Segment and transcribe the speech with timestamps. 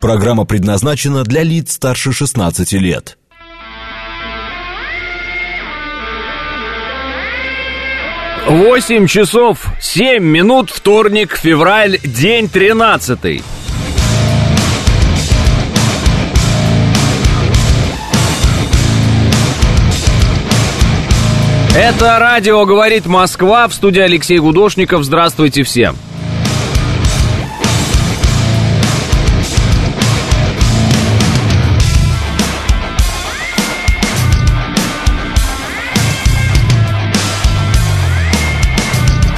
[0.00, 3.18] Программа предназначена для лиц старше 16 лет.
[8.46, 13.42] Восемь часов семь минут, вторник, февраль, день тринадцатый.
[21.76, 25.02] Это радио «Говорит Москва» в студии Алексей Гудошников.
[25.02, 25.96] Здравствуйте всем.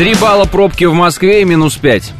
[0.00, 2.14] Три балла пробки в Москве и минус пять.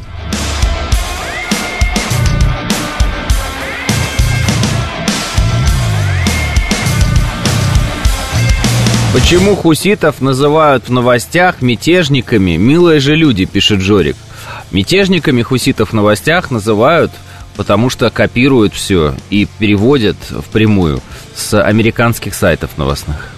[9.11, 12.55] Почему хуситов называют в новостях мятежниками?
[12.55, 14.15] Милые же люди, пишет Жорик.
[14.69, 17.11] Мятежниками хуситов в новостях называют,
[17.55, 21.01] потому что копируют все и переводят впрямую
[21.35, 23.31] с американских сайтов новостных.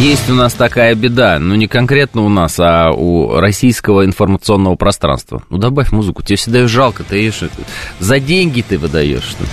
[0.00, 5.42] Есть у нас такая беда, ну не конкретно у нас, а у российского информационного пространства.
[5.50, 7.32] Ну добавь музыку, тебе всегда жалко, ты ее
[7.98, 9.24] за деньги ты выдаешь.
[9.24, 9.44] Что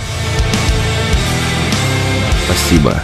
[2.46, 2.94] Спасибо.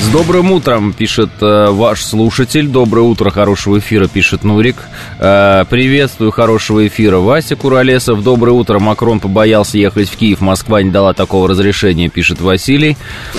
[0.00, 2.68] С добрым утром, пишет э, ваш слушатель.
[2.68, 4.76] Доброе утро, хорошего эфира, пишет Нурик.
[5.18, 8.22] Э, приветствую, хорошего эфира, Вася Куролесов.
[8.22, 12.96] Доброе утро, Макрон побоялся ехать в Киев, Москва не дала такого разрешения, пишет Василий.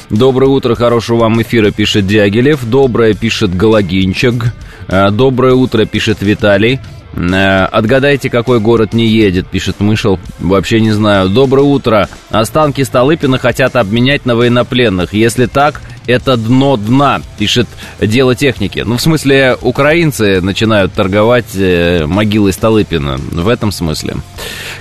[0.09, 2.65] Доброе утро, хорошего вам эфира, пишет Дягилев.
[2.65, 4.53] Доброе, пишет Галагинчик.
[4.87, 6.79] Э, доброе утро, пишет Виталий.
[7.13, 10.19] Э, отгадайте, какой город не едет, пишет Мышел.
[10.39, 11.29] Вообще не знаю.
[11.29, 12.09] Доброе утро.
[12.29, 15.13] Останки Столыпина хотят обменять на военнопленных.
[15.13, 17.67] Если так, это дно дна, пишет
[17.99, 18.83] дело техники.
[18.85, 23.17] Ну, в смысле, украинцы начинают торговать э, могилой Столыпина.
[23.17, 24.15] В этом смысле.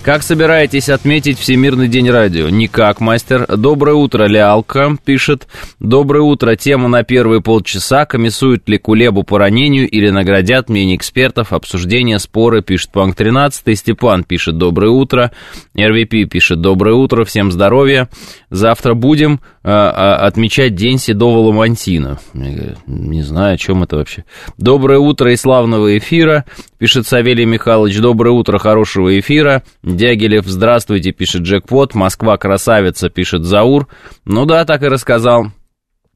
[0.02, 2.48] Как собираетесь отметить Всемирный день радио?
[2.48, 3.44] Никак, мастер.
[3.56, 5.48] Доброе утро, Лялка, пишет.
[5.80, 6.54] Доброе утро.
[6.54, 8.06] Тема на первые полчаса.
[8.06, 11.52] Комиссуют ли Кулебу по ранению или наградят мнение экспертов?
[11.52, 13.76] Обсуждение, споры, пишет Панк 13.
[13.76, 15.32] Степан пишет доброе утро.
[15.76, 17.24] РВП пишет доброе утро.
[17.24, 18.08] Всем здоровья.
[18.50, 22.18] Завтра будем э, отмечать День Седого Ламантина.
[22.34, 24.26] Не знаю, о чем это вообще.
[24.58, 26.44] Доброе утро и славного эфира,
[26.76, 27.98] пишет Савелий Михайлович.
[28.00, 29.62] Доброе утро, хорошего эфира.
[29.82, 31.94] Дягилев, здравствуйте, пишет Джекпот.
[31.94, 33.88] Москва красавица, пишет Заур.
[34.26, 35.46] Ну да, так и рассказал.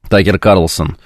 [0.07, 0.97] Такер Карлсон,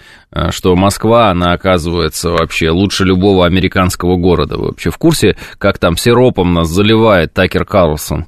[0.50, 4.57] что Москва, она оказывается вообще лучше любого американского города.
[4.57, 8.25] Вы вообще в курсе, как там сиропом нас заливает Такер Карлсон?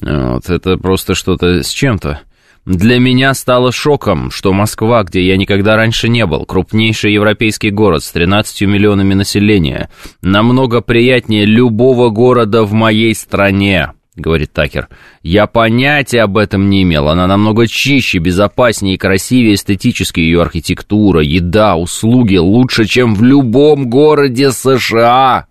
[0.00, 2.20] Вот, это просто что-то с чем-то.
[2.68, 8.04] Для меня стало шоком, что Москва, где я никогда раньше не был, крупнейший европейский город
[8.04, 9.88] с 13 миллионами населения,
[10.20, 14.88] намного приятнее любого города в моей стране, говорит Такер.
[15.22, 17.08] Я понятия об этом не имел.
[17.08, 20.20] Она намного чище, безопаснее и красивее эстетически.
[20.20, 25.46] Ее архитектура, еда, услуги лучше, чем в любом городе США.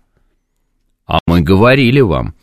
[1.08, 2.34] А мы говорили вам.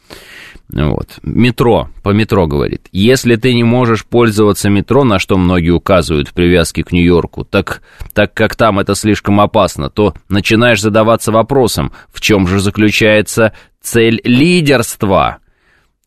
[0.69, 1.19] Вот.
[1.21, 2.87] Метро, по метро говорит.
[2.91, 7.81] Если ты не можешь пользоваться метро, на что многие указывают в привязке к Нью-Йорку, так,
[8.13, 14.21] так как там это слишком опасно, то начинаешь задаваться вопросом, в чем же заключается цель
[14.23, 15.37] лидерства?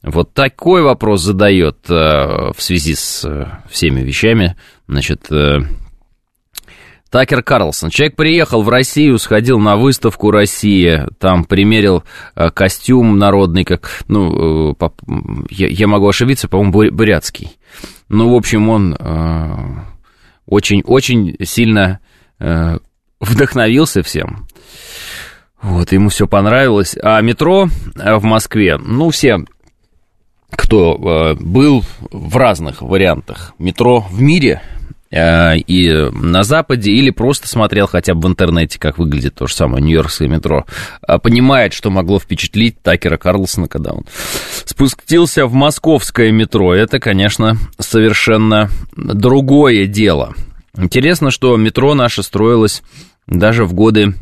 [0.02, 5.58] Вот такой вопрос задает э, в связи с э, всеми вещами, значит, э,
[7.10, 7.88] Такер Карлсон.
[7.88, 12.04] Человек приехал в Россию, сходил на выставку Россия, там примерил
[12.34, 14.88] э, костюм народный, как, ну, э,
[15.50, 17.56] я, могу ошибиться, по-моему, бурятский.
[18.10, 18.96] Ну, в общем, он
[20.46, 22.00] очень-очень э, сильно
[23.20, 24.46] вдохновился всем.
[25.60, 26.96] Вот, ему все понравилось.
[27.02, 29.40] А метро в Москве, ну, все,
[30.50, 34.62] кто был в разных вариантах метро в мире,
[35.10, 39.82] и на Западе, или просто смотрел хотя бы в интернете, как выглядит то же самое
[39.82, 40.66] Нью-Йоркское метро,
[41.00, 44.04] а понимает, что могло впечатлить Такера Карлсона, когда он
[44.64, 46.74] спустился в московское метро.
[46.74, 50.34] Это, конечно, совершенно другое дело.
[50.76, 52.82] Интересно, что метро наше строилось
[53.26, 54.14] даже в годы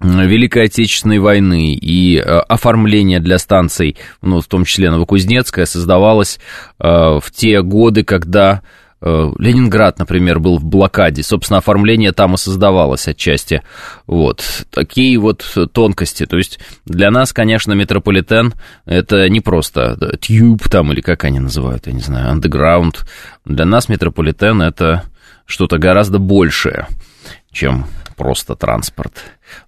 [0.00, 6.40] Великой Отечественной войны и э, оформление для станций, ну, в том числе Новокузнецкая, создавалось
[6.80, 11.22] э, в те годы, когда Э, Ленинград, например, был в блокаде.
[11.24, 13.62] Собственно, оформление там и создавалось отчасти.
[14.06, 14.44] Вот.
[14.70, 16.24] Такие вот тонкости.
[16.24, 18.54] То есть для нас, конечно, метрополитен—
[18.86, 23.04] это не просто тюб там, или как они называют, я не знаю, андеграунд.
[23.44, 25.02] Для нас метрополитен— это
[25.46, 26.86] что-то гораздо большее.
[27.52, 29.12] чем просто транспорт.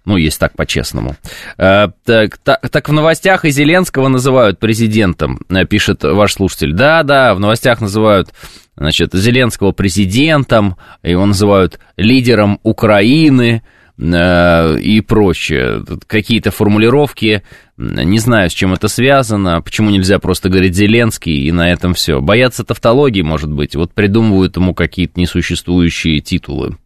[0.05, 1.15] Ну, есть так по-честному.
[1.57, 6.73] Э, так, так, так в новостях и Зеленского называют президентом, э, пишет ваш слушатель.
[6.73, 8.29] Да, да, в новостях называют
[8.77, 13.63] значит, Зеленского президентом, его называют лидером Украины
[13.97, 15.83] э, и прочее.
[16.07, 17.43] Какие-то формулировки,
[17.77, 22.21] не знаю, с чем это связано, почему нельзя просто говорить Зеленский, и на этом все.
[22.21, 26.77] Боятся тавтологии, может быть, вот придумывают ему какие-то несуществующие титулы.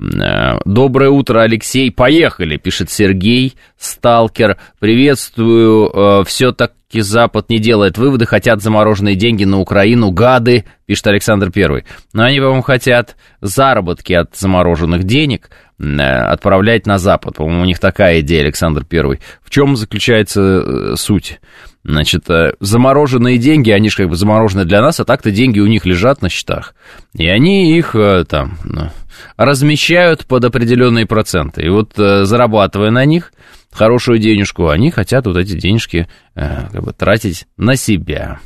[0.00, 1.90] Э, Доброе утро, Алексей.
[1.90, 4.58] Поехали, пишет Сергей Сталкер.
[4.78, 5.90] Приветствую.
[5.94, 8.26] Э, Все-таки Запад не делает выводы.
[8.26, 10.10] Хотят замороженные деньги на Украину.
[10.10, 11.84] Гады, пишет Александр Первый.
[12.12, 17.36] Но они, по-моему, хотят заработки от замороженных денег э, отправлять на Запад.
[17.36, 19.20] По-моему, у них такая идея, Александр Первый.
[19.42, 21.40] В чем заключается суть?
[21.84, 22.24] Значит,
[22.60, 26.22] замороженные деньги, они же как бы заморожены для нас, а так-то деньги у них лежат
[26.22, 26.74] на счетах.
[27.14, 27.94] И они их
[28.26, 28.90] там ну,
[29.36, 31.62] размещают под определенные проценты.
[31.62, 33.32] И вот э, зарабатывая на них
[33.72, 38.38] хорошую денежку, они хотят вот эти денежки э, как бы тратить на себя.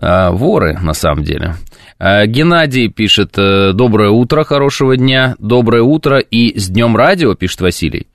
[0.00, 1.54] Э, воры, на самом деле.
[1.98, 8.06] Геннадий пишет, доброе утро, хорошего дня, доброе утро и с днем радио, пишет Василий.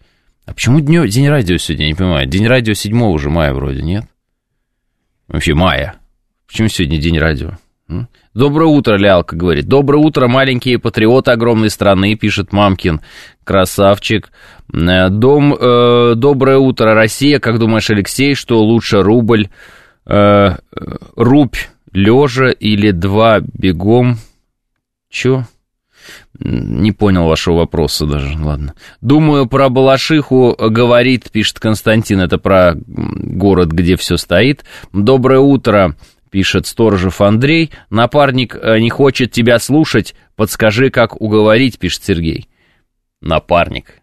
[0.52, 4.04] А почему днё, день радио сегодня, не понимаю, день радио 7 уже мая вроде, нет?
[5.30, 5.96] Вообще мая.
[6.46, 7.52] Почему сегодня день радио?
[8.34, 9.70] Доброе утро, Лялка говорит.
[9.70, 13.00] Доброе утро, маленькие патриоты огромной страны, пишет Мамкин.
[13.46, 14.34] Красавчик.
[14.74, 17.40] Э, дом, э, доброе утро, Россия.
[17.40, 19.48] Как думаешь, Алексей, что лучше рубль,
[20.06, 20.58] э,
[21.16, 21.56] рубь
[21.94, 24.18] лежа или два бегом?
[25.10, 25.46] Чё?
[26.40, 28.74] Не понял вашего вопроса даже, ладно.
[29.02, 34.64] Думаю, про Балашиху говорит, пишет Константин, это про город, где все стоит.
[34.94, 35.96] Доброе утро,
[36.32, 37.72] пишет Сторожев Андрей.
[37.90, 42.48] Напарник э, не хочет тебя слушать, подскажи, как уговорить, пишет Сергей.
[43.22, 44.02] Напарник.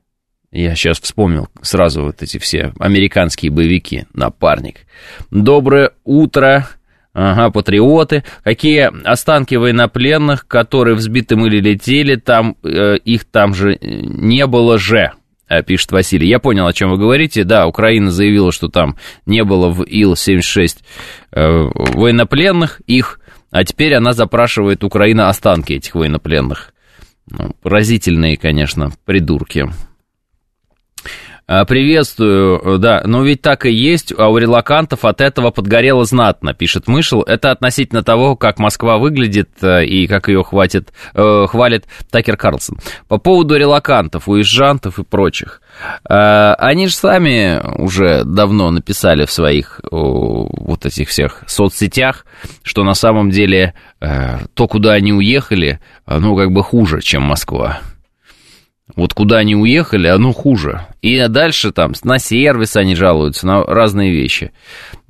[0.51, 4.07] Я сейчас вспомнил сразу вот эти все американские боевики.
[4.15, 4.87] Напарник.
[5.31, 6.69] Доброе утро.
[7.15, 8.23] Ага, патриоты.
[8.45, 15.13] Какие останки военнопленных, которые взбиты или летели, там э, их там же не было же.
[15.49, 16.29] Э, пишет Василий.
[16.29, 17.45] Я понял, о чем вы говорите.
[17.45, 18.97] Да, Украина заявила, что там
[19.27, 20.77] не было в Ил-76
[21.33, 23.21] э, военнопленных их,
[23.51, 26.75] а теперь она запрашивает Украина останки этих военнопленных.
[27.31, 29.69] Ну, поразительные, конечно, придурки.
[31.51, 36.53] А, приветствую, да, но ведь так и есть, а у релакантов от этого подгорело знатно,
[36.53, 37.23] пишет Мышел.
[37.23, 42.77] Это относительно того, как Москва выглядит э, и как ее хватит, э, хвалит Такер Карлсон.
[43.09, 45.63] По поводу релакантов, уезжантов и прочих.
[46.07, 52.27] Э, они же сами уже давно написали в своих вот этих всех соцсетях,
[52.63, 57.81] что на самом деле то, куда они уехали, ну, как бы хуже, чем Москва.
[58.97, 60.87] Вот куда они уехали, оно хуже.
[61.03, 64.53] И дальше там на сервис они жалуются, на разные вещи.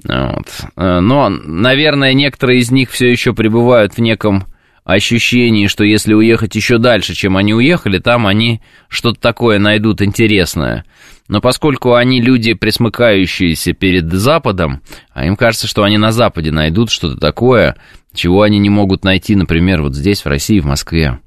[0.04, 0.48] Вот.
[0.76, 4.44] Но, наверное, некоторые из них все еще пребывают в неком
[4.84, 10.84] ощущении, что если уехать еще дальше, чем они уехали, там они что-то такое найдут интересное.
[11.28, 14.81] Но поскольку они люди, присмыкающиеся перед Западом,
[15.12, 17.76] а им кажется, что они на Западе найдут что-то такое,
[18.14, 21.19] чего они не могут найти, например, вот здесь, в России, в Москве.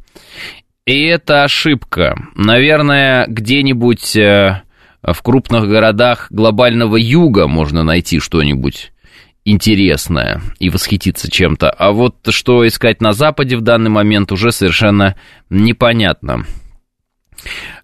[0.86, 2.16] И это ошибка.
[2.36, 4.63] Наверное, где-нибудь э,
[5.04, 8.92] в крупных городах глобального юга можно найти что-нибудь
[9.45, 11.69] интересное и восхититься чем-то.
[11.69, 15.16] А вот что искать на Западе в данный момент уже совершенно
[15.52, 16.45] непонятно.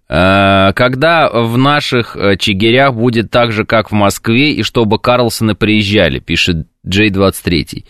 [0.09, 5.53] Э, когда в наших э, Чигирях будет так же, как в Москве, и чтобы Карлсоны
[5.53, 7.85] приезжали, пишет J23.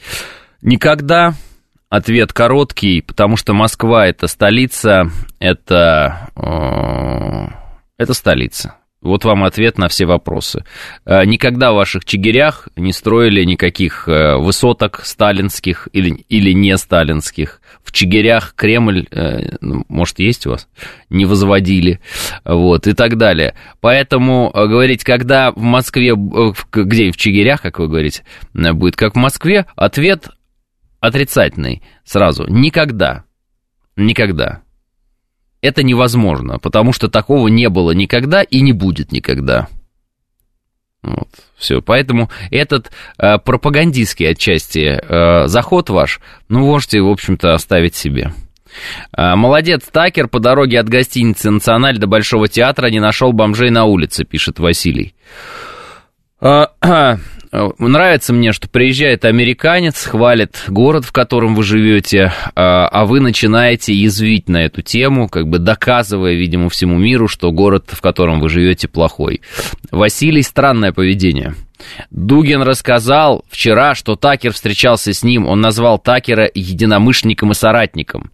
[0.61, 1.33] Никогда
[1.89, 7.47] Ответ короткий, потому что Москва это столица, это, э,
[7.97, 8.75] это столица.
[8.99, 10.65] Вот вам ответ на все вопросы.
[11.05, 17.61] Э, никогда в ваших Чигирях не строили никаких э, высоток сталинских или, или не сталинских.
[17.85, 19.07] В Чигирях Кремль,
[19.61, 20.67] ну, может, есть у вас,
[21.09, 22.01] не возводили,
[22.43, 23.55] вот, и так далее.
[23.79, 29.67] Поэтому говорить, когда в Москве, где в Чигирях, как вы говорите, будет как в Москве,
[29.77, 30.27] ответ
[31.07, 32.45] отрицательный сразу.
[32.47, 33.23] Никогда.
[33.95, 34.61] Никогда.
[35.61, 39.67] Это невозможно, потому что такого не было никогда и не будет никогда.
[41.01, 41.81] Вот, все.
[41.81, 48.33] Поэтому этот э, пропагандистский отчасти э, заход ваш, ну, можете, в общем-то, оставить себе.
[49.15, 53.85] Э, молодец, Такер по дороге от гостиницы «Националь» до Большого театра не нашел бомжей на
[53.85, 55.15] улице, пишет Василий.
[57.51, 63.93] Э, нравится мне, что приезжает американец, хвалит город, в котором вы живете, а вы начинаете
[63.93, 68.49] язвить на эту тему, как бы доказывая, видимо, всему миру, что город, в котором вы
[68.49, 69.41] живете, плохой.
[69.91, 71.55] Василий, странное поведение.
[72.11, 78.31] Дугин рассказал вчера, что Такер встречался с ним, он назвал Такера единомышленником и соратником.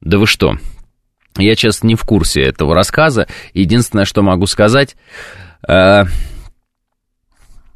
[0.00, 0.56] Да вы что?
[1.38, 3.26] Я, честно, не в курсе этого рассказа.
[3.54, 4.96] Единственное, что могу сказать...
[5.66, 6.04] Э,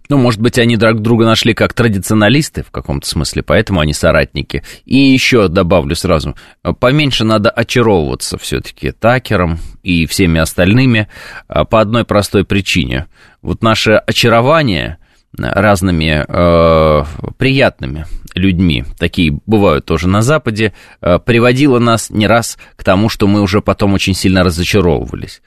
[0.09, 4.63] ну, может быть, они друг друга нашли как традиционалисты в каком-то смысле, поэтому они соратники.
[4.85, 6.35] И еще добавлю сразу,
[6.79, 11.09] поменьше надо очаровываться все-таки Такером и всеми остальными
[11.49, 13.07] а, по одной простой причине.
[13.41, 14.99] Вот наше очарование
[15.37, 17.05] разными э,
[17.39, 23.27] приятными людьми, такие бывают тоже на Западе, э, приводило нас не раз к тому, что
[23.27, 25.43] мы уже потом очень сильно разочаровывались.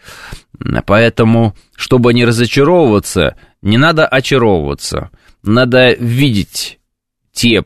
[0.85, 5.11] Поэтому, чтобы не разочаровываться, не надо очаровываться,
[5.43, 6.79] надо видеть
[7.31, 7.63] те,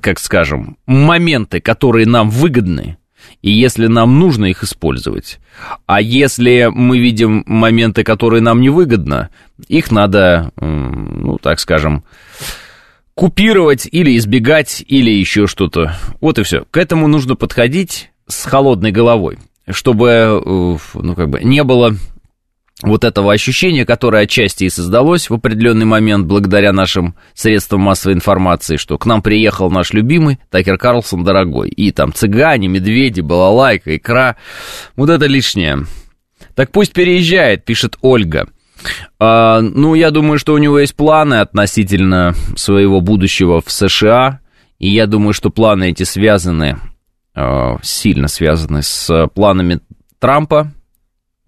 [0.00, 2.98] как скажем, моменты, которые нам выгодны,
[3.42, 5.38] и если нам нужно их использовать.
[5.86, 9.30] А если мы видим моменты, которые нам невыгодно,
[9.66, 12.04] их надо, ну, так скажем,
[13.18, 15.96] купировать или избегать, или еще что-то.
[16.20, 16.64] Вот и все.
[16.70, 21.96] К этому нужно подходить с холодной головой, чтобы, э, ну, как бы, не было
[22.80, 28.76] вот этого ощущения, которое отчасти и создалось в определенный момент благодаря нашим средствам массовой информации,
[28.76, 34.36] что к нам приехал наш любимый Такер Карлсон дорогой, и там цыгане, медведи, балалайка, икра,
[34.94, 35.86] вот это лишнее.
[36.54, 38.46] Так пусть переезжает, пишет Ольга.
[39.18, 44.40] А, ну, я думаю, что у него есть планы относительно своего будущего в США,
[44.78, 46.78] и я думаю, что планы эти связаны,
[47.34, 49.80] а, сильно связаны с планами
[50.18, 50.72] Трампа,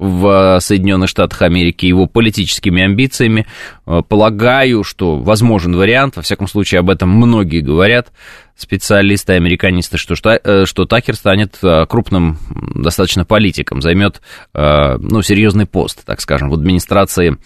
[0.00, 3.46] в Соединенных Штатах Америки, его политическими амбициями.
[3.86, 8.10] Э, полагаю, что возможен вариант, во всяком случае об этом многие говорят,
[8.56, 12.38] специалисты, американисты, что, э, что Такер станет э, крупным
[12.74, 14.22] достаточно политиком, займет
[14.54, 17.36] ну, серьезный пост, так скажем, в администрации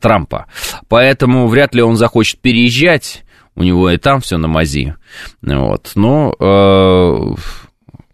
[0.00, 0.46] Трампа.
[0.88, 3.24] Поэтому вряд ли он захочет переезжать,
[3.56, 4.94] у него и там все на мази.
[5.42, 5.92] Вот.
[5.94, 7.36] Но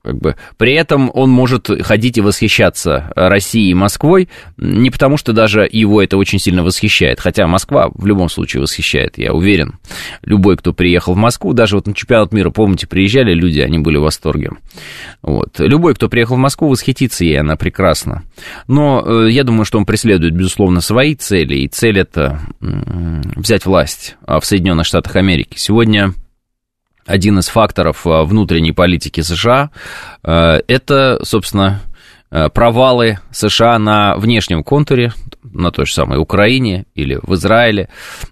[0.02, 0.36] как бы.
[0.56, 6.02] При этом он может ходить и восхищаться Россией и Москвой, не потому что даже его
[6.02, 9.78] это очень сильно восхищает, хотя Москва в любом случае восхищает, я уверен.
[10.22, 13.98] Любой, кто приехал в Москву, даже вот на чемпионат мира, помните, приезжали люди, они были
[13.98, 14.50] в восторге.
[15.22, 15.58] Вот.
[15.58, 18.22] Любой, кто приехал в Москву, восхитится ей, она прекрасна.
[18.66, 24.16] Но э, я думаю, что он преследует, безусловно, свои цели, и цель это взять власть
[24.26, 25.56] в Соединенных Штатах Америки.
[25.56, 26.14] Сегодня
[27.10, 29.70] один из факторов э, внутренней политики США,
[30.22, 31.82] э, это, собственно,
[32.30, 35.12] э, провалы США на внешнем контуре,
[35.42, 37.88] на той же самой Украине или в Израиле.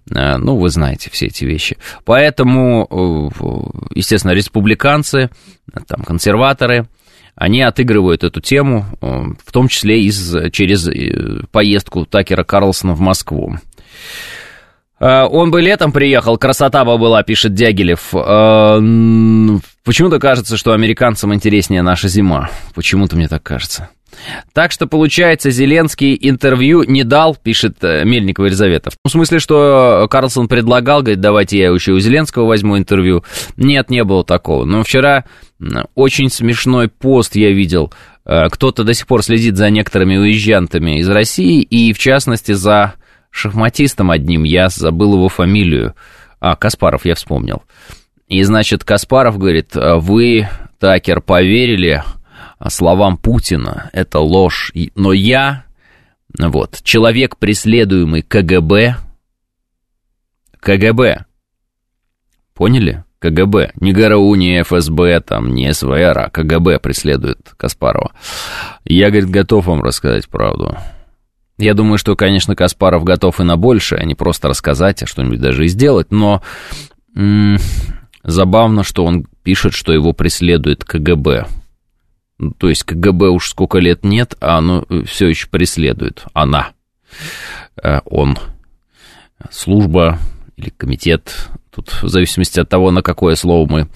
[0.09, 1.77] Ну, вы знаете все эти вещи.
[2.05, 3.33] Поэтому,
[3.93, 5.31] естественно, республиканцы,
[5.89, 6.87] там, консерваторы,
[7.35, 10.89] они отыгрывают эту тему, в том числе из, через
[11.51, 13.57] поездку Такера Карлсона в Москву.
[15.01, 18.15] Э, он бы летом приехал, красота бы была, пишет Дягилев.
[18.15, 18.79] Э,
[19.85, 22.51] почему-то кажется, что американцам интереснее наша зима.
[22.75, 23.89] Почему-то мне так кажется.
[24.53, 28.91] Так что, получается, Зеленский интервью не дал, пишет э, Мельникова Елизавета.
[29.05, 33.23] В смысле, что Карлсон предлагал, говорит, давайте я еще у Зеленского возьму интервью.
[33.57, 34.65] Нет, не было такого.
[34.65, 35.25] Но вчера
[35.95, 37.93] очень смешной пост я видел.
[38.25, 42.95] Кто-то до сих пор следит за некоторыми уезжантами из России, и в частности за
[43.31, 45.95] шахматистом одним, я забыл его фамилию.
[46.41, 47.63] А, Каспаров, я вспомнил.
[48.29, 52.03] И, значит, Каспаров говорит, вы, Такер, поверили
[52.69, 54.73] словам Путина, это ложь.
[54.95, 55.65] Но я,
[56.39, 58.97] вот, человек, преследуемый КГБ,
[60.61, 61.25] КГБ,
[62.55, 63.05] поняли?
[63.21, 68.13] КГБ, не ГРУ, не ФСБ, там, не СВР, а КГБ преследует Каспарова.
[68.85, 70.77] Я, говорит, готов вам рассказать правду.
[71.59, 75.41] Я думаю, что, конечно, Каспаров готов и на большее, а не просто рассказать, а что-нибудь
[75.41, 76.41] даже и сделать, но
[77.17, 77.59] м-
[78.23, 81.47] забавно, что он пишет, что его преследует КГБ.
[82.39, 86.25] Ну, то есть КГБ уж сколько лет нет, а оно все еще преследует.
[86.33, 86.71] Она.
[87.83, 88.39] Э, он.
[89.51, 90.19] Служба
[90.57, 91.49] или комитет.
[91.75, 93.89] Тут в зависимости от того, на какое слово мы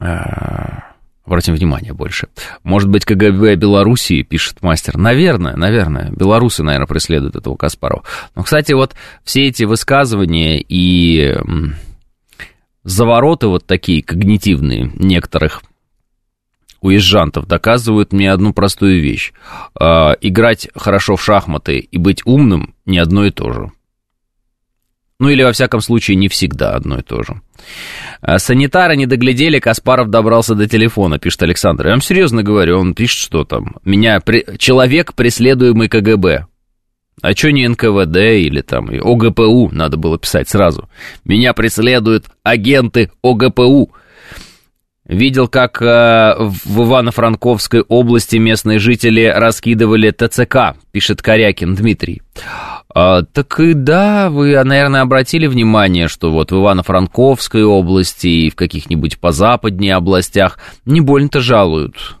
[0.00, 0.87] э,
[1.28, 2.28] Обратим внимание больше.
[2.62, 4.96] Может быть, КГБ Белоруссии, пишет мастер.
[4.96, 6.10] Наверное, наверное.
[6.10, 8.02] Белорусы, наверное, преследуют этого Каспарова.
[8.34, 8.94] Но, кстати, вот
[9.24, 11.36] все эти высказывания и
[12.82, 15.60] завороты вот такие когнитивные некоторых
[16.80, 19.34] уезжантов доказывают мне одну простую вещь.
[19.78, 23.70] Э, играть хорошо в шахматы и быть умным не одно и то же.
[25.20, 27.40] Ну или, во всяком случае, не всегда одно и то же.
[28.20, 31.86] А, санитары не доглядели, Каспаров добрался до телефона, пишет Александр.
[31.86, 34.44] Я вам серьезно говорю, он пишет, что там, меня, при...
[34.58, 36.46] человек, преследуемый КГБ.
[37.20, 40.88] А что не НКВД или там ОГПУ, надо было писать сразу.
[41.24, 43.92] Меня преследуют агенты ОГПУ.
[45.04, 52.22] Видел, как э, в Ивано-Франковской области местные жители раскидывали ТЦК, пишет Корякин Дмитрий.
[52.94, 58.56] А, так и да, вы, наверное, обратили внимание, что вот в Ивано-Франковской области и в
[58.56, 62.18] каких-нибудь позападнее областях не больно-то жалуют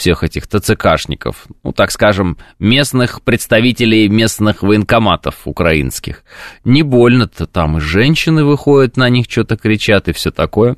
[0.00, 6.24] всех этих ТЦКшников, ну, так скажем, местных представителей местных военкоматов украинских.
[6.64, 10.76] Не больно-то там и женщины выходят на них, что-то кричат и все такое.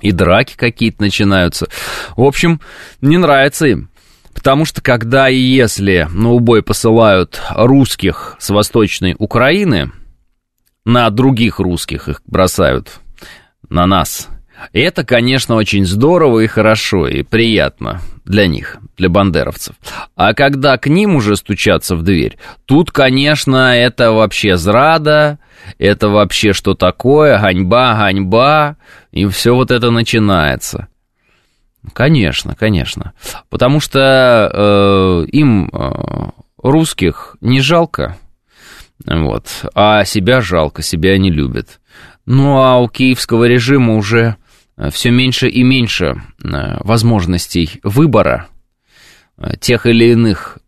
[0.00, 1.68] И драки какие-то начинаются.
[2.16, 2.60] В общем,
[3.00, 3.88] не нравится им.
[4.34, 9.92] Потому что когда и если на убой посылают русских с Восточной Украины,
[10.84, 13.00] на других русских их бросают,
[13.70, 14.28] на нас,
[14.72, 19.76] это, конечно, очень здорово и хорошо, и приятно для них, для бандеровцев.
[20.16, 25.38] А когда к ним уже стучатся в дверь, тут, конечно, это вообще зрада,
[25.78, 28.76] это вообще что такое, ганьба, ганьба,
[29.12, 30.88] и все вот это начинается.
[31.92, 33.12] Конечно, конечно.
[33.50, 36.30] Потому что э, им, э,
[36.62, 38.16] русских, не жалко,
[39.04, 41.80] вот, а себя жалко, себя не любят.
[42.26, 44.36] Ну а у киевского режима уже
[44.76, 48.48] э, все меньше и меньше э, возможностей выбора
[49.36, 50.58] э, тех или иных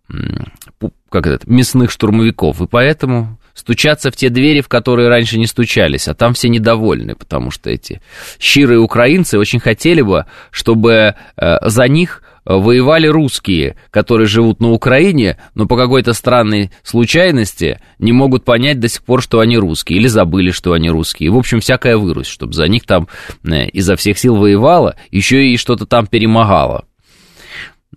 [1.11, 6.07] как это, мясных штурмовиков, и поэтому стучаться в те двери, в которые раньше не стучались,
[6.07, 8.01] а там все недовольны, потому что эти
[8.39, 15.37] щирые украинцы очень хотели бы, чтобы э, за них воевали русские, которые живут на Украине,
[15.55, 20.07] но по какой-то странной случайности не могут понять до сих пор, что они русские, или
[20.07, 21.31] забыли, что они русские.
[21.31, 23.09] В общем, всякая вырусь, чтобы за них там
[23.45, 26.85] э, изо всех сил воевала, еще и что-то там перемогала.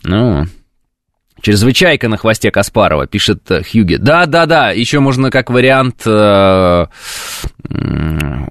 [0.03, 0.45] Ну,
[1.41, 3.95] Чрезвычайка на хвосте Каспарова, пишет э, Хьюги.
[3.95, 6.85] Да, да, да, еще можно как вариант, э,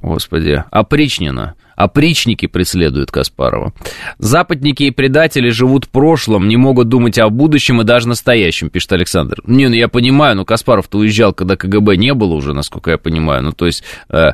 [0.02, 3.72] господи, опричнина опричники преследуют Каспарова.
[4.18, 8.92] Западники и предатели живут в прошлом, не могут думать о будущем и даже настоящем, пишет
[8.92, 9.40] Александр.
[9.46, 13.44] Не, ну я понимаю, но Каспаров-то уезжал, когда КГБ не было уже, насколько я понимаю.
[13.44, 14.32] Ну, то есть, э,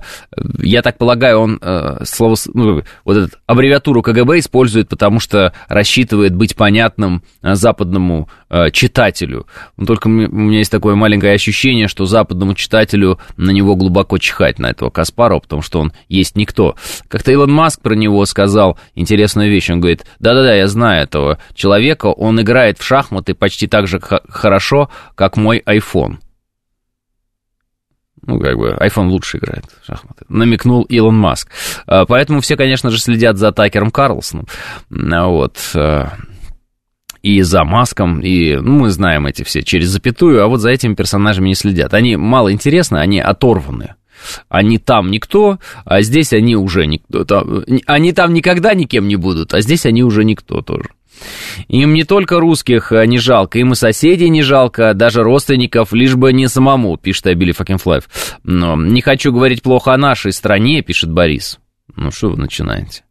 [0.59, 6.35] я так полагаю, он э, слово, ну, вот эту аббревиатуру КГБ использует, потому что рассчитывает
[6.35, 9.47] быть понятным э, западному э, читателю.
[9.77, 14.59] Но только у меня есть такое маленькое ощущение, что западному читателю на него глубоко чихать,
[14.59, 16.77] на этого Каспарова, потому что он есть никто.
[17.09, 19.71] Как-то Илон Маск про него сказал интересную вещь.
[19.71, 24.89] Он говорит, да-да-да, я знаю этого человека, он играет в шахматы почти так же хорошо,
[25.15, 26.19] как мой iPhone.
[28.27, 30.25] Ну, как бы, iPhone лучше играет в шахматы.
[30.29, 31.51] Намекнул Илон Маск.
[31.87, 34.47] А, поэтому все, конечно же, следят за Такером Карлсоном.
[34.91, 36.15] А, вот а,
[37.21, 40.95] и за Маском, и ну, мы знаем эти все через запятую, а вот за этими
[40.95, 41.93] персонажами не следят.
[41.93, 43.97] Они мало интересны, они оторваны
[44.49, 47.25] они там никто, а здесь они уже никто.
[47.25, 50.91] Там, они там никогда никем не будут, а здесь они уже никто тоже.
[51.69, 56.17] Им не только русских а, не жалко, им и соседей не жалко, даже родственников, лишь
[56.17, 58.09] бы не самому, пишет Абили Факинфлайв.
[58.43, 61.59] Но не хочу говорить плохо о нашей стране, пишет Борис.
[61.97, 63.05] Ну что вы начинаете?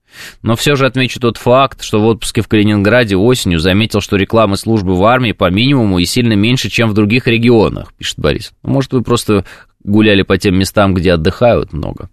[0.44, 4.58] Но все же отмечу тот факт, что в отпуске в Калининграде осенью заметил, что рекламы
[4.58, 8.52] службы в армии по минимуму и сильно меньше, чем в других регионах, пишет Борис.
[8.62, 9.46] Может, вы просто
[9.84, 12.10] гуляли по тем местам, где отдыхают много.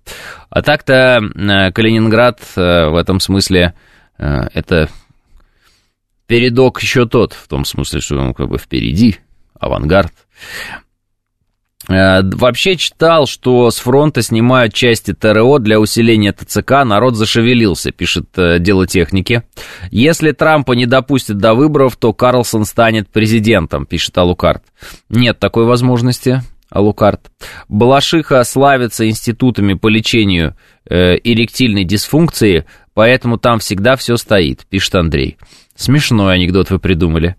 [0.48, 3.74] А так-то э, Калининград э, в этом смысле
[4.18, 4.88] э, это
[6.26, 9.18] передок еще тот, в том смысле, что он как бы впереди,
[9.58, 10.12] авангард.
[11.88, 18.86] Вообще читал, что с фронта снимают части ТРО для усиления ТЦК, народ зашевелился, пишет Дело
[18.86, 19.42] техники.
[19.90, 24.62] Если Трампа не допустят до выборов, то Карлсон станет президентом, пишет Алукарт.
[25.08, 26.42] Нет такой возможности.
[26.70, 27.30] Алукарт.
[27.68, 30.56] Балашиха славится институтами по лечению
[30.88, 35.36] э, эректильной дисфункции, поэтому там всегда все стоит, пишет Андрей.
[35.74, 37.36] Смешной анекдот вы придумали.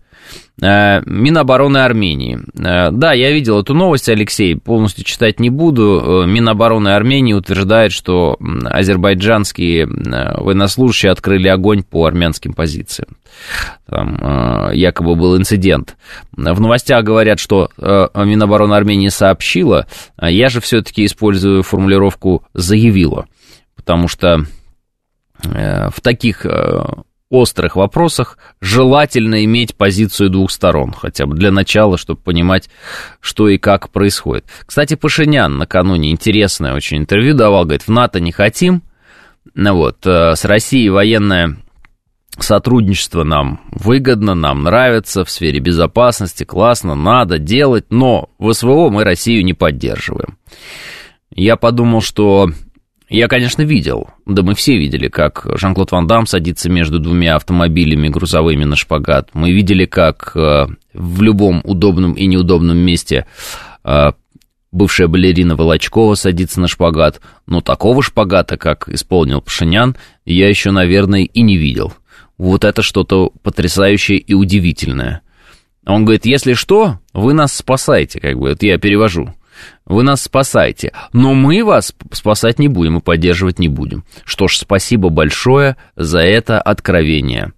[0.60, 2.38] Э, Минобороны Армении.
[2.54, 6.22] Э, да, я видел эту новость, Алексей, полностью читать не буду.
[6.24, 13.16] Э, Минобороны Армении утверждает, что азербайджанские военнослужащие открыли огонь по армянским позициям.
[13.86, 15.96] Там якобы был инцидент.
[16.32, 23.26] В новостях говорят, что Минобороны Армении сообщила, а я же все-таки использую формулировку «заявила»,
[23.74, 24.44] потому что
[25.42, 26.46] в таких
[27.32, 32.68] острых вопросах желательно иметь позицию двух сторон, хотя бы для начала, чтобы понимать,
[33.20, 34.44] что и как происходит.
[34.66, 38.82] Кстати, Пашинян накануне интересное очень интервью давал, говорит, в НАТО не хотим,
[39.54, 41.56] ну вот, э, с Россией военное
[42.38, 49.04] сотрудничество нам выгодно, нам нравится в сфере безопасности, классно, надо делать, но в СВО мы
[49.04, 50.36] Россию не поддерживаем.
[51.34, 52.50] Я подумал, что
[53.12, 58.08] я, конечно, видел, да мы все видели, как Жан-Клод Ван Дам садится между двумя автомобилями
[58.08, 59.30] грузовыми на шпагат.
[59.34, 63.26] Мы видели, как э, в любом удобном и неудобном месте
[63.84, 64.12] э,
[64.72, 67.20] бывшая балерина Волочкова садится на шпагат.
[67.46, 71.92] Но такого шпагата, как исполнил Пашинян, я еще, наверное, и не видел.
[72.38, 75.20] Вот это что-то потрясающее и удивительное.
[75.86, 79.34] Он говорит, если что, вы нас спасаете, как бы, это я перевожу.
[79.86, 84.04] Вы нас спасаете, но мы вас спасать не будем и поддерживать не будем.
[84.24, 87.52] Что ж, спасибо большое за это откровение.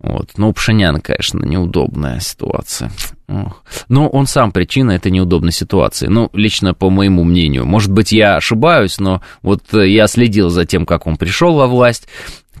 [0.00, 0.30] Вот.
[0.36, 2.92] Ну, Пшенян, конечно, неудобная ситуация.
[3.28, 3.64] Ох.
[3.88, 6.06] Но он сам причина этой неудобной ситуации.
[6.06, 7.66] Ну, лично по моему мнению.
[7.66, 12.06] Может быть, я ошибаюсь, но вот я следил за тем, как он пришел во власть,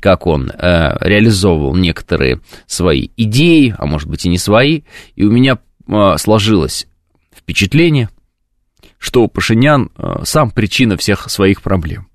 [0.00, 4.82] как он э, реализовывал некоторые свои идеи, а может быть и не свои,
[5.14, 6.86] и у меня э, сложилось
[7.36, 8.08] впечатление,
[8.98, 12.08] что Пашинян э, сам причина всех своих проблем.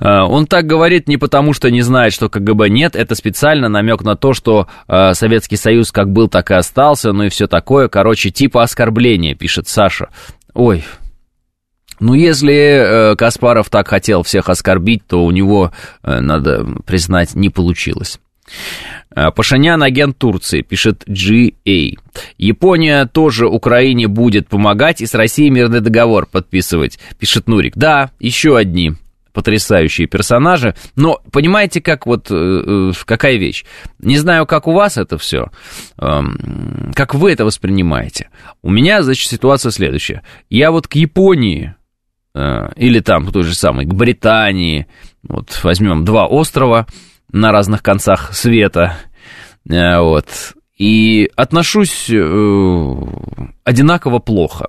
[0.00, 4.02] Э, он так говорит не потому, что не знает, что КГБ нет, это специально намек
[4.02, 7.88] на то, что э, Советский Союз как был, так и остался, ну и все такое,
[7.88, 10.08] короче, типа оскорбления, пишет Саша.
[10.54, 10.84] Ой,
[12.00, 18.20] ну, если Каспаров так хотел всех оскорбить, то у него, надо признать, не получилось.
[19.14, 21.98] Э, Пашинян агент Турции, пишет GA.
[22.36, 27.76] Япония тоже Украине будет помогать и с Россией мирный договор подписывать, пишет Нурик.
[27.76, 28.92] Да, еще одни
[29.32, 33.64] потрясающие персонажи, но понимаете, как вот, э, э, какая вещь?
[34.00, 35.50] Не знаю, как у вас это все,
[35.98, 38.30] эм, как вы это воспринимаете.
[38.62, 40.22] У меня, значит, ситуация следующая.
[40.50, 41.74] Я вот к Японии,
[42.76, 44.86] или там, той же самой, к Британии,
[45.22, 46.86] вот возьмем два острова,
[47.32, 48.98] на разных концах света,
[49.68, 52.94] э, вот, и отношусь э,
[53.64, 54.68] одинаково плохо.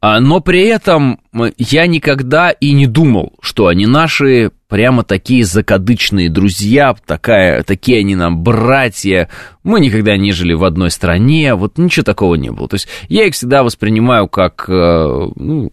[0.00, 1.20] А, но при этом
[1.58, 8.14] я никогда и не думал, что они наши прямо такие закадычные друзья, такая, такие они
[8.14, 9.28] нам братья.
[9.64, 12.68] Мы никогда не жили в одной стране, вот ничего такого не было.
[12.68, 15.72] То есть я их всегда воспринимаю как, э, ну,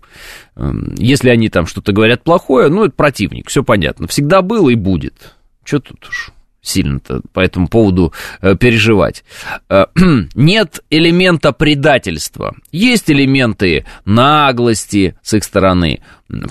[0.97, 4.07] если они там что-то говорят плохое, ну, это противник, все понятно.
[4.07, 5.35] Всегда было и будет.
[5.63, 6.33] Что тут уж?
[6.61, 9.23] сильно-то по этому поводу э, переживать.
[9.69, 9.85] Э,
[10.35, 12.55] нет элемента предательства.
[12.71, 16.01] Есть элементы наглости с их стороны,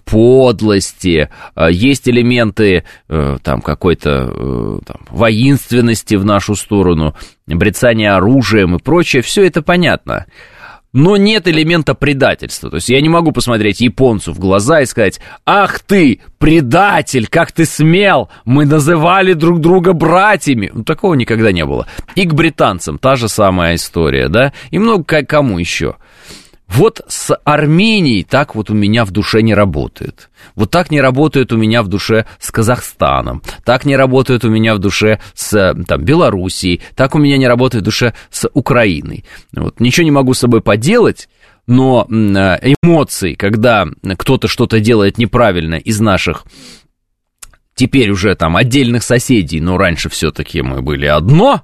[0.05, 7.15] подлости, э, есть элементы там какой-то там, воинственности в нашу сторону,
[7.47, 9.23] брецания оружием и прочее.
[9.23, 10.27] Все это понятно
[10.93, 12.71] но нет элемента предательства.
[12.71, 17.53] То есть я не могу посмотреть японцу в глаза и сказать, ах ты, предатель, как
[17.53, 20.71] ты смел, мы называли друг друга братьями.
[20.73, 21.87] Ну, такого никогда не было.
[22.15, 25.97] И к британцам та же самая история, да, и много кому еще.
[26.69, 30.31] Вот с Арменией так вот у меня в душе не работает.
[30.55, 33.43] Вот так не работает у меня в душе с Казахстаном.
[33.65, 36.83] Так не работает у меня в душе с там, Белоруссией.
[36.95, 39.25] Так у меня не работает в душе с Украиной.
[39.53, 41.29] Вот, ничего не могу с собой поделать,
[41.67, 46.45] но эмоции, когда кто-то что-то делает неправильно из наших
[47.75, 51.63] теперь уже там отдельных соседей, но раньше все-таки мы были одно,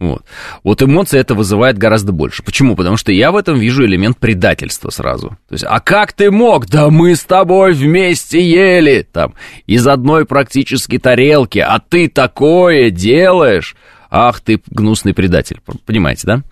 [0.00, 0.24] вот.
[0.64, 2.42] вот эмоции это вызывает гораздо больше.
[2.42, 2.74] Почему?
[2.74, 5.36] Потому что я в этом вижу элемент предательства сразу.
[5.48, 6.66] То есть, а как ты мог?
[6.66, 9.34] Да мы с тобой вместе ели, там,
[9.66, 13.76] из одной практически тарелки, а ты такое делаешь?
[14.10, 15.60] Ах ты гнусный предатель.
[15.84, 16.42] Понимаете, да?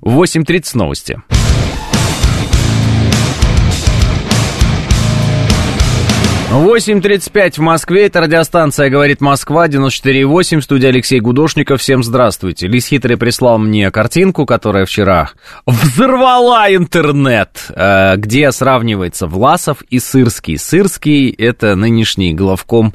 [0.00, 1.22] 8.30 новости.
[6.48, 12.68] 8.35 в Москве, это радиостанция «Говорит Москва», 94.8, студия Алексей Гудошников, всем здравствуйте.
[12.68, 15.30] Лис Хитрый прислал мне картинку, которая вчера
[15.66, 20.56] взорвала интернет, э, где сравнивается Власов и Сырский.
[20.56, 22.94] Сырский— это нынешний главком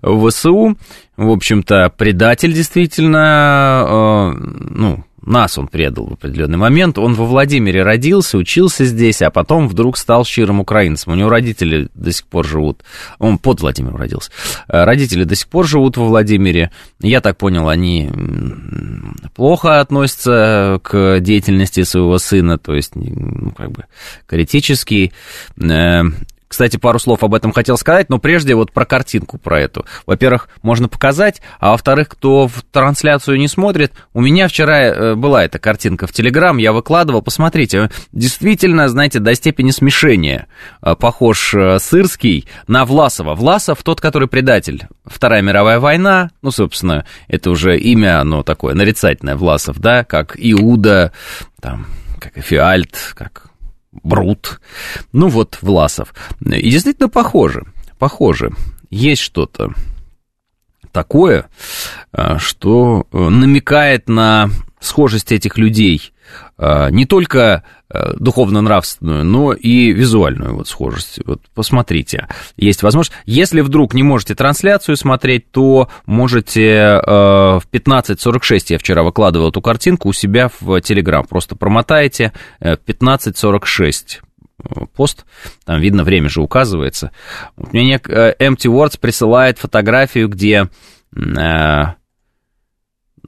[0.00, 0.78] ВСУ,
[1.16, 4.38] в общем-то, предатель действительно, э,
[4.70, 6.98] ну, нас он предал в определенный момент.
[6.98, 11.12] Он во Владимире родился, учился здесь, а потом вдруг стал щирым украинцем.
[11.12, 12.82] У него родители до сих пор живут.
[13.18, 14.30] Он под Владимиром родился.
[14.68, 16.70] Э, родители до сих пор живут во Владимире.
[17.00, 18.10] Я так понял, они
[19.34, 23.84] плохо относятся к деятельности своего сына, то есть, ну, как бы,
[24.26, 25.12] критически.
[26.54, 29.86] Кстати, пару слов об этом хотел сказать, но прежде вот про картинку про эту.
[30.06, 35.44] Во-первых, можно показать, а во-вторых, кто в трансляцию не смотрит, у меня вчера э, была
[35.44, 40.46] эта картинка в Телеграм, я выкладывал, посмотрите, действительно, знаете, до степени смешения
[40.80, 43.34] э, похож э, Сырский на Власова.
[43.34, 44.86] Власов тот, который предатель.
[45.04, 51.12] Вторая мировая война, ну, собственно, это уже имя, оно такое нарицательное, Власов, да, как Иуда,
[51.60, 51.86] там,
[52.20, 53.43] как Эфиальт, как
[54.02, 54.60] Брут.
[55.12, 56.14] Ну вот, Власов.
[56.40, 57.64] И действительно похоже,
[57.98, 58.52] похоже.
[58.90, 59.72] Есть что-то
[60.92, 61.50] такое,
[62.12, 64.48] э, что э, намекает на
[64.84, 66.12] схожесть этих людей
[66.58, 67.64] э, не только
[68.18, 71.20] духовно-нравственную, но и визуальную вот схожесть.
[71.24, 73.16] Вот посмотрите, есть возможность.
[73.24, 80.08] Если вдруг не можете трансляцию смотреть, то можете в 15.46, я вчера выкладывал эту картинку
[80.08, 84.22] у себя в Телеграм, просто промотаете 15.46
[84.94, 85.24] пост,
[85.64, 87.10] там видно, время же указывается.
[87.56, 90.68] Мне Empty Words присылает фотографию, где
[91.14, 91.84] э,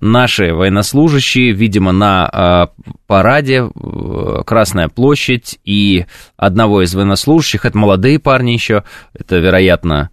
[0.01, 6.07] наши военнослужащие, видимо, на э, параде, э, Красная площадь, и
[6.37, 10.11] одного из военнослужащих, это молодые парни еще, это, вероятно,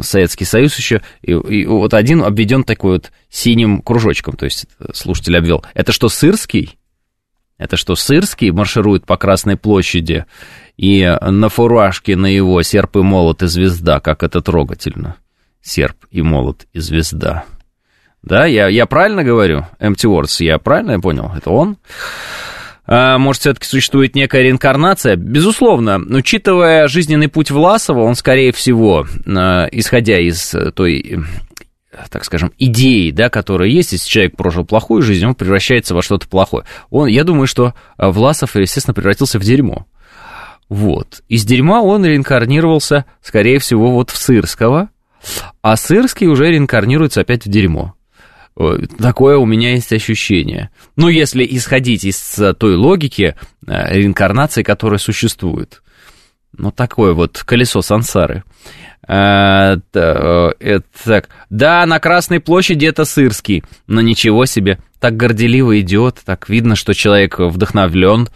[0.00, 5.36] Советский Союз еще, и, и вот один обведен такой вот синим кружочком, то есть слушатель
[5.36, 5.64] обвел.
[5.74, 6.78] Это что, Сырский?
[7.58, 10.24] Это что, Сырский марширует по Красной площади,
[10.76, 15.16] и на фуражке на его серп и молот и звезда, как это трогательно.
[15.62, 17.44] Серп и молот и звезда.
[18.24, 19.66] Да, я, я правильно говорю?
[19.78, 21.30] Empty Words, я правильно я понял?
[21.36, 21.76] Это он?
[22.86, 25.16] А, может, все-таки существует некая реинкарнация?
[25.16, 31.20] Безусловно, учитывая жизненный путь Власова, он, скорее всего, а, исходя из той
[32.10, 36.26] так скажем, идеи, да, которые есть, если человек прожил плохую жизнь, он превращается во что-то
[36.26, 36.64] плохое.
[36.90, 39.86] Он, я думаю, что а, Власов, естественно, превратился в дерьмо.
[40.68, 41.22] Вот.
[41.28, 44.88] Из дерьма он реинкарнировался, скорее всего, вот в Сырского,
[45.62, 47.94] а Сырский уже реинкарнируется опять в дерьмо.
[48.56, 50.70] Такое у меня есть ощущение.
[50.96, 53.34] Ну, если исходить из э, той логики
[53.66, 55.82] э, реинкарнации, которая существует.
[56.56, 58.44] Ну, такое вот колесо сансары.
[59.06, 61.28] А, так.
[61.50, 66.94] Да, на Красной площади это Сырский, но ничего себе, так горделиво идет, так видно, что
[66.94, 68.28] человек вдохновлен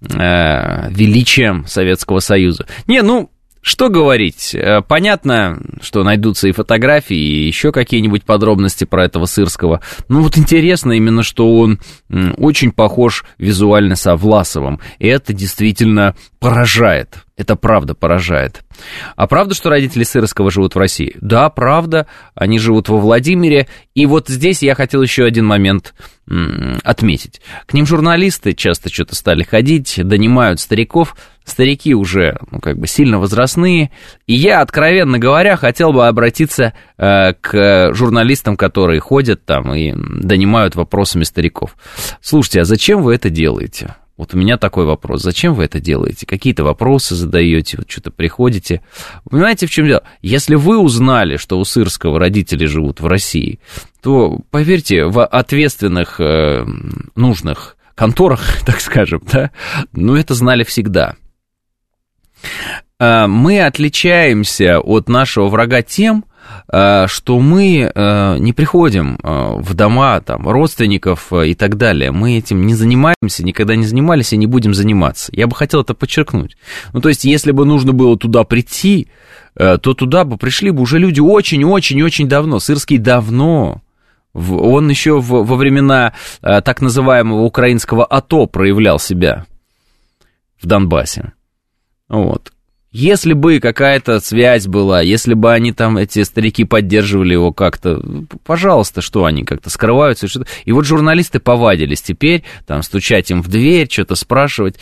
[0.00, 2.66] э, величием Советского Союза.
[2.86, 3.31] Не, ну,
[3.62, 4.56] что говорить?
[4.56, 9.80] Э, понятно, что найдутся и фотографии, и еще какие-нибудь подробности про этого Сырского.
[10.08, 11.78] Ну вот интересно именно, что он
[12.38, 14.80] очень похож визуально со Власовым.
[14.98, 17.18] И это действительно поражает.
[17.36, 18.62] Это правда поражает.
[19.14, 21.16] А правда, что родители Сырского живут в России?
[21.20, 22.08] Да, правда.
[22.34, 23.68] Они живут во Владимире.
[23.94, 25.94] И вот здесь я хотел еще один момент
[26.82, 27.40] отметить.
[27.66, 31.16] К ним журналисты часто что-то стали ходить, донимают стариков.
[31.44, 33.92] Старики уже, ну, как бы сильно возрастные.
[34.26, 40.74] И я, откровенно говоря, хотел бы обратиться э, к журналистам, которые ходят там и донимают
[40.74, 41.76] вопросами стариков.
[42.20, 43.96] Слушайте, а зачем вы это делаете?
[44.16, 45.22] Вот у меня такой вопрос.
[45.22, 46.26] Зачем вы это делаете?
[46.26, 48.82] Какие-то вопросы задаете, вот что-то приходите.
[49.28, 50.02] Понимаете, в чем дело?
[50.20, 53.58] Если вы узнали, что у Сырского родители живут в России,
[54.02, 56.66] то, поверьте, в ответственных, э,
[57.16, 59.50] нужных конторах, так скажем, да,
[59.92, 61.16] ну, это знали всегда.
[62.98, 66.26] Э, мы отличаемся от нашего врага тем,
[66.68, 72.12] что мы э, не приходим э, в дома там, родственников и так далее.
[72.12, 75.30] Мы этим не занимаемся, никогда не занимались и не будем заниматься.
[75.34, 76.56] Я бы хотел это подчеркнуть.
[76.92, 79.08] Ну, то есть, если бы нужно было туда прийти,
[79.54, 82.58] то туда бы пришли бы уже люди очень-очень-очень давно.
[82.58, 83.82] Сырский давно.
[84.32, 89.44] Он еще во времена так называемого украинского АТО проявлял себя
[90.62, 91.32] в Донбассе.
[92.08, 92.51] Вот.
[92.92, 98.02] Если бы какая-то связь была, если бы они там, эти старики, поддерживали его как-то,
[98.44, 100.28] пожалуйста, что они как-то скрываются.
[100.28, 104.76] Что и вот журналисты повадились теперь, там, стучать им в дверь, что-то спрашивать.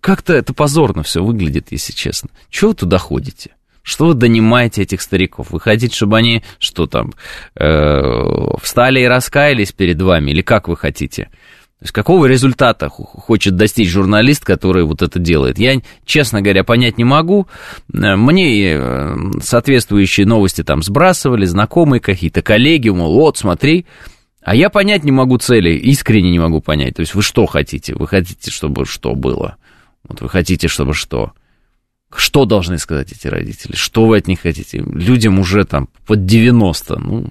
[0.00, 2.30] Как-то это позорно все выглядит, если честно.
[2.50, 3.52] Чего вы туда ходите?
[3.82, 5.50] Что вы донимаете этих стариков?
[5.50, 7.14] Вы хотите, чтобы они, что там,
[7.54, 10.32] э, встали и раскаялись перед вами?
[10.32, 11.30] Или как вы хотите?
[11.78, 15.60] То есть какого результата хочет достичь журналист, который вот это делает?
[15.60, 17.46] Я, честно говоря, понять не могу.
[17.94, 23.86] Э, мне э, соответствующие новости там сбрасывали, знакомые какие-то, коллеги, мол, вот, смотри.
[24.42, 26.96] А я понять не могу цели, искренне не могу понять.
[26.96, 27.94] То есть вы что хотите?
[27.94, 29.56] Вы хотите, чтобы что было?
[30.02, 31.32] Вот вы хотите, чтобы что?
[32.12, 33.76] Что должны сказать эти родители?
[33.76, 34.78] Что вы от них хотите?
[34.78, 37.26] Людям уже там под 90, ну,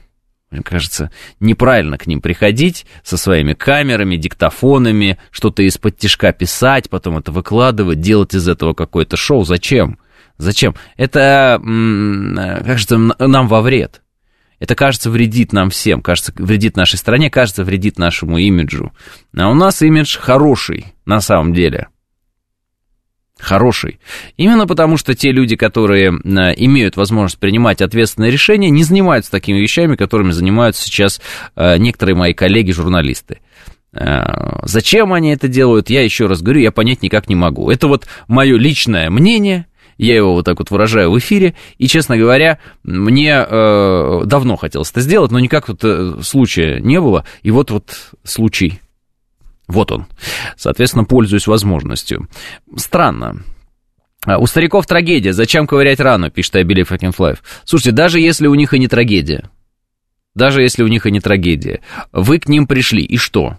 [0.49, 7.17] мне кажется, неправильно к ним приходить со своими камерами, диктофонами, что-то из-под тяжка писать, потом
[7.17, 9.43] это выкладывать, делать из этого какое-то шоу.
[9.43, 9.99] Зачем?
[10.38, 10.75] Зачем?
[10.95, 11.60] Это,
[12.65, 14.01] кажется, нам во вред.
[14.60, 18.91] Это, кажется, вредит нам всем, кажется, вредит нашей стране, кажется, вредит нашему имиджу.
[19.36, 21.89] А у нас имидж хороший, на самом деле.
[23.39, 24.00] Хороший.
[24.36, 29.95] Именно потому, что те люди, которые имеют возможность принимать ответственные решения, не занимаются такими вещами,
[29.95, 31.21] которыми занимаются сейчас
[31.56, 33.39] э, некоторые мои коллеги-журналисты.
[33.93, 37.69] Э, зачем они это делают, я еще раз говорю, я понять никак не могу.
[37.69, 42.17] Это вот мое личное мнение– я его вот так вот выражаю в эфире, и, честно
[42.17, 47.52] говоря, мне э, давно хотелось это сделать, но никак вот э, случая не было, и
[47.52, 48.80] вот вот случай,
[49.67, 50.08] вот он.
[50.56, 52.27] Соответственно, пользуюсь возможностью.
[52.75, 53.43] Странно.
[54.25, 55.34] А, у стариков трагедия.
[55.34, 57.38] Зачем ковырять рану, пишет I Believe I Can Fly.
[57.65, 59.49] Слушайте, даже если у них и не трагедия,
[60.36, 63.58] даже если у них и не трагедия, вы к ним пришли, и что?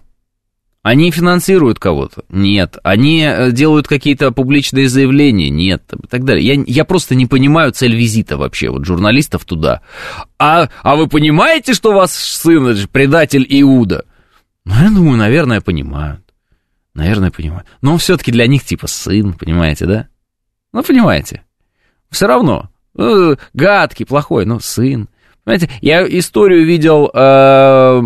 [0.81, 2.23] Они финансируют кого-то?
[2.29, 2.77] Нет.
[2.83, 5.49] Они э, делают какие-то публичные заявления?
[5.49, 5.83] Нет.
[5.91, 6.45] И так далее.
[6.45, 9.81] Я, я просто не понимаю цель визита вообще, вот журналистов туда.
[10.37, 14.05] А, а вы понимаете, что ваш сын предатель Иуда?
[14.69, 16.21] Ну, я думаю, наверное, понимают.
[16.93, 17.67] Наверное, понимают.
[17.81, 20.07] Но все-таки для них типа сын, понимаете, да?
[20.71, 21.41] Ну, понимаете.
[22.11, 22.69] Все равно.
[22.93, 25.09] Ну, гадкий, плохой, но сын.
[25.43, 28.01] Понимаете, я историю видел э,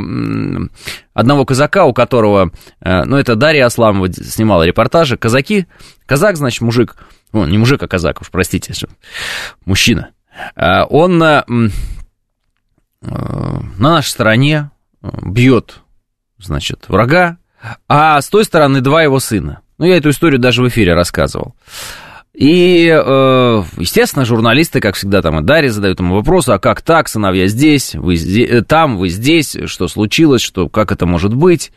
[1.13, 5.67] одного казака, у которого, э, ну, это Дарья Асламова снимала репортажи, казаки,
[6.05, 6.95] казак, значит, мужик,
[7.33, 8.73] ну, не мужик, а казак, уж простите,
[9.65, 10.11] мужчина,
[10.55, 11.43] он э,
[13.01, 14.71] на нашей стороне
[15.01, 15.82] бьет,
[16.43, 17.37] значит, врага,
[17.87, 19.61] а с той стороны два его сына.
[19.77, 21.55] Ну, я эту историю даже в эфире рассказывал.
[22.33, 27.07] И, э, естественно, журналисты, как всегда, там и Дарья задают ему вопросы, а как так,
[27.07, 31.71] сыновья здесь, вы здесь, э, там, вы здесь, что случилось, что, как это может быть?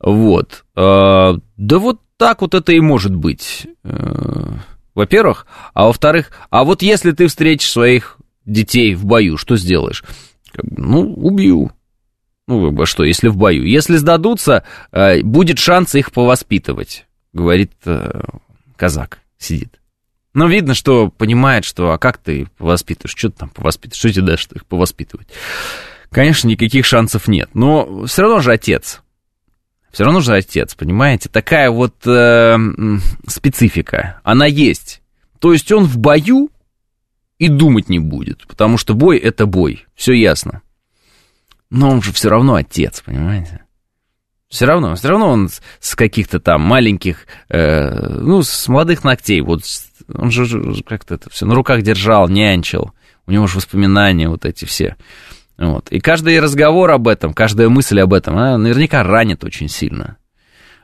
[0.00, 0.64] Вот.
[0.76, 3.66] Э, да вот так вот это и может быть.
[4.94, 5.46] Во-первых.
[5.74, 10.04] А во-вторых, а вот если ты встретишь своих детей в бою, что сделаешь?
[10.62, 11.72] Ну, убью.
[12.48, 13.64] Ну, что, если в бою?
[13.64, 14.64] Если сдадутся,
[15.22, 17.72] будет шанс их повоспитывать, говорит
[18.76, 19.80] казак, сидит.
[20.34, 24.26] Но видно, что понимает, что а как ты воспитываешь, что ты там повоспитываешь, что тебе
[24.26, 25.28] дашь их повоспитывать.
[26.10, 29.02] Конечно, никаких шансов нет, но все равно же отец.
[29.92, 31.28] Все равно же отец, понимаете?
[31.28, 32.56] Такая вот э,
[33.26, 35.02] специфика, она есть.
[35.38, 36.50] То есть он в бою
[37.38, 40.62] и думать не будет, потому что бой это бой, все ясно.
[41.72, 43.62] Но он же все равно отец, понимаете?
[44.50, 45.48] Все равно, все равно он
[45.80, 49.62] с каких-то там маленьких, э, ну, с молодых ногтей, вот
[50.14, 52.92] он же как-то это все на руках держал, нянчил,
[53.26, 54.96] у него же воспоминания вот эти все.
[55.56, 55.88] Вот.
[55.88, 60.18] И каждый разговор об этом, каждая мысль об этом, она наверняка ранит очень сильно.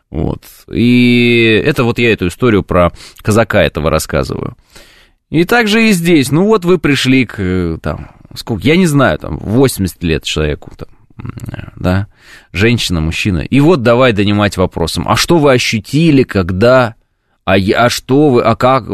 [0.09, 0.45] Вот.
[0.73, 4.57] И это вот я эту историю про казака этого рассказываю.
[5.29, 9.39] И также и здесь, ну вот вы пришли к, там, сколько, я не знаю, там,
[9.39, 10.89] 80 лет человеку, там,
[11.77, 12.09] да,
[12.53, 13.41] женщина, мужчина.
[13.41, 16.95] И вот давай донимать вопросом, а что вы ощутили, когда,
[17.45, 18.85] а, а что вы, а как,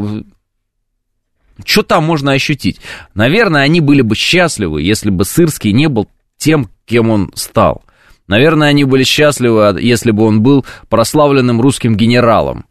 [1.64, 2.80] что там можно ощутить?
[3.14, 7.82] Наверное, они были бы счастливы, если бы Сырский не был тем, кем он стал.
[8.26, 12.64] Наверное, они были счастливы, если бы он был прославленным русским генералом,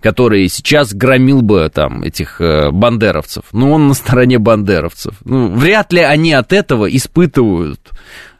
[0.00, 3.44] который сейчас громил бы там этих э, бандеровцев.
[3.52, 5.14] Ну, он на стороне бандеровцев.
[5.24, 7.90] Ну, вряд ли они от этого испытывают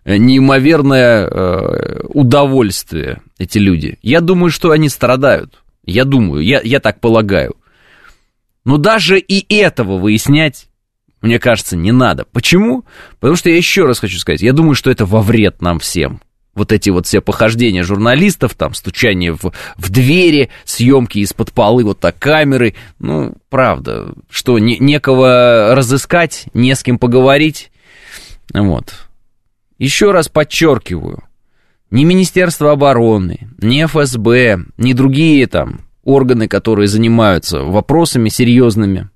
[0.07, 3.99] неимоверное э, удовольствие, эти люди.
[4.03, 5.63] Я думаю, что они страдают.
[5.85, 7.57] Я думаю, я, я так полагаю.
[8.65, 10.69] Но даже и этого выяснять,
[11.23, 12.25] мне кажется, не надо.
[12.25, 12.85] Почему?
[13.19, 16.21] Потому что я еще раз хочу сказать, я думаю, что это во вред нам всем.
[16.57, 22.01] Вот эти вот все похождения журналистов, там, стучание в, в двери, съемки из-под полы, вот
[22.01, 22.75] так камеры.
[22.99, 27.71] Ну, правда, что не, некого разыскать, не с кем поговорить.
[28.53, 28.95] Вот.
[29.79, 31.23] Еще раз подчеркиваю,
[31.91, 39.11] ни Министерство обороны, ни ФСБ, ни другие там органы, которые занимаются вопросами серьезными,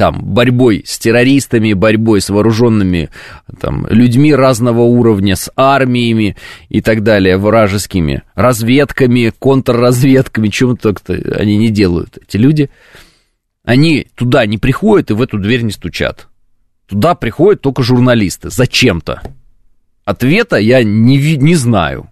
[0.00, 3.10] там, борьбой с террористами, борьбой с вооруженными
[3.60, 6.38] там, людьми разного уровня, с армиями
[6.70, 12.70] и так далее, вражескими, разведками, контрразведками, чем только они не делают, эти люди,
[13.62, 16.28] они туда не приходят и в эту дверь не стучат.
[16.88, 19.20] Туда приходят только журналисты, зачем-то.
[20.06, 22.08] Ответа я не, не знаю.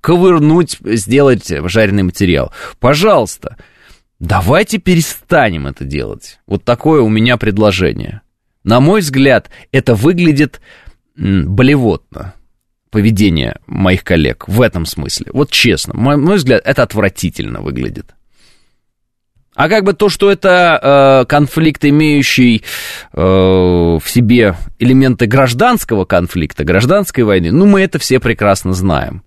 [0.00, 2.52] Ковырнуть, сделать жареный материал.
[2.78, 3.56] Пожалуйста,
[4.22, 6.38] давайте перестанем это делать.
[6.46, 8.22] Вот такое у меня предложение.
[8.64, 10.60] На мой взгляд, это выглядит
[11.16, 12.34] болевотно
[12.90, 15.26] поведение моих коллег в этом смысле.
[15.32, 18.14] Вот честно, мой, мой взгляд, это отвратительно выглядит.
[19.54, 22.62] А как бы то, что это э, конфликт, имеющий
[23.12, 29.22] э, в себе элементы гражданского конфликта, гражданской войны, ну, мы это все прекрасно знаем.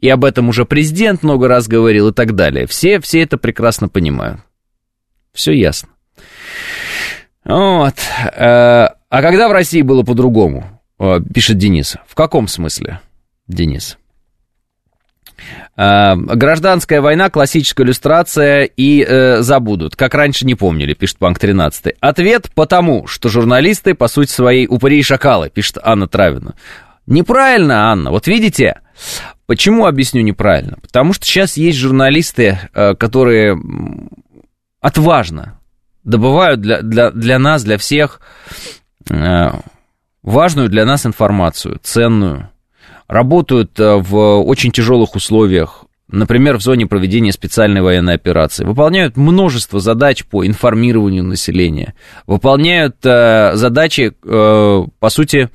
[0.00, 2.66] И об этом уже президент много раз говорил и так далее.
[2.66, 4.40] Все, все это прекрасно понимают.
[5.32, 5.90] Все ясно.
[7.44, 7.94] Вот.
[8.34, 10.80] Э, а когда в России было по-другому?
[10.98, 11.96] Э, пишет Денис.
[12.06, 13.00] В каком смысле,
[13.46, 13.98] Денис?
[15.76, 21.94] Э, гражданская война, классическая иллюстрация и э, забудут, как раньше не помнили, пишет Панк 13.
[22.00, 26.54] Ответ потому, что журналисты, по сути своей, упыри и шакалы, пишет Анна Травина.
[27.10, 28.12] Неправильно, Анна.
[28.12, 28.82] Вот видите,
[29.46, 30.78] почему объясню неправильно?
[30.80, 33.60] Потому что сейчас есть журналисты, э, которые
[34.80, 35.58] отважно
[36.04, 38.20] добывают для, для, для нас, для всех
[39.10, 39.50] э,
[40.22, 42.48] важную для нас информацию, ценную,
[43.08, 49.80] работают э, в очень тяжелых условиях, например, в зоне проведения специальной военной операции, выполняют множество
[49.80, 51.94] задач по информированию населения,
[52.28, 55.50] выполняют задачи, по сути,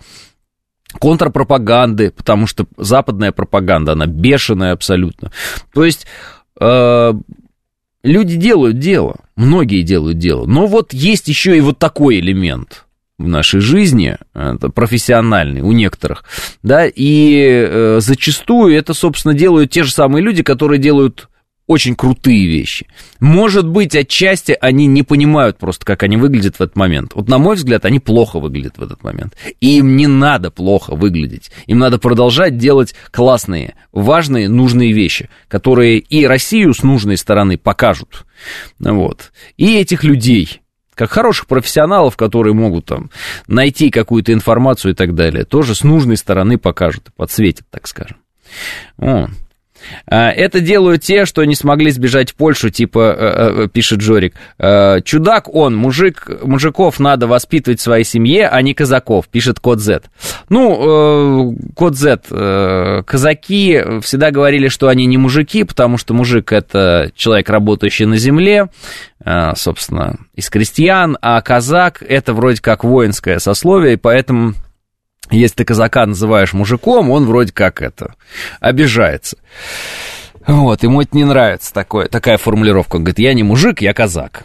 [0.99, 5.31] контрпропаганды, потому что западная пропаганда, она бешеная абсолютно.
[5.73, 6.05] То есть
[6.59, 7.13] э,
[8.03, 12.85] люди делают дело, многие делают дело, но вот есть еще и вот такой элемент–
[13.17, 16.25] в нашей жизни, это профессиональный у некоторых,
[16.63, 21.29] да, и э, зачастую это, собственно, делают те же самые люди, которые делают
[21.67, 22.87] очень крутые вещи.
[23.19, 27.13] Может быть, отчасти они не понимают просто, как они выглядят в этот момент.
[27.15, 29.35] Вот, на мой взгляд, они плохо выглядят в этот момент.
[29.61, 31.51] И им не надо плохо выглядеть.
[31.65, 38.25] Им надо продолжать делать классные, важные, нужные вещи, которые и Россию с нужной стороны покажут.
[38.79, 39.31] Вот.
[39.57, 40.61] И этих людей,
[40.93, 43.09] как хороших профессионалов, которые могут там
[43.47, 48.17] найти какую-то информацию и так далее, тоже с нужной стороны покажут, подсветят, так скажем.
[48.99, 49.29] О.
[50.07, 54.35] А, это делают те, что не смогли сбежать в Польшу, типа, э, э, пишет Жорик.
[54.57, 59.79] «Э, чудак он, мужик, мужиков надо воспитывать в своей семье, а не казаков, пишет Код
[59.79, 60.03] Z.
[60.49, 67.49] Ну, Код Z, казаки всегда говорили, что они не мужики, потому что мужик это человек,
[67.49, 68.69] работающий на земле,
[69.55, 74.53] собственно, из крестьян, а казак это вроде как воинское сословие, и поэтому
[75.31, 78.15] если ты казака называешь мужиком, он вроде как это
[78.59, 79.37] обижается.
[80.47, 82.97] Вот, ему это не нравится, такое, такая формулировка.
[82.97, 84.43] Он говорит, я не мужик, я казак.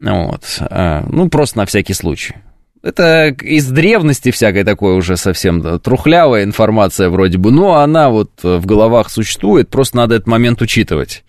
[0.00, 2.34] Вот, а, ну, просто на всякий случай.
[2.82, 8.64] Это из древности всякой такой уже совсем трухлявая информация вроде бы, но она вот в
[8.64, 11.24] головах существует, просто надо этот момент учитывать.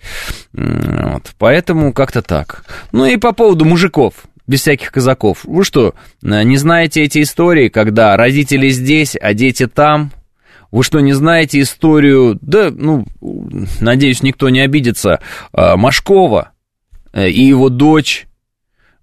[0.54, 2.64] Вот, поэтому как-то так.
[2.91, 4.14] Ну и по поводу мужиков
[4.48, 5.41] без всяких казаков.
[5.43, 5.93] Вы что,
[6.24, 10.12] э, не знаете эти истории, когда родители здесь, а дети там?
[10.72, 13.06] Вы что, не знаете историю, да, ну,
[13.80, 15.20] надеюсь, никто не обидится,
[15.54, 16.52] э, Машкова
[17.14, 18.26] э, и его дочь,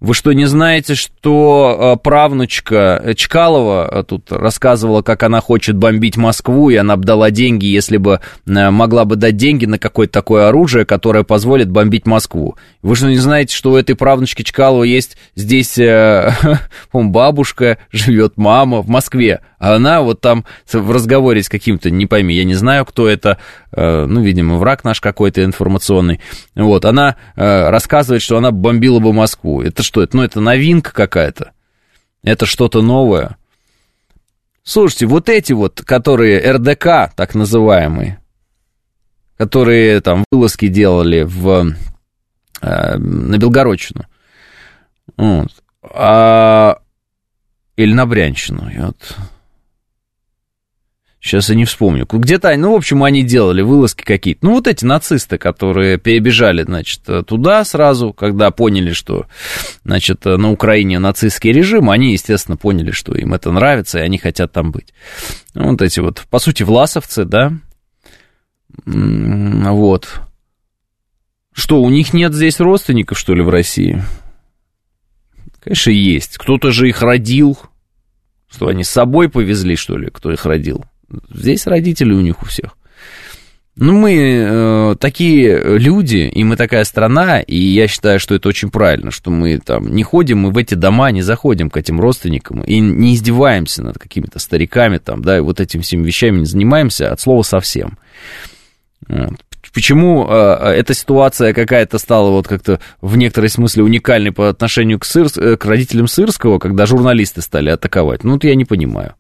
[0.01, 6.77] вы что, не знаете, что правнучка Чкалова тут рассказывала, как она хочет бомбить Москву, и
[6.77, 11.25] она бы дала деньги, если бы могла бы дать деньги на какое-то такое оружие, которое
[11.25, 12.57] позволит бомбить Москву?
[12.83, 16.33] Вы что, не знаете, что у этой правнучки Чкалова есть здесь, э,
[16.93, 22.35] бабушка, живет мама в Москве, а она вот там в разговоре с каким-то, не пойми,
[22.35, 23.39] я не знаю, кто это,
[23.73, 26.21] э, ну, видимо, враг наш какой-то информационный,
[26.55, 29.63] вот, она э, рассказывает, что она бомбила бы Москву.
[29.63, 31.53] Это что, это, ну, это новинка какая-то,
[32.23, 33.37] это что-то новое.
[34.65, 38.19] Слушайте, вот эти вот, которые РДК, так называемые,
[39.37, 41.75] которые там вылазки делали в
[42.65, 44.07] Э, на Белгородчину.
[45.17, 45.51] Вот.
[45.83, 46.79] А...
[47.77, 48.71] Или на Брянщину.
[48.71, 49.17] Я вот...
[51.25, 52.07] Сейчас я не вспомню.
[52.07, 54.45] Где-то, ну, в общем, они делали вылазки какие-то.
[54.45, 59.25] Ну, вот эти нацисты, которые перебежали, значит, туда сразу, когда поняли, что,
[59.85, 64.53] значит, на Украине нацистский режим, они, естественно, поняли, что им это нравится, и они хотят
[64.53, 64.93] там быть.
[65.55, 67.55] Вот эти вот, по сути, власовцы, да,
[68.85, 70.21] вот.
[71.55, 74.03] Что, у них нет здесь родственников, что ли, в России?
[75.61, 76.37] Конечно, есть.
[76.37, 77.59] Кто-то же их родил.
[78.51, 80.85] Что, они с собой повезли, что ли, кто их родил?
[81.33, 82.77] Здесь родители у них у всех.
[83.77, 88.71] Ну, мы э, такие люди, и мы такая страна, и я считаю, что это очень
[88.71, 92.63] правильно, что мы там не ходим, мы в эти дома не заходим к этим родственникам
[92.63, 97.11] и не издеваемся над какими-то стариками там, да, и вот этими всеми вещами не занимаемся
[97.11, 97.99] от слова совсем.
[99.09, 99.41] Вот.
[99.73, 105.05] Почему э, эта ситуация какая-то стала вот как-то в некоторой смысле уникальной по отношению к,
[105.05, 108.23] Сыр, э, к родителям Сырского, когда журналисты стали атаковать?
[108.23, 109.15] Ну, вот я не понимаю.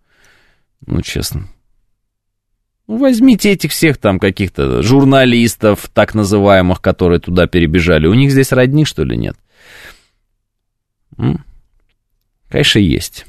[0.86, 1.49] Ну, честно.
[2.87, 8.07] Ну, возьмите этих всех там каких-то журналистов, так называемых, которые туда перебежали.
[8.07, 9.37] У них здесь родни, что ли, нет?
[12.51, 13.24] Конечно, есть.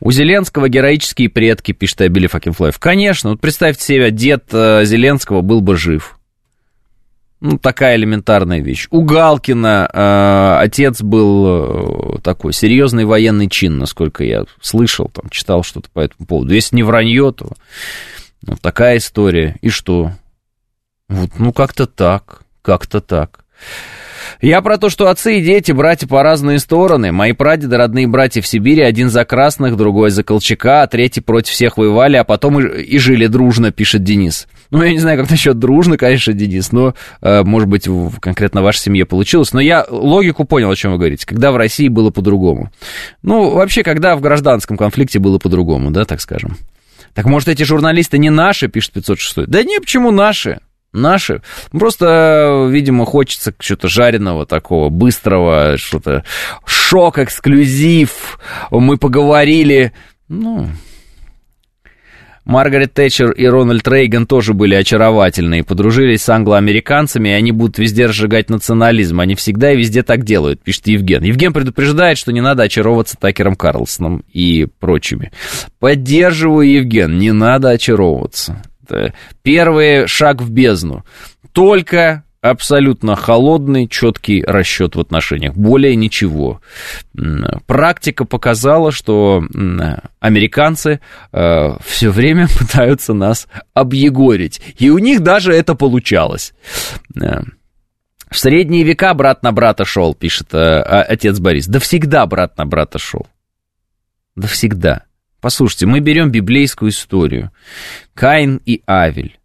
[0.00, 2.78] У Зеленского героические предки, пишет Абили Факинфлайв.
[2.78, 6.18] Конечно, вот представьте себе, дед э, Зеленского был бы жив.
[7.44, 8.88] Ну, такая элементарная вещь.
[8.90, 15.62] У Галкина э, отец был э, такой серьезный военный чин, насколько я слышал, там, читал
[15.62, 16.54] что-то по этому поводу.
[16.54, 17.50] Если не вранье, то
[18.40, 19.58] ну, такая история.
[19.60, 20.12] И что?
[21.10, 23.44] Вот, ну, как-то так, как-то так.
[24.40, 27.12] Я про то, что отцы и дети, братья по разные стороны.
[27.12, 31.52] Мои прадеды, родные братья в Сибири, один за красных, другой за Колчака, а третий против
[31.52, 34.46] всех воевали, а потом и, и жили дружно, пишет Денис.
[34.70, 38.60] Ну, я не знаю, как насчет дружно, конечно, Денис, но, э, может быть, в, конкретно
[38.60, 39.52] в вашей семье получилось.
[39.52, 41.26] Но я логику понял, о чем вы говорите.
[41.26, 42.70] Когда в России было по-другому.
[43.22, 46.56] Ну, вообще, когда в гражданском конфликте было по-другому, да, так скажем.
[47.14, 49.46] Так может, эти журналисты не наши, пишет 506?
[49.46, 50.58] Да не, почему наши?
[50.94, 51.42] Наши.
[51.70, 56.24] Просто, видимо, хочется что-то жареного такого, быстрого, что-то
[56.64, 58.38] шок, эксклюзив.
[58.70, 59.92] Мы поговорили.
[60.28, 60.68] Ну,
[62.44, 68.06] Маргарет Тэтчер и Рональд Рейган тоже были очаровательные, подружились с англоамериканцами, и они будут везде
[68.06, 69.20] разжигать национализм.
[69.20, 71.22] Они всегда и везде так делают, пишет Евген.
[71.22, 75.32] Евген предупреждает, что не надо очаровываться Такером Карлсоном и прочими.
[75.78, 78.62] Поддерживаю, Евген, не надо очаровываться.
[78.86, 81.04] Это первый шаг в бездну.
[81.52, 85.54] Только абсолютно холодный, четкий расчет в отношениях.
[85.54, 86.60] Более ничего.
[87.66, 89.42] Практика показала, что
[90.20, 91.00] американцы
[91.32, 94.60] э, все время пытаются нас объегорить.
[94.78, 96.52] И у них даже это получалось.
[97.18, 97.40] Э,
[98.30, 101.66] в средние века брат на брата шел, пишет э, отец Борис.
[101.66, 103.26] Да всегда брат на брата шел.
[104.36, 105.04] Да всегда.
[105.44, 107.50] Послушайте, мы берем библейскую историю.
[108.14, 109.38] Каин и Авель.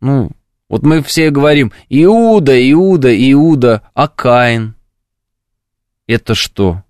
[0.00, 0.30] Ну,
[0.70, 4.74] вот мы все говорим, Иуда, Иуда, Иуда, а Каин?
[6.06, 6.82] Это что?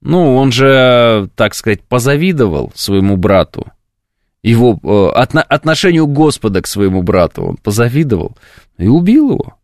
[0.00, 3.72] Ну, он же, так сказать, позавидовал своему брату.
[4.40, 8.38] Его э, отно, отношению Господа к своему брату он позавидовал
[8.76, 9.58] и убил его.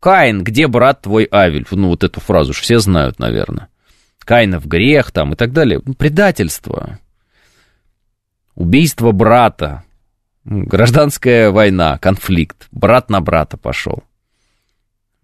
[0.00, 1.68] Каин, где брат твой Авель?
[1.70, 3.69] Ну, вот эту фразу же все знают, наверное.
[4.30, 5.80] Каинов грех там и так далее.
[5.84, 7.00] Ну, предательство.
[8.54, 9.82] Убийство брата.
[10.44, 12.68] Гражданская война, конфликт.
[12.70, 14.04] Брат на брата пошел.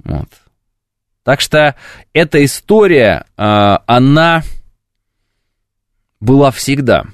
[0.03, 0.29] Вот.
[1.23, 1.77] Так что
[2.15, 4.43] эта история, а, она
[6.19, 7.05] была всегда.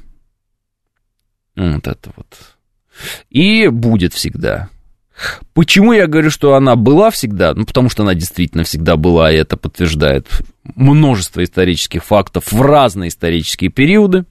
[1.56, 2.56] Вот это вот.
[3.28, 4.70] И будет всегда.
[5.52, 7.52] Почему я говорю, что она была всегда?
[7.52, 10.26] Ну, потому что она действительно всегда была, и это подтверждает
[10.64, 14.24] множество исторических фактов в разные исторические периоды.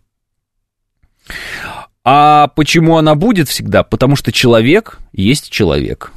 [2.04, 3.84] А почему она будет всегда?
[3.84, 6.12] Потому что человек есть человек.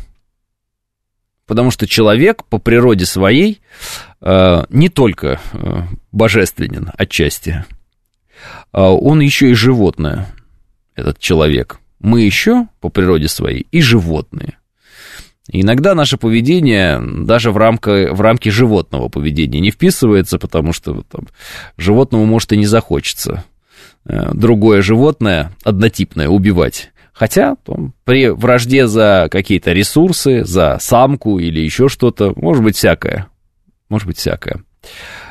[1.46, 3.60] Потому что человек по природе своей
[4.22, 7.64] э, не только э, божественен отчасти,
[8.72, 10.28] э, он еще и животное,
[10.94, 11.80] этот человек.
[11.98, 14.56] Мы еще по природе своей и животные.
[15.48, 21.28] Иногда наше поведение даже в, рамка, в рамки животного поведения не вписывается, потому что там,
[21.76, 23.44] животному может и не захочется
[24.06, 26.92] э, другое животное однотипное убивать.
[27.12, 33.28] Хотя там, при вражде за какие-то ресурсы, за самку или еще что-то, может быть всякое.
[33.88, 34.64] Может быть всякое.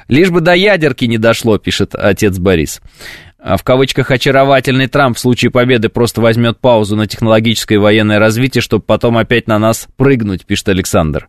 [0.07, 2.82] Лишь бы до ядерки не дошло, пишет отец Борис.
[3.43, 8.17] А в кавычках очаровательный Трамп в случае победы просто возьмет паузу на технологическое и военное
[8.17, 11.27] развитие, чтобы потом опять на нас прыгнуть, пишет Александр.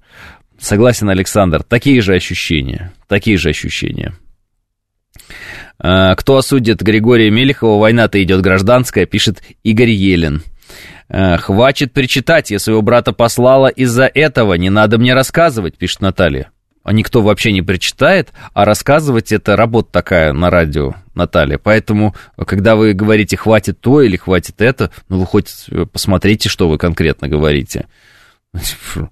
[0.56, 4.14] Согласен, Александр, такие же ощущения, такие же ощущения.
[5.80, 10.44] А, кто осудит Григория Мелехова, война-то идет гражданская, пишет Игорь Елен.
[11.08, 16.52] А, Хватит причитать, я своего брата послала из-за этого, не надо мне рассказывать, пишет Наталья
[16.92, 21.58] никто вообще не прочитает, а рассказывать это работа такая на радио, Наталья.
[21.58, 26.76] Поэтому, когда вы говорите «хватит то» или «хватит это», ну, вы хоть посмотрите, что вы
[26.76, 27.86] конкретно говорите.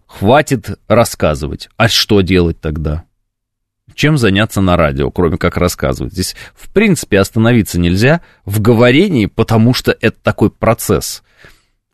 [0.06, 1.68] Хватит рассказывать.
[1.76, 3.04] А что делать тогда?
[3.94, 6.12] Чем заняться на радио, кроме как рассказывать?
[6.12, 11.22] Здесь, в принципе, остановиться нельзя в говорении, потому что это такой процесс.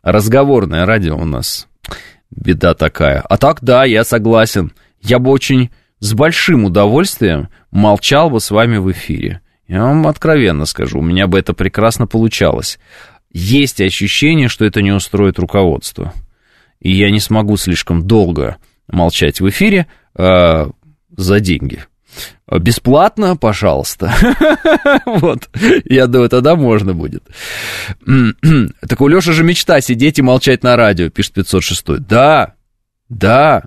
[0.03, 1.67] Разговорное радио у нас
[2.29, 3.21] беда такая.
[3.21, 4.71] А так, да, я согласен–
[5.01, 5.69] я бы очень
[5.99, 9.41] с большим удовольствием молчал бы с вами в эфире.
[9.67, 12.79] Я вам откровенно скажу, у меня бы это прекрасно получалось.
[13.31, 16.13] Есть ощущение, что это не устроит руководство.
[16.79, 20.67] И я не смогу слишком долго молчать в эфире э,
[21.15, 21.83] за деньги.
[22.51, 24.11] Бесплатно, пожалуйста.
[25.05, 25.49] Вот,
[25.85, 27.23] я думаю, тогда можно будет.
[28.05, 31.99] Так у Леши же мечта сидеть и молчать на радио, пишет 506.
[31.99, 32.55] Да,
[33.09, 33.63] да.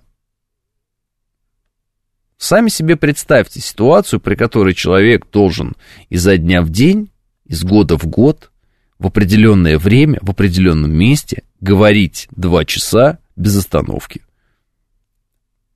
[2.42, 5.76] Сами себе представьте ситуацию, при которой человек должен
[6.08, 7.12] изо дня в день,
[7.46, 8.50] из года в год,
[8.98, 14.22] в определенное время, в определенном месте говорить два часа без остановки.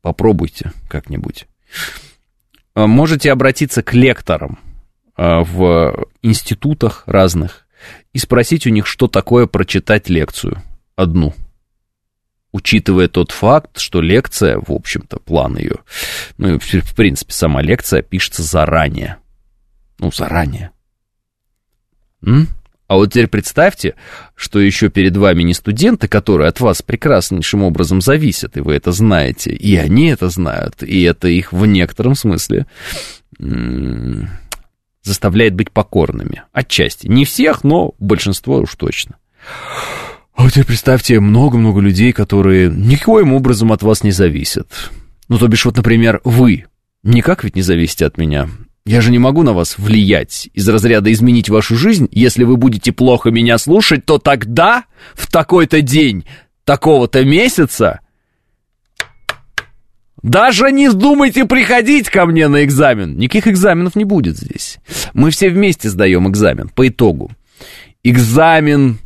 [0.03, 1.47] Попробуйте как-нибудь.
[2.75, 4.59] А, можете обратиться к лекторам
[5.15, 7.69] а, в институтах разных
[8.13, 10.65] и спросить у них, что такое прочитать лекцию
[10.97, 11.33] одну.
[12.57, 15.77] Учитывая тот факт, что лекция, в общем-то, план ее,
[16.39, 19.19] ну, в принципе, сама лекция пишется заранее.
[19.99, 20.71] Ну, заранее.
[22.25, 22.49] М?
[22.87, 23.95] А вот теперь представьте,
[24.35, 28.91] что еще перед вами не студенты, которые от вас прекраснейшим образом зависят, и вы это
[28.91, 32.65] знаете, и они это знают, и это их в некотором смысле
[35.03, 36.45] заставляет быть покорными.
[36.53, 37.07] Отчасти.
[37.07, 39.17] Не всех, но большинство уж точно.
[40.37, 44.91] А вот теперь представьте много-много людей, которые никоим образом от вас не зависят.
[45.29, 46.67] Ну, то бишь, вот, например, вы
[47.03, 48.49] никак ведь не зависите от меня.
[48.85, 52.07] Я же не могу на вас влиять из разряда изменить вашу жизнь.
[52.13, 54.85] Если вы будете плохо меня слушать, то тогда,
[55.15, 56.27] в такой-то день,
[56.65, 58.01] такого-то месяца,
[60.23, 63.17] даже не думайте приходить ко мне на экзамен.
[63.17, 64.79] Никаких экзаменов не будет здесь.
[65.15, 67.31] Мы все вместе сдаем экзамен по итогу.
[68.05, 68.99] Экзамен,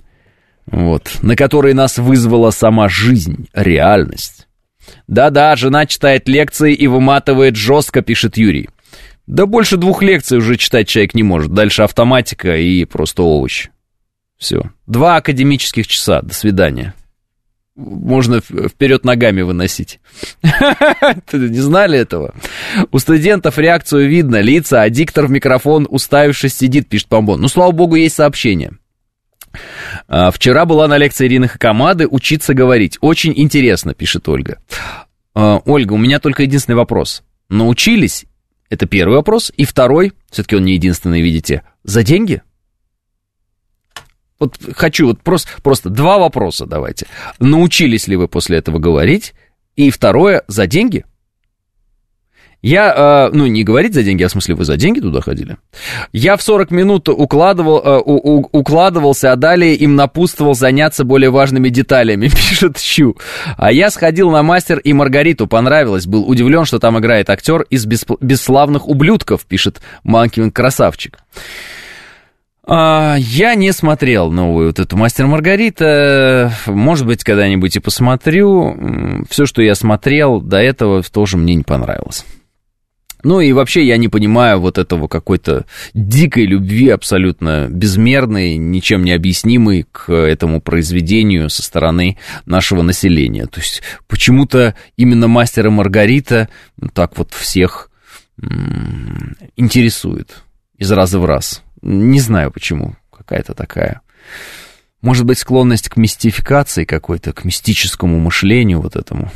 [0.70, 4.46] вот, на который нас вызвала сама жизнь, реальность.
[5.06, 8.68] Да-да, жена читает лекции и выматывает жестко, пишет Юрий.
[9.26, 11.52] Да больше двух лекций уже читать человек не может.
[11.52, 13.68] Дальше автоматика и просто овощ.
[14.38, 14.70] Все.
[14.86, 16.22] Два академических часа.
[16.22, 16.94] До свидания.
[17.76, 20.00] Можно вперед ногами выносить.
[20.42, 22.34] Не знали этого?
[22.90, 24.40] У студентов реакцию видно.
[24.40, 27.40] Лица, а диктор в микрофон, уставившись, сидит, пишет Помбон.
[27.40, 28.72] Ну, слава богу, есть сообщение.
[30.10, 32.98] А, вчера была на лекции Ирины Хакамады «Учиться говорить».
[33.00, 34.58] Очень интересно, пишет Ольга.
[35.34, 37.22] А, Ольга, у меня только единственный вопрос.
[37.48, 38.26] Научились
[38.70, 39.52] это первый вопрос.
[39.56, 42.42] И второй, все-таки он не единственный, видите, за деньги?
[44.40, 47.06] Вот хочу вот просто, просто два вопроса давайте.
[47.38, 49.34] Научились ли вы после этого говорить?
[49.76, 51.04] И второе, за деньги?
[52.62, 55.56] Я, э, ну, не говорить за деньги, а в смысле, вы за деньги туда ходили?
[56.12, 61.30] Я в 40 минут укладывал, э, у, у, укладывался, а далее им напутствовал заняться более
[61.30, 63.16] важными деталями, пишет Щу.
[63.56, 67.86] А я сходил на мастер и Маргариту, понравилось, был удивлен, что там играет актер из
[67.86, 71.18] бесп- бесславных ублюдков, пишет Манкин Красавчик.
[72.66, 76.52] А, я не смотрел новую вот эту «Мастер Маргарита».
[76.66, 79.24] Может быть, когда-нибудь и посмотрю.
[79.30, 82.24] Все, что я смотрел до этого, тоже мне не понравилось.
[83.22, 89.12] Ну и вообще я не понимаю вот этого какой-то дикой любви абсолютно безмерной, ничем не
[89.12, 93.46] объяснимой к этому произведению со стороны нашего населения.
[93.46, 96.48] То есть почему-то именно мастер и Маргарита
[96.94, 97.90] так вот всех
[99.56, 100.42] интересует
[100.78, 101.62] из раза в раз.
[101.82, 104.00] Не знаю почему, какая-то такая
[105.02, 109.30] может быть, склонность к мистификации какой-то, к мистическому мышлению вот этому.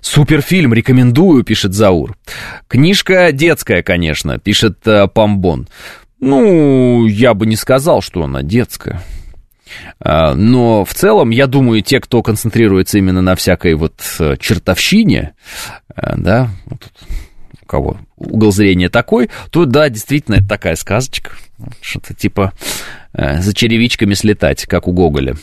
[0.00, 2.16] Суперфильм, рекомендую, пишет Заур.
[2.68, 5.68] Книжка детская, конечно, пишет э, Памбон.
[6.20, 9.02] Ну, я бы не сказал, что она детская.
[10.00, 15.34] А, но в целом, я думаю, те, кто концентрируется именно на всякой вот э, чертовщине,
[15.94, 16.90] э, да, вот
[17.62, 21.32] у кого угол зрения такой, то да, действительно, это такая сказочка.
[21.80, 22.52] Что-то типа
[23.16, 25.36] Э, за черевичками слетать, как у Гоголя.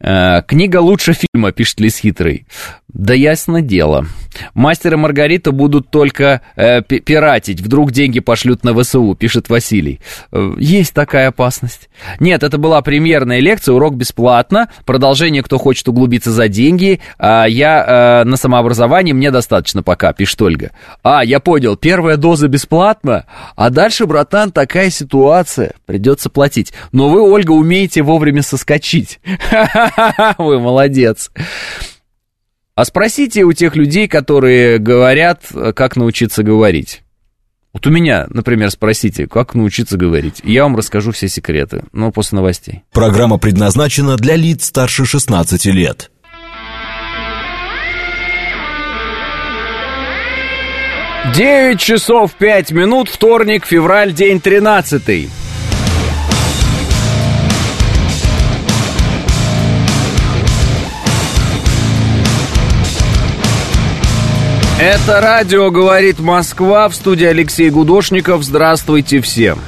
[0.00, 2.46] Э, книга лучше фильма, пишет Лис Хитрый.
[2.88, 4.06] Да ясно дело.
[4.54, 7.60] Мастер и Маргарита будут только э, пиратить.
[7.60, 10.00] Вдруг деньги пошлют на ВСУ, пишет Василий.
[10.32, 11.90] Э, есть такая опасность.
[12.18, 14.70] Нет, это была премьерная лекция, урок бесплатно.
[14.86, 17.00] Продолжение, кто хочет углубиться за деньги.
[17.18, 20.70] А я э, на самообразовании, мне достаточно пока, пишет Ольга.
[21.02, 25.74] А, я понял, первая доза бесплатно, а дальше, братан, такая ситуация.
[25.84, 26.72] Придется платить.
[26.92, 29.20] Но вы, Ольга, умеете вовремя соскочить.
[30.38, 31.30] Вы молодец.
[32.74, 35.42] А спросите у тех людей, которые говорят,
[35.74, 37.02] как научиться говорить.
[37.72, 40.40] Вот у меня, например, спросите, как научиться говорить.
[40.42, 42.82] Я вам расскажу все секреты, но после новостей.
[42.92, 46.10] Программа предназначена для лиц старше 16 лет.
[51.34, 55.47] 9 часов 5 минут, вторник, февраль, день 13.
[64.80, 68.44] Это радио «Говорит Москва» в студии Алексей Гудошников.
[68.44, 69.58] Здравствуйте всем.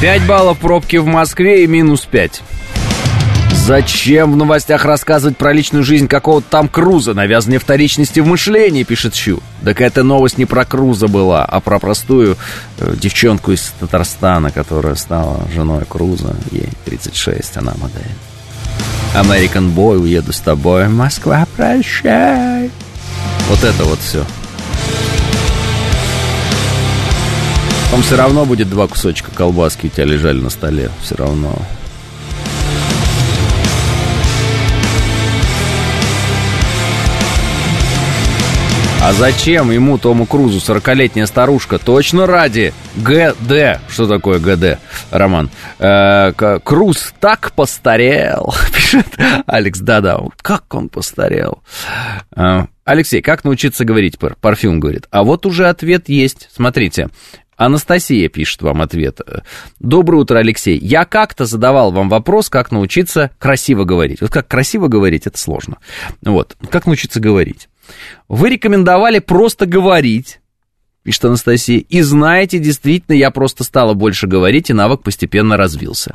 [0.00, 2.42] Пять баллов пробки в Москве и минус пять.
[3.70, 9.14] Зачем в новостях рассказывать про личную жизнь какого-то там Круза, навязанные вторичности в мышлении, пишет
[9.14, 9.40] Щу.
[9.64, 12.36] Так эта новость не про Круза была, а про простую
[12.78, 16.34] э, девчонку из Татарстана, которая стала женой Круза.
[16.50, 18.02] Ей 36, она модель.
[19.14, 22.72] American Boy, уеду с тобой, Москва, прощай.
[23.48, 24.24] Вот это вот все.
[27.92, 30.90] Там все равно будет два кусочка колбаски у тебя лежали на столе.
[31.04, 31.56] Все равно.
[39.02, 41.78] А зачем ему, Тому Крузу, 40-летняя старушка?
[41.78, 43.80] Точно ради ГД.
[43.88, 44.78] Что такое ГД,
[45.10, 45.48] Роман?
[45.78, 46.32] Э,
[46.62, 49.06] Круз так постарел, пишет
[49.46, 49.80] Алекс.
[49.80, 51.62] Да-да, как он постарел.
[52.36, 54.18] Э, Алексей, как научиться говорить?
[54.18, 55.06] Парфюм говорит.
[55.10, 56.50] А вот уже ответ есть.
[56.52, 57.08] Смотрите.
[57.56, 59.20] Анастасия пишет вам ответ.
[59.80, 60.78] Доброе утро, Алексей.
[60.78, 64.20] Я как-то задавал вам вопрос, как научиться красиво говорить.
[64.20, 65.78] Вот как красиво говорить, это сложно.
[66.22, 66.56] Вот.
[66.70, 67.68] Как научиться говорить?
[68.28, 70.40] Вы рекомендовали просто говорить,
[71.02, 76.14] пишет Анастасия, и знаете, действительно, я просто стала больше говорить, и навык постепенно развился.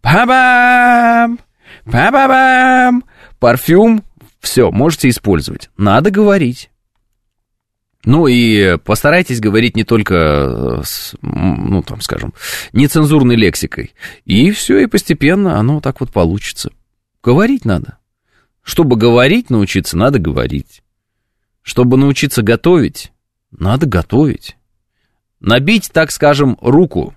[0.00, 1.38] Па-бам!
[1.84, 3.04] Па-ба-бам!
[3.38, 4.02] Парфюм,
[4.40, 5.70] все, можете использовать.
[5.76, 6.70] Надо говорить.
[8.04, 12.34] Ну и постарайтесь говорить не только, э, с, ну там, скажем,
[12.72, 13.94] нецензурной лексикой.
[14.24, 16.70] И все, и постепенно оно так вот получится.
[17.22, 17.98] Говорить надо.
[18.62, 20.82] Чтобы говорить научиться, надо говорить.
[21.66, 23.10] Чтобы научиться готовить,
[23.50, 24.56] надо готовить.
[25.40, 27.16] Набить, так скажем, руку.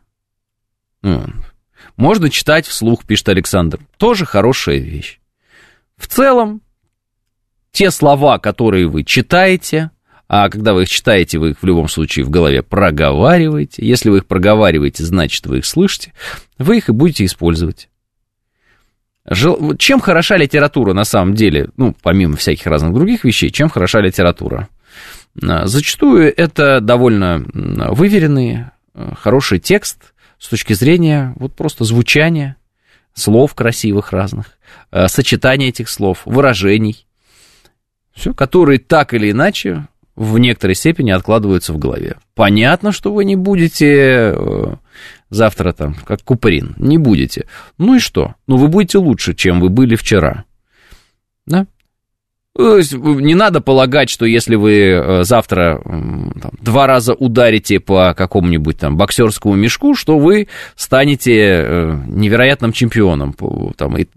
[1.96, 3.80] Можно читать вслух, пишет Александр.
[3.98, 5.20] Тоже хорошая вещь.
[5.98, 6.62] В целом,
[7.72, 9.92] те слова, которые вы читаете,
[10.28, 13.86] а когда вы их читаете, вы их в любом случае в голове проговариваете.
[13.86, 16.14] Если вы их проговариваете, значит, вы их слышите.
[16.58, 17.88] Вы их и будете использовать.
[19.28, 24.68] Чем хороша литература на самом деле, ну, помимо всяких разных других вещей, чем хороша литература?
[25.44, 28.66] А, зачастую это довольно выверенный,
[28.96, 32.56] э, хороший текст с точки зрения вот просто звучания
[33.14, 34.58] слов красивых разных,
[34.92, 37.06] э, сочетания этих слов, выражений,
[38.14, 42.18] все, которые так или иначе в некоторой степени откладываются в голове.
[42.36, 44.76] Понятно, что вы не будете э,
[45.30, 47.48] завтра там, как Куприн, не будете.
[47.78, 48.36] Ну и что?
[48.48, 50.46] Ну вы будете лучше, чем вы были вчера.
[51.46, 51.68] Да?
[52.58, 58.98] Не надо полагать, что если вы э, завтра там, два раза ударите по какому-нибудь там
[58.98, 63.34] боксерскому мешку, что вы станете э, невероятным чемпионом.
[63.78, 64.08] Там, и,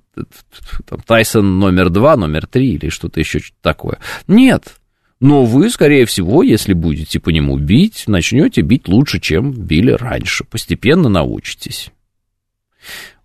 [0.87, 3.99] там, Тайсон номер два, номер три или что-то еще такое.
[4.27, 4.75] Нет,
[5.23, 10.43] но вы, скорее всего, если будете по нему бить, начнете бить лучше, чем били раньше.
[10.43, 11.93] Постепенно научитесь.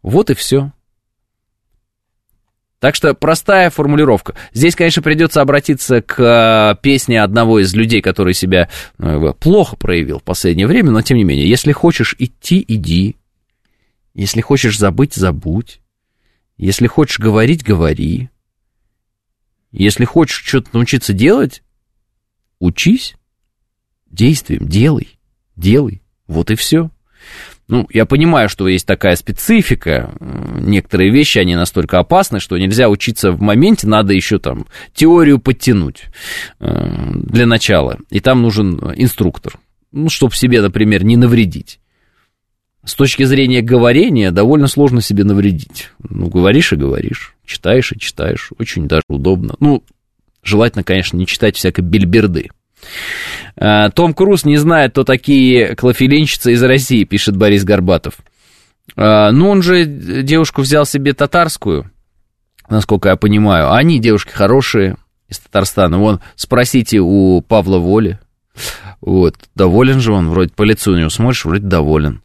[0.04, 0.72] Вот и все.
[2.78, 4.36] Так что простая формулировка.
[4.54, 8.70] Здесь, конечно, придется обратиться к э, песне одного из людей, который себя
[9.00, 13.16] ну, плохо проявил в последнее время, но тем не менее, если хочешь идти, иди.
[14.14, 15.82] Если хочешь забыть, забудь.
[16.58, 18.30] Если хочешь говорить, говори.
[19.72, 21.64] Если хочешь что-то научиться делать,
[22.60, 23.16] учись
[24.10, 25.20] действием, делай,
[25.56, 26.90] делай, вот и все.
[27.68, 33.32] Ну, я понимаю, что есть такая специфика, некоторые вещи, они настолько опасны, что нельзя учиться
[33.32, 36.06] в моменте, надо еще там теорию подтянуть
[36.60, 39.60] э, для начала, и там нужен инструктор,
[39.92, 41.80] ну, чтобы себе, например, не навредить.
[42.86, 45.90] С точки зрения говорения довольно сложно себе навредить.
[46.00, 49.56] Ну, говоришь и говоришь, читаешь и читаешь, очень даже удобно.
[49.60, 49.84] Ну,
[50.48, 52.50] желательно, конечно, не читать всякой бельберды.
[53.56, 58.18] Э, Том Круз не знает, кто такие клофелинщицы из России, пишет Борис Горбатов.
[58.96, 61.92] Э, ну, он же девушку взял себе татарскую,
[62.70, 63.74] насколько я понимаю.
[63.74, 65.98] Они девушки хорошие из Татарстана.
[65.98, 68.20] Вон, спросите у Павла Воли.
[69.02, 72.22] Вот, доволен же он, вроде по лицу у него смотришь, вроде доволен.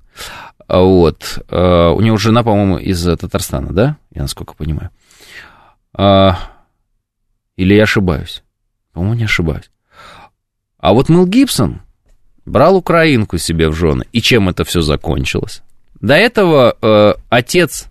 [0.69, 3.97] Вот, э, у него жена, по-моему, из Татарстана, да?
[4.15, 4.91] Я насколько понимаю.
[7.57, 8.43] Или я ошибаюсь?
[8.93, 9.71] По-моему, не ошибаюсь.
[10.79, 11.81] А вот Мэл Гибсон
[12.45, 14.05] брал украинку себе в жены.
[14.13, 15.63] И чем это все закончилось?
[16.01, 17.87] До этого э, отец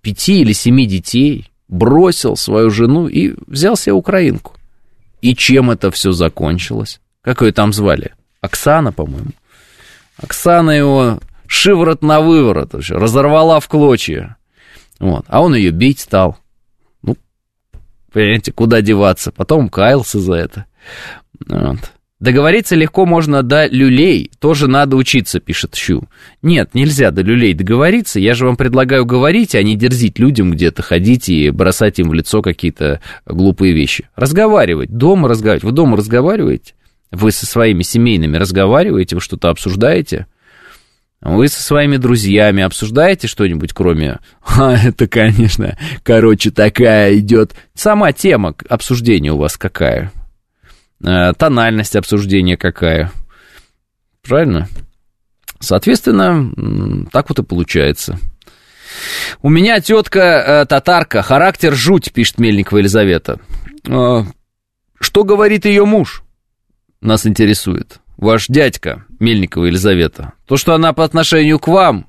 [0.00, 4.54] пяти или семи детей бросил свою жену и взял себе украинку.
[5.22, 7.00] И чем это все закончилось?
[7.22, 8.14] Как ее там звали?
[8.40, 9.30] Оксана, по-моему.
[10.16, 14.36] Оксана его шиворот на выворот, вообще, разорвала в клочья.
[14.98, 15.24] Вот.
[15.28, 16.38] А он ее бить стал.
[18.12, 19.32] Понимаете, куда деваться.
[19.32, 20.64] Потом каялся за это.
[21.46, 21.78] Вот.
[22.20, 26.04] Договориться легко можно до люлей, тоже надо учиться, пишет Щу.
[26.42, 30.82] Нет, нельзя до люлей договориться, я же вам предлагаю говорить, а не дерзить людям где-то,
[30.82, 34.10] ходить и бросать им в лицо какие-то глупые вещи.
[34.16, 35.64] Разговаривать, дома разговаривать.
[35.64, 36.74] Вы дома разговариваете?
[37.10, 40.26] Вы со своими семейными разговариваете, вы что-то обсуждаете?
[41.22, 44.20] Вы со своими друзьями обсуждаете что-нибудь, кроме...
[44.42, 47.54] А, это, конечно, короче, такая идет...
[47.74, 50.12] Сама тема обсуждения у вас какая?
[51.04, 53.12] Э, тональность обсуждения какая.
[54.22, 54.68] Правильно?
[55.58, 58.18] Соответственно, так вот и получается.
[59.42, 63.40] У меня тетка э, татарка, характер жуть, пишет Мельникова Елизавета.
[63.86, 64.24] Э,
[64.98, 66.22] что говорит ее муж?
[67.02, 68.00] Нас интересует.
[68.20, 70.34] Ваш дядька, Мельникова Елизавета.
[70.46, 72.06] То, что она по отношению к вам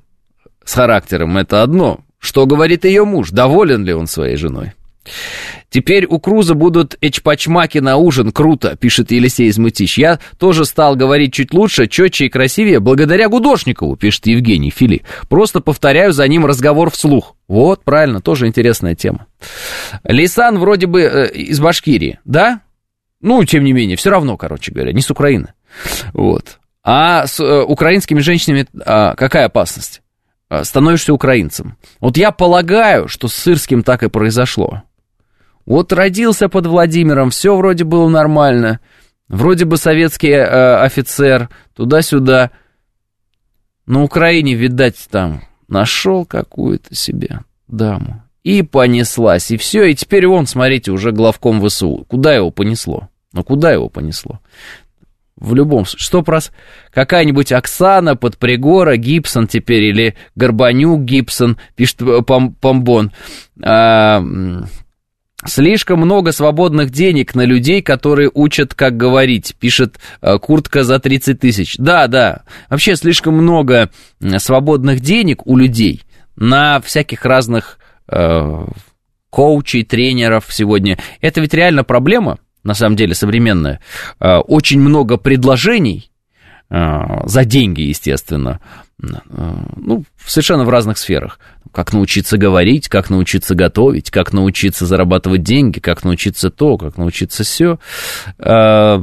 [0.66, 2.02] с характером, это одно.
[2.20, 3.32] Что говорит ее муж?
[3.32, 4.74] Доволен ли он своей женой?
[5.70, 9.98] Теперь у Круза будут эчпачмаки на ужин, круто, пишет Елисей Измытищ.
[9.98, 15.04] Я тоже стал говорить чуть лучше, четче и красивее, благодаря Гудошникову, пишет Евгений Фили.
[15.30, 17.36] Просто повторяю за ним разговор вслух.
[17.48, 19.28] Вот, правильно, тоже интересная тема.
[20.04, 22.60] Лисан вроде бы э, из Башкирии, да?
[23.22, 25.54] Ну, тем не менее, все равно, короче говоря, не с Украины.
[26.14, 26.60] Вот.
[26.84, 30.02] А с э, украинскими женщинами а, какая опасность?
[30.50, 31.78] А, становишься украинцем.
[32.00, 34.84] Вот я полагаю, что с Сырским так и произошло.
[35.66, 38.80] Вот родился под Владимиром, все вроде было нормально.
[39.28, 42.52] Вроде бы советский э, офицер, туда-сюда.
[43.86, 48.24] На Украине, видать, там нашел какую-то себе даму.
[48.44, 52.06] И понеслась, и все, и теперь вон, смотрите, уже главком ВСУ.
[52.10, 53.08] Куда его понесло?
[53.34, 54.42] Ну, куда его понесло?
[55.42, 56.52] В любом случае, что прос...
[56.94, 63.12] Какая-нибудь Оксана, Подпригора, Гибсон теперь, или Горбанюк Гибсон, пишет э, Пом Помбон.
[63.64, 64.24] А,
[65.44, 71.40] Слишком много свободных денег на людей, которые учат, как говорить, пишет э, куртка за 30
[71.40, 71.76] тысяч.
[71.80, 73.90] Да, да, вообще слишком много
[74.38, 76.04] свободных денег у людей
[76.36, 78.66] на всяких разных э,
[79.32, 81.00] коучей, тренеров сегодня.
[81.22, 83.80] Это ведь реально проблема, на самом деле, современная.
[84.20, 86.12] Э, очень много предложений
[86.70, 86.78] э,
[87.26, 88.60] за деньги, естественно,
[89.02, 89.08] э,
[89.76, 91.40] ну, совершенно в разных сферах
[91.72, 97.44] как научиться говорить, как научиться готовить, как научиться зарабатывать деньги, как научиться то, как научиться
[97.44, 97.80] все.
[98.40, 99.02] А,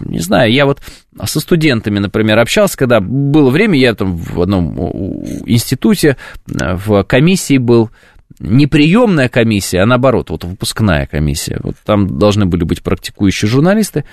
[0.00, 0.80] не знаю, я вот
[1.24, 6.16] со студентами, например, общался, когда было время, я там в одном институте,
[6.46, 7.90] в комиссии был,
[8.38, 11.58] не приемная комиссия, а наоборот, вот выпускная комиссия.
[11.62, 14.04] Вот там должны были быть практикующие журналисты.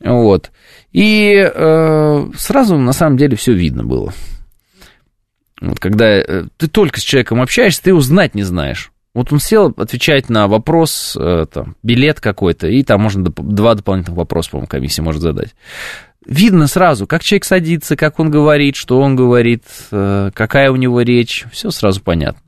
[0.00, 0.50] Вот.
[0.92, 4.12] И э, сразу, на самом деле, все видно было.
[5.60, 8.92] Вот когда э, ты только с человеком общаешься, ты его знать не знаешь.
[9.12, 14.16] Вот он сел отвечать на вопрос, э, там, билет какой-то, и там можно два дополнительных
[14.16, 15.54] вопроса, по-моему, комиссия может задать.
[16.24, 21.00] Видно сразу, как человек садится, как он говорит, что он говорит, э, какая у него
[21.00, 22.40] речь, все сразу понятно.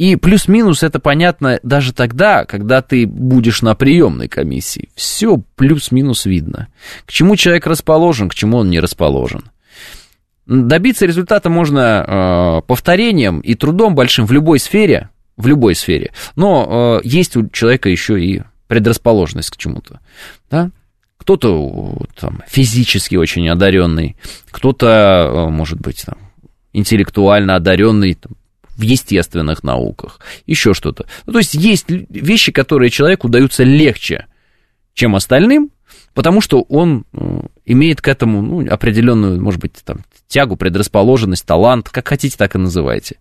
[0.00, 4.88] И плюс-минус это понятно даже тогда, когда ты будешь на приемной комиссии.
[4.94, 6.68] Все плюс-минус видно.
[7.04, 9.50] К чему человек расположен, к чему он не расположен.
[10.46, 16.12] Добиться результата можно э, повторением и трудом большим в любой сфере, в любой сфере.
[16.34, 20.00] Но э, есть у человека еще и предрасположенность к чему-то.
[20.50, 20.70] Да?
[21.18, 24.16] Кто-то там, физически очень одаренный,
[24.50, 26.16] кто-то, э, может быть, там,
[26.72, 28.32] интеллектуально одаренный там,
[28.80, 31.06] в естественных науках, еще что-то.
[31.26, 34.26] Ну, то есть есть вещи, которые человеку даются легче,
[34.94, 35.70] чем остальным,
[36.14, 41.90] потому что он э, имеет к этому ну, определенную, может быть, там, тягу, предрасположенность, талант,
[41.90, 43.18] как хотите, так и называйте.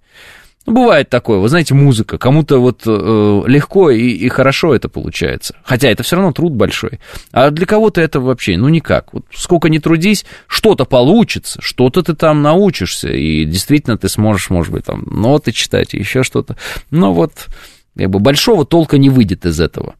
[0.65, 5.55] Ну, бывает такое, вы знаете, музыка, кому-то вот э, легко и, и хорошо это получается,
[5.63, 6.99] хотя это все равно труд большой,
[7.31, 9.13] а для кого-то это вообще, ну, никак.
[9.13, 14.71] Вот сколько ни трудись, что-то получится, что-то ты там научишься, и действительно ты сможешь, может
[14.71, 16.57] быть, там, ноты читать, еще что-то,
[16.91, 17.47] но вот,
[17.97, 19.95] как бы, большого толка не выйдет из этого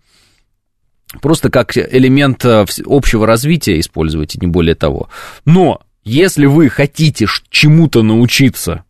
[1.22, 5.10] просто как элемент э, общего развития используйте, не более того.
[5.46, 8.84] Но если вы хотите чему-то научиться,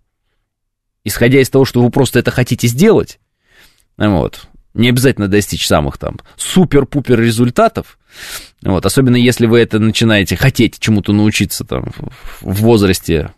[1.04, 3.20] исходя из того, что вы просто это хотите сделать,
[3.98, 7.98] вот, не обязательно достичь самых там супер-пупер результатов,
[8.62, 11.92] вот, особенно если вы это начинаете хотеть чему-то научиться там
[12.42, 13.32] в возрасте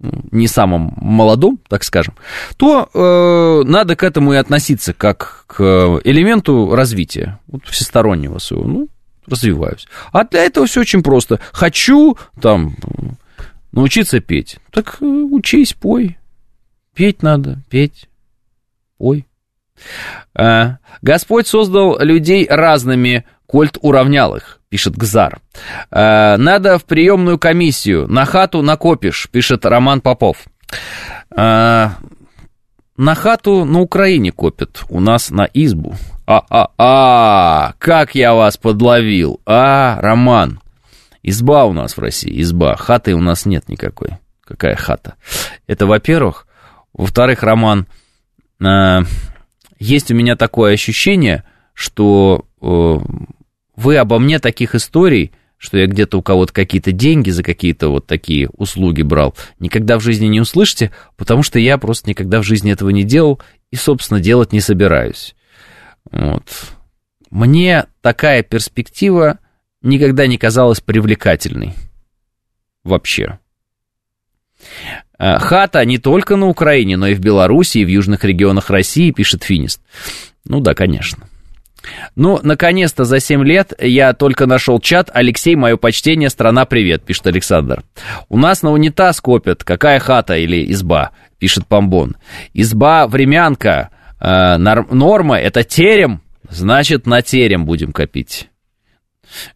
[0.00, 2.14] не самым молодом, так скажем,
[2.56, 8.88] то э, надо к этому и относиться как к элементу развития, вот, всестороннего своего, ну,
[9.26, 9.88] развиваюсь.
[10.12, 11.40] А для этого все очень просто.
[11.52, 12.76] Хочу, там,
[13.72, 14.58] научиться петь.
[14.70, 16.16] Так э, учись, пой.
[16.98, 18.08] Петь надо, петь,
[18.98, 19.24] пой.
[20.34, 25.38] А, Господь создал людей разными, Кольт уравнял их, пишет Гзар.
[25.92, 30.38] А, надо в приемную комиссию, на хату накопишь, пишет Роман Попов.
[31.30, 31.98] А,
[32.96, 35.94] на хату на Украине копят, у нас на избу.
[36.26, 39.40] А-а-а, как я вас подловил.
[39.46, 40.60] А, Роман,
[41.22, 42.74] изба у нас в России, изба.
[42.74, 44.18] Хаты у нас нет никакой.
[44.44, 45.14] Какая хата?
[45.68, 46.47] Это, во-первых.
[46.92, 47.86] Во-вторых, Роман,
[48.60, 49.00] э,
[49.78, 52.98] есть у меня такое ощущение, что э,
[53.76, 58.06] вы обо мне таких историй, что я где-то у кого-то какие-то деньги за какие-то вот
[58.06, 62.72] такие услуги брал, никогда в жизни не услышите, потому что я просто никогда в жизни
[62.72, 65.34] этого не делал и, собственно, делать не собираюсь.
[66.10, 66.44] Вот.
[67.30, 69.38] Мне такая перспектива
[69.82, 71.74] никогда не казалась привлекательной.
[72.84, 73.38] Вообще.
[75.18, 79.10] Э, хата не только на Украине, но и в Беларуси, и в южных регионах России,
[79.10, 79.80] пишет Финист.
[80.44, 81.28] Ну да, конечно.
[82.16, 85.10] Ну, наконец-то за 7 лет я только нашел чат.
[85.12, 87.82] Алексей, мое почтение, страна привет, пишет Александр.
[88.28, 89.64] У нас на унитаз копят.
[89.64, 92.16] Какая хата или изба, пишет Помбон.
[92.52, 93.90] Изба времянка.
[94.20, 98.48] Э, норма это терем, значит на терем будем копить.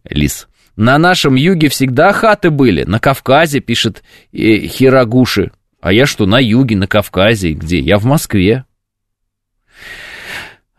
[0.08, 0.48] Лис.
[0.76, 2.84] На нашем юге всегда хаты были.
[2.84, 4.02] На Кавказе, пишет
[4.32, 5.52] э, Хирагуши.
[5.80, 7.52] А я что, на юге, на Кавказе?
[7.52, 7.78] Где?
[7.80, 8.64] Я в Москве.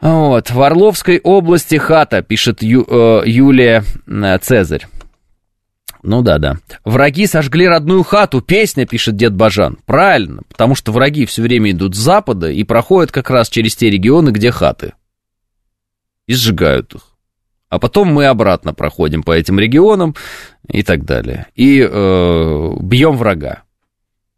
[0.01, 4.87] Вот, в Орловской области хата, пишет Ю, э, Юлия э, Цезарь.
[6.01, 6.57] Ну да, да.
[6.83, 8.41] Враги сожгли родную хату.
[8.41, 9.77] Песня, пишет дед Бажан.
[9.85, 13.89] Правильно, потому что враги все время идут с запада и проходят как раз через те
[13.89, 14.93] регионы, где хаты.
[16.27, 17.12] И сжигают их
[17.73, 20.13] а потом мы обратно проходим по этим регионам
[20.69, 21.47] и так далее.
[21.55, 23.63] И э, бьем врага.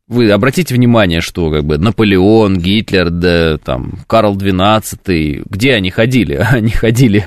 [0.08, 6.36] Вы обратите внимание, что как бы Наполеон, Гитлер, да, там, Карл XII, где они ходили?
[6.50, 7.26] Они ходили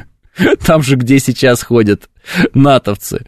[0.65, 2.09] там же, где сейчас ходят
[2.55, 3.27] натовцы.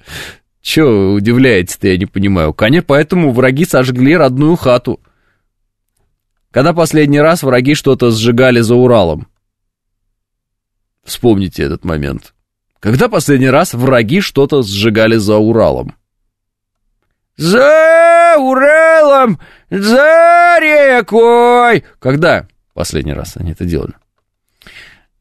[0.62, 2.55] Че удивляетесь-то, я не понимаю.
[2.55, 5.01] Конечно, поэтому враги сожгли родную хату.
[6.51, 9.28] Когда последний раз враги что-то сжигали за Уралом?
[11.05, 12.33] Вспомните этот момент.
[12.81, 15.95] Когда последний раз враги что-то сжигали за Уралом?
[17.37, 19.39] За Уралом,
[19.70, 21.85] за рекой!
[21.99, 23.93] Когда последний раз они это делали?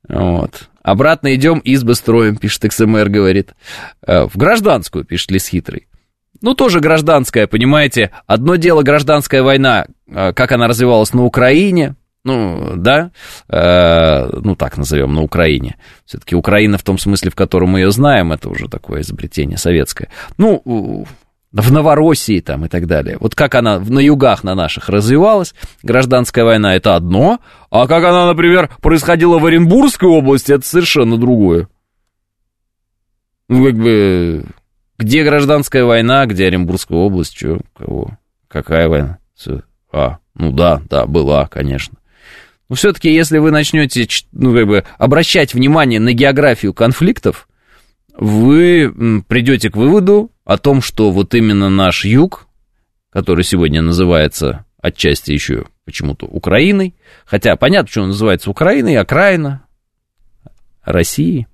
[0.07, 0.70] Вот.
[0.82, 3.53] Обратно идем, избы строим, пишет XMR, говорит.
[4.07, 5.88] Э, в гражданскую, пишет Лис Хитрый.
[6.41, 8.12] Ну, тоже гражданская, понимаете.
[8.26, 11.95] Одно дело гражданская война, э, как она развивалась на Украине,
[12.30, 13.11] ну, да,
[13.49, 15.77] э, ну, так назовем, на Украине.
[16.05, 20.09] Все-таки Украина в том смысле, в котором мы ее знаем, это уже такое изобретение советское.
[20.38, 20.61] Ну,
[21.51, 23.17] в Новороссии там и так далее.
[23.19, 27.39] Вот как она на югах на наших развивалась, гражданская война, это одно,
[27.71, 31.67] а как она, например, происходила в Оренбургской области, это совершенно другое.
[33.47, 34.45] Ну, как бы,
[34.99, 39.17] где гражданская война, где Оренбургская область, что, кого, какая война?
[39.91, 41.99] А, ну да, да, была, конечно.
[42.70, 47.49] Но все-таки, если вы начнете ну, как бы, обращать внимание на географию конфликтов,
[48.15, 52.47] вы придете к выводу о том, что вот именно наш юг,
[53.11, 56.95] который сегодня называется отчасти еще почему-то Украиной,
[57.26, 59.63] хотя понятно, почему он называется Украиной, окраина
[60.84, 61.47] России,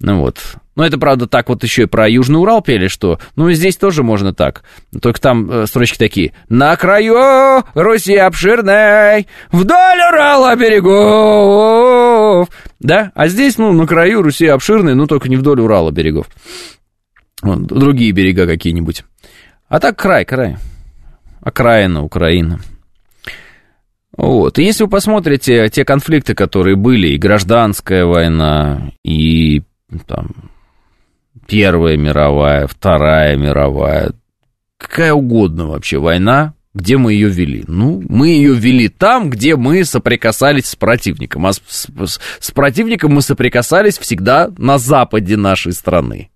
[0.00, 3.48] ну вот, но это, правда, так вот еще и про Южный Урал пели, что, ну,
[3.48, 4.64] и здесь тоже можно так.
[5.00, 6.32] Только там э, строчки такие.
[6.48, 12.48] «На краю Руси обширной, вдоль Урала берегов».
[12.80, 13.12] Да?
[13.14, 16.26] А здесь, ну, на краю Руси обширной, ну, только не вдоль Урала берегов.
[17.42, 19.04] Вот, другие берега какие-нибудь.
[19.68, 20.56] А так край, край.
[21.40, 22.60] Окраина, Украина.
[24.16, 24.58] Вот.
[24.58, 29.62] И если вы посмотрите те конфликты, которые были, и гражданская война, и
[30.06, 30.50] там,
[31.46, 34.12] Первая мировая, Вторая мировая,
[34.78, 37.64] какая угодно вообще война, где мы ее вели?
[37.68, 41.46] Ну, мы ее вели там, где мы соприкасались с противником.
[41.46, 46.30] А с, с, с противником мы соприкасались всегда на западе нашей страны.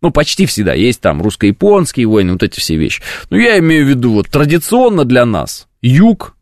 [0.00, 0.72] Ну, почти всегда.
[0.72, 3.02] Есть там русско-японские войны, вот эти все вещи.
[3.28, 6.36] Но я имею в виду, вот традиционно для нас юг,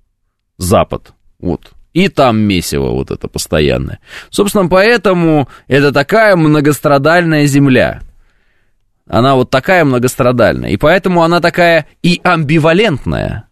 [0.58, 1.12] запад.
[1.40, 1.72] Вот.
[1.92, 4.00] И там месиво вот это постоянное.
[4.30, 8.02] Собственно, поэтому это такая многострадальная земля.
[9.06, 10.70] Она вот такая многострадальная.
[10.70, 13.48] И поэтому она такая и амбивалентная.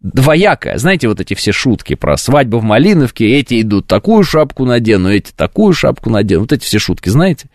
[0.00, 0.78] Двоякая.
[0.78, 3.38] Знаете, вот эти все шутки про свадьбу в Малиновке.
[3.38, 6.42] Эти идут такую шапку надену, эти такую шапку надену.
[6.42, 7.50] Вот эти все шутки, знаете?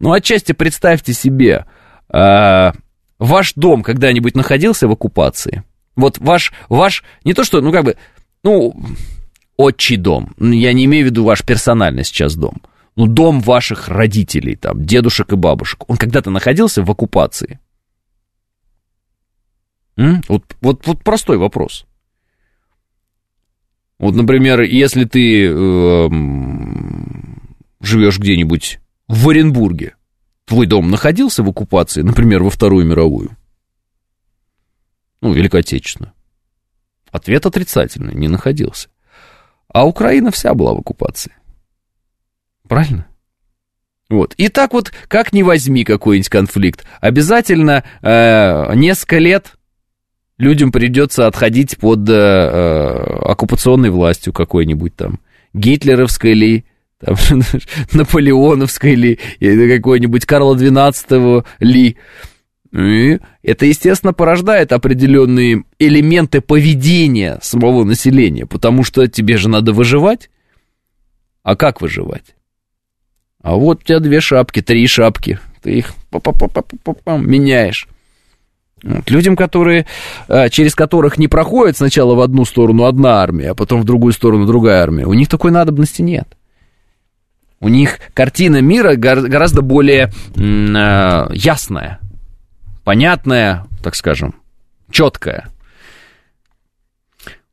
[0.00, 1.66] Ну, отчасти представьте себе,
[2.10, 2.72] э,
[3.18, 5.64] ваш дом когда-нибудь находился в оккупации?
[5.96, 7.96] Вот ваш, ваш, не то что, ну как бы,
[8.42, 8.74] ну,
[9.56, 12.62] отчий дом, я не имею в виду ваш персональный сейчас дом,
[12.96, 17.60] ну, дом ваших родителей, там, дедушек и бабушек, он когда-то находился в оккупации?
[20.28, 21.84] Вот, вот, вот простой вопрос.
[23.98, 26.08] Вот, например, если ты э,
[27.80, 28.78] живешь где-нибудь
[29.08, 29.96] в Оренбурге,
[30.44, 33.36] твой дом находился в оккупации, например, во Вторую мировую?
[35.20, 36.12] Ну, Отечественную.
[37.10, 38.88] Ответ отрицательный, не находился.
[39.72, 41.32] А Украина вся была в оккупации.
[42.68, 43.06] Правильно?
[44.08, 44.34] Вот.
[44.36, 49.58] И так вот, как не возьми какой-нибудь конфликт, обязательно э, несколько лет
[50.38, 52.88] людям придется отходить под э, э,
[53.24, 55.20] оккупационной властью какой-нибудь там,
[55.52, 56.64] гитлеровской ли,
[57.00, 57.16] там,
[57.92, 61.98] наполеоновской ли, или какой-нибудь Карла XII ли.
[62.72, 70.30] И это, естественно, порождает определенные элементы поведения самого населения, потому что тебе же надо выживать.
[71.42, 72.34] А как выживать?
[73.42, 75.94] А вот у тебя две шапки, три шапки, ты их
[77.06, 77.88] меняешь.
[78.82, 79.10] Вот.
[79.10, 79.86] Людям, которые,
[80.28, 84.12] э, через которых не проходит сначала в одну сторону одна армия, а потом в другую
[84.12, 86.28] сторону другая армия, у них такой надобности нет.
[87.60, 91.98] У них картина мира гораздо более э, ясная,
[92.88, 94.34] понятная, так скажем,
[94.90, 95.48] четкая.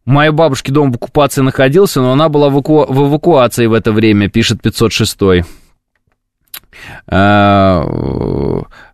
[0.05, 2.85] У моей бабушки дом в оккупации находился, но она была в, эваку...
[2.85, 5.19] в эвакуации в это время, пишет 506.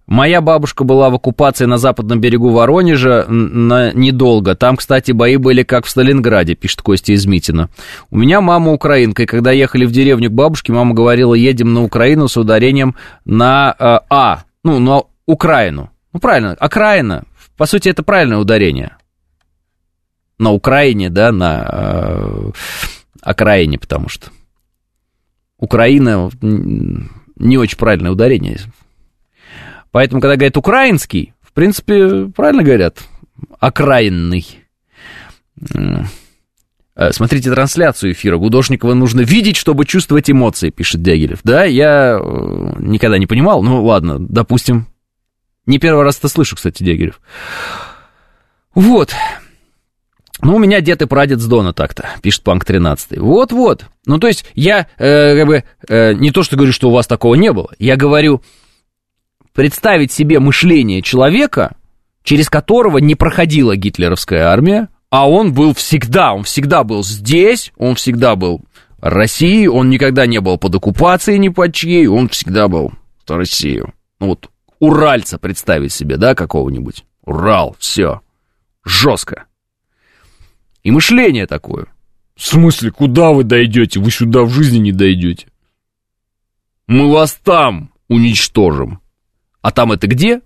[0.07, 4.55] Моя бабушка была в оккупации на западном берегу Воронежа на недолго.
[4.55, 7.69] Там, кстати, бои были как в Сталинграде, пишет Костя из Митина.
[8.09, 11.83] У меня мама украинка, и когда ехали в деревню к бабушке, мама говорила, едем на
[11.83, 15.90] Украину с ударением на э, А, ну, на Украину.
[16.13, 17.25] Ну, правильно, окраина.
[17.57, 18.97] По сути, это правильное ударение.
[20.37, 22.51] На Украине, да, на э,
[23.21, 24.31] окраине, потому что
[25.57, 28.59] Украина не очень правильное ударение
[29.91, 32.99] Поэтому, когда говорят украинский, в принципе, правильно говорят,
[33.59, 34.45] окраинный.
[36.95, 38.37] Э, смотрите трансляцию эфира.
[38.37, 41.39] Гудошникова нужно видеть, чтобы чувствовать эмоции, пишет Дягилев.
[41.43, 43.63] Да, я э, никогда не понимал.
[43.63, 44.87] Ну, ладно, допустим.
[45.65, 47.21] Не первый раз это слышу, кстати, Дягилев.
[48.73, 49.13] Вот.
[50.41, 53.19] Ну, у меня дед и прадед с Дона так-то, пишет Панк 13.
[53.19, 53.85] Вот-вот.
[54.05, 57.05] Ну, то есть, я, э, как бы, э, не то, что говорю, что у вас
[57.05, 57.69] такого не было.
[57.77, 58.41] Я говорю,
[59.53, 61.75] представить себе мышление человека,
[62.23, 67.95] через которого не проходила гитлеровская армия, а он был всегда, он всегда был здесь, он
[67.95, 68.61] всегда был
[68.99, 72.93] России, он никогда не был под оккупацией ни под чьей, он всегда был
[73.27, 73.93] в Россию.
[74.19, 74.49] Ну вот,
[74.81, 77.05] уральца представить себе, да, какого-нибудь.
[77.21, 78.19] Урал, все.
[78.83, 79.45] Жестко.
[80.83, 81.85] И мышление такое.
[82.35, 83.99] В смысле, куда вы дойдете?
[83.99, 85.47] Вы сюда в жизни не дойдете.
[86.87, 88.99] Мы вас там уничтожим.
[89.61, 90.41] А там это где?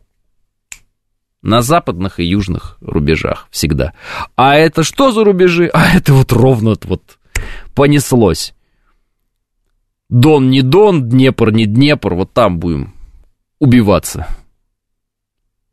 [1.42, 3.94] На западных и южных рубежах всегда.
[4.36, 5.70] А это что за рубежи?
[5.74, 7.20] А это вот ровно вот
[7.74, 8.54] понеслось.
[10.10, 12.95] Дон не Дон, Днепр не Днепр, вот там будем
[13.60, 14.28] убиваться,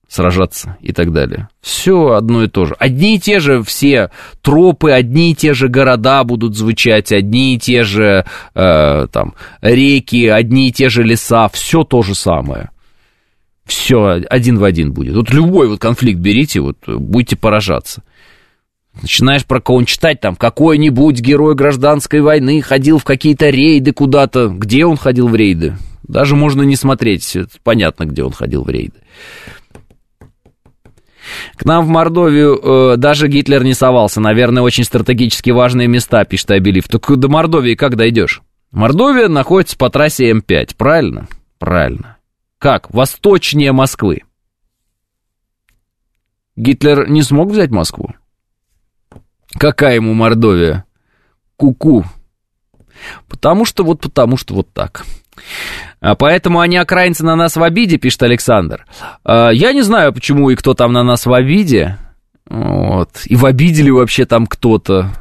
[0.08, 1.48] сражаться и так далее.
[1.60, 2.74] Все одно и то же.
[2.78, 4.10] Одни и те же все
[4.42, 8.24] тропы, одни и те же города будут звучать, одни и те же
[8.54, 12.70] э, там реки, одни и те же леса, все то же самое.
[13.64, 15.14] Все один в один будет.
[15.14, 18.02] Вот любой вот конфликт берите, вот будете поражаться.
[19.00, 24.48] Начинаешь про кого-нибудь читать, там, какой-нибудь герой гражданской войны ходил в какие-то рейды куда-то.
[24.48, 25.76] Где он ходил в рейды?
[26.02, 29.00] Даже можно не смотреть, понятно, где он ходил в рейды.
[31.56, 34.20] К нам в Мордовию э, даже Гитлер не совался.
[34.20, 36.88] Наверное, очень стратегически важные места, пишет Абелив.
[36.88, 38.42] Так до Мордовии как дойдешь?
[38.72, 41.28] Мордовия находится по трассе М5, правильно?
[41.58, 42.16] Правильно
[42.62, 44.22] как восточнее Москвы.
[46.54, 48.14] Гитлер не смог взять Москву?
[49.58, 50.84] Какая ему Мордовия?
[51.56, 52.04] Ку-ку.
[53.28, 55.04] Потому что вот потому что вот так.
[56.00, 58.86] А поэтому они окраинцы на нас в обиде, пишет Александр.
[59.24, 61.98] А, я не знаю, почему и кто там на нас в обиде.
[62.48, 63.22] Вот.
[63.26, 65.12] И в обиде ли вообще там кто-то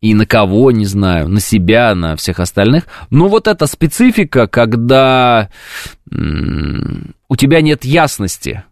[0.00, 2.84] и на кого, не знаю, на себя, на всех остальных.
[3.08, 5.48] Но вот эта специфика, когда
[6.10, 8.64] у тебя нет ясности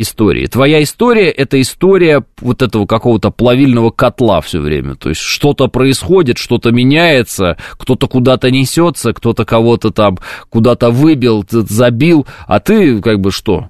[0.00, 0.46] истории.
[0.46, 4.94] Твоя история— это история вот этого какого-то плавильного котла все время.
[4.94, 10.18] То есть что-то происходит, что-то меняется, кто-то куда-то несется, кто-то кого-то там
[10.48, 13.68] куда-то выбил, забил, а ты как бы что?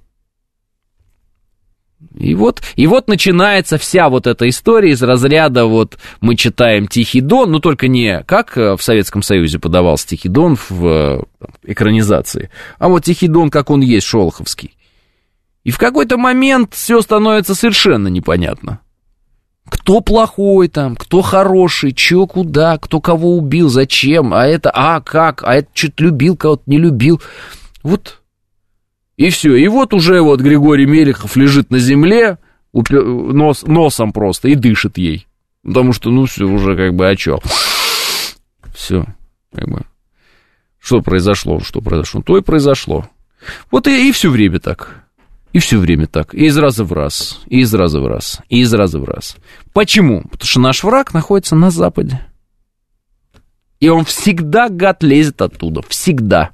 [2.19, 7.20] И вот, и вот начинается вся вот эта история из разряда вот мы читаем Тихий
[7.20, 11.20] Дон, ну только не как э, в Советском Союзе подавался Тихий Дон в э,
[11.62, 14.77] экранизации, а вот Тихий Дон, как он есть, Шолоховский.
[15.65, 18.81] И в какой-то момент все становится совершенно непонятно.
[19.69, 25.45] Кто плохой там, кто хороший, чё, куда, кто кого убил, зачем, а это, а как,
[25.45, 27.20] а это что-то любил, кого-то не любил.
[27.82, 28.20] Вот
[29.16, 29.55] и все.
[29.55, 32.39] И вот уже вот Григорий Мелехов лежит на земле,
[32.73, 35.27] нос, носом просто, и дышит ей.
[35.62, 37.39] Потому что, ну, все уже как бы, а чё?
[38.74, 39.05] Все,
[39.55, 39.82] как бы.
[40.78, 42.23] Что произошло, что произошло?
[42.23, 43.11] То и произошло.
[43.70, 45.05] Вот и, и все время так.
[45.53, 46.35] И все время так.
[46.35, 49.37] И из раза в раз, и из раза в раз, и из раза в раз.
[49.73, 50.23] Почему?
[50.23, 52.21] Потому что наш враг находится на Западе.
[53.81, 55.83] И он всегда, гад, лезет оттуда.
[55.89, 56.51] Всегда.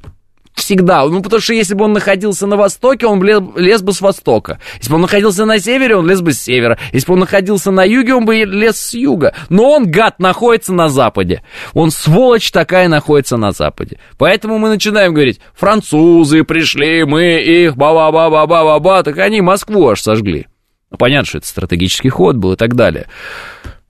[0.57, 1.07] Всегда.
[1.07, 4.59] Ну, потому что если бы он находился на востоке, он лез бы с востока.
[4.79, 6.79] Если бы он находился на севере, он лез бы с севера.
[6.93, 9.35] Если бы он находился на юге, он бы лез с юга.
[9.51, 11.43] Но он, гад, находится на западе.
[11.75, 13.99] Он, сволочь такая, находится на западе.
[14.17, 20.47] Поэтому мы начинаем говорить, французы пришли, мы их, ба-ба-ба-ба-ба-ба, так они Москву аж сожгли.
[20.91, 23.09] Ну, понятно, что это стратегический ход был и так далее.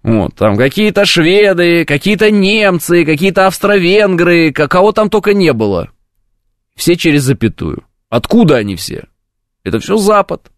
[0.03, 5.91] Вот, там какие-то шведы, какие-то немцы, какие-то австро-венгры, кого там только не было.
[6.77, 7.85] Все через запятую.
[8.09, 9.09] Откуда они все?
[9.65, 10.53] Это все Запад.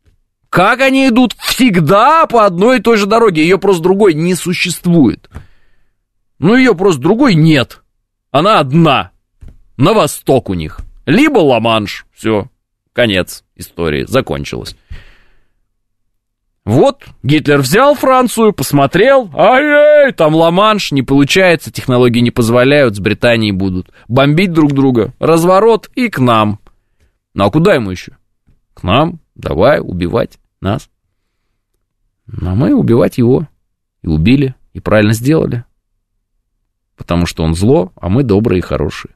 [0.51, 1.35] Как они идут?
[1.35, 3.43] Всегда по одной и той же дороге.
[3.43, 5.31] Ее просто другой не существует.
[6.39, 7.82] Ну, ее просто другой нет.
[8.31, 9.12] Она одна.
[9.77, 10.81] На восток у них.
[11.07, 12.07] Либо Ла-Манш.
[12.12, 12.51] Все.
[12.93, 14.05] Конец истории.
[14.05, 14.77] Закончилось.
[16.69, 23.53] Вот, Гитлер взял Францию, посмотрел, ай-ай, там Ла-Манш, не получается, технологии не позволяют, с Британией
[23.53, 26.61] будут бомбить друг друга, разворот и к нам.
[27.32, 28.19] Ну а куда ему еще?
[28.74, 30.90] К нам, давай, убивать нас.
[32.27, 33.49] Ну, а мы убивать его.
[34.03, 35.65] И убили, и правильно сделали.
[36.99, 39.15] Потому что он зло, а мы добрые и хорошие.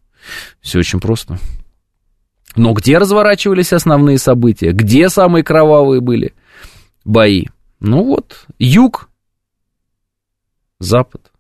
[0.63, 1.37] Все очень просто.
[2.57, 4.73] Но где разворачивались основные события?
[4.73, 6.33] Где самые кровавые были?
[7.05, 7.47] Бои.
[7.81, 9.11] Ну вот, юг,
[10.79, 11.33] запад.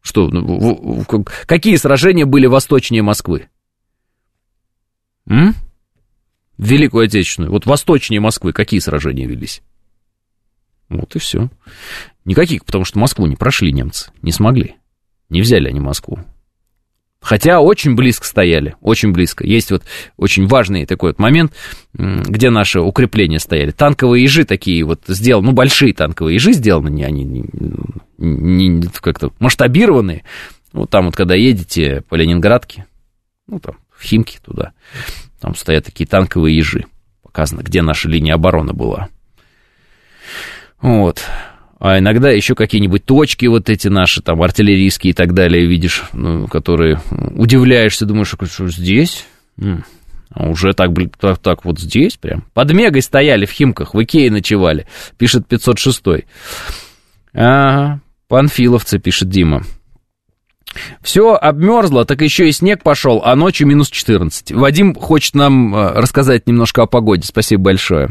[0.00, 1.04] Что, ну,
[1.46, 3.48] какие сражения были восточнее Москвы?
[5.26, 5.54] М?
[6.56, 7.52] Великую Отечественную.
[7.52, 9.62] Вот восточнее Москвы какие сражения велись?
[10.88, 11.50] Вот и все.
[12.24, 14.76] Никаких, потому что Москву не прошли немцы, не смогли.
[15.28, 16.18] Не взяли они Москву.
[17.20, 19.46] Хотя очень близко стояли, очень близко.
[19.46, 19.82] Есть вот
[20.16, 21.52] очень важный такой вот момент,
[21.92, 23.72] где наши укрепления стояли.
[23.72, 27.44] Танковые ежи такие вот сделаны, ну, большие танковые ежи сделаны, не, они не,
[28.16, 30.24] не, как-то масштабированные.
[30.72, 32.86] Вот там вот, когда едете по Ленинградке,
[33.46, 34.72] ну, там, в Химки туда,
[35.40, 36.86] там стоят такие танковые ежи.
[37.22, 39.08] Показано, где наша линия обороны была.
[40.80, 41.22] Вот
[41.80, 46.46] а иногда еще какие-нибудь точки вот эти наши, там, артиллерийские и так далее, видишь, ну,
[46.46, 49.24] которые удивляешься, думаешь, что здесь?
[50.32, 52.44] А уже так, так, так вот здесь прям.
[52.52, 54.86] Под Мегой стояли в Химках, в Икее ночевали,
[55.18, 56.02] пишет 506.
[57.32, 59.64] Ага, панфиловцы, пишет Дима.
[61.02, 64.52] Все обмерзло, так еще и снег пошел, а ночью минус 14.
[64.52, 67.26] Вадим хочет нам э, рассказать немножко о погоде.
[67.26, 68.10] Спасибо большое.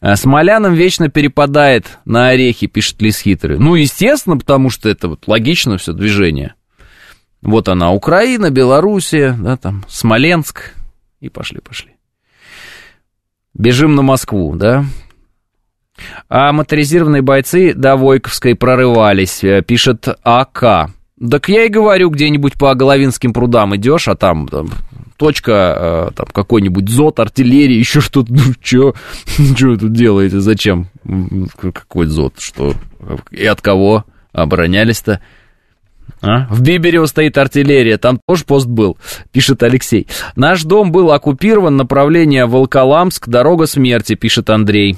[0.00, 3.58] Э, Смолянам вечно перепадает на орехи, пишет Лис Хитрый.
[3.58, 6.54] Ну, естественно, потому что это вот логично все движение.
[7.42, 10.74] Вот она, Украина, Белоруссия, да, там, Смоленск.
[11.20, 11.92] И пошли-пошли.
[13.52, 14.84] Бежим на Москву, да?
[16.30, 20.90] А моторизированные бойцы до Войковской прорывались, э, пишет АК.
[21.28, 24.68] Так я и говорю, где-нибудь по Головинским прудам идешь, а там, там
[25.18, 28.94] точка, э, там какой-нибудь зод, артиллерии, еще что-то, ну что
[29.38, 30.88] вы тут делаете, зачем?
[31.60, 32.74] Какой зод, что?
[33.30, 35.20] И от кого оборонялись-то?
[36.22, 36.46] А?
[36.50, 38.98] В Биберево стоит артиллерия, там тоже пост был,
[39.30, 40.06] пишет Алексей.
[40.36, 44.96] Наш дом был оккупирован, направление Волколамск, дорога смерти, пишет Андрей.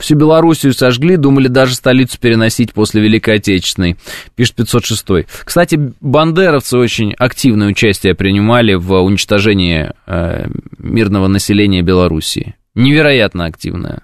[0.00, 3.96] Всю Белоруссию сожгли, думали даже столицу переносить после Великой Отечественной,
[4.34, 5.06] пишет 506.
[5.44, 10.46] Кстати, бандеровцы очень активное участие принимали в уничтожении э,
[10.78, 12.56] мирного населения Белоруссии.
[12.74, 14.02] Невероятно активное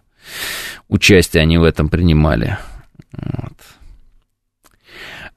[0.88, 2.58] участие они в этом принимали.
[3.12, 3.54] Вот.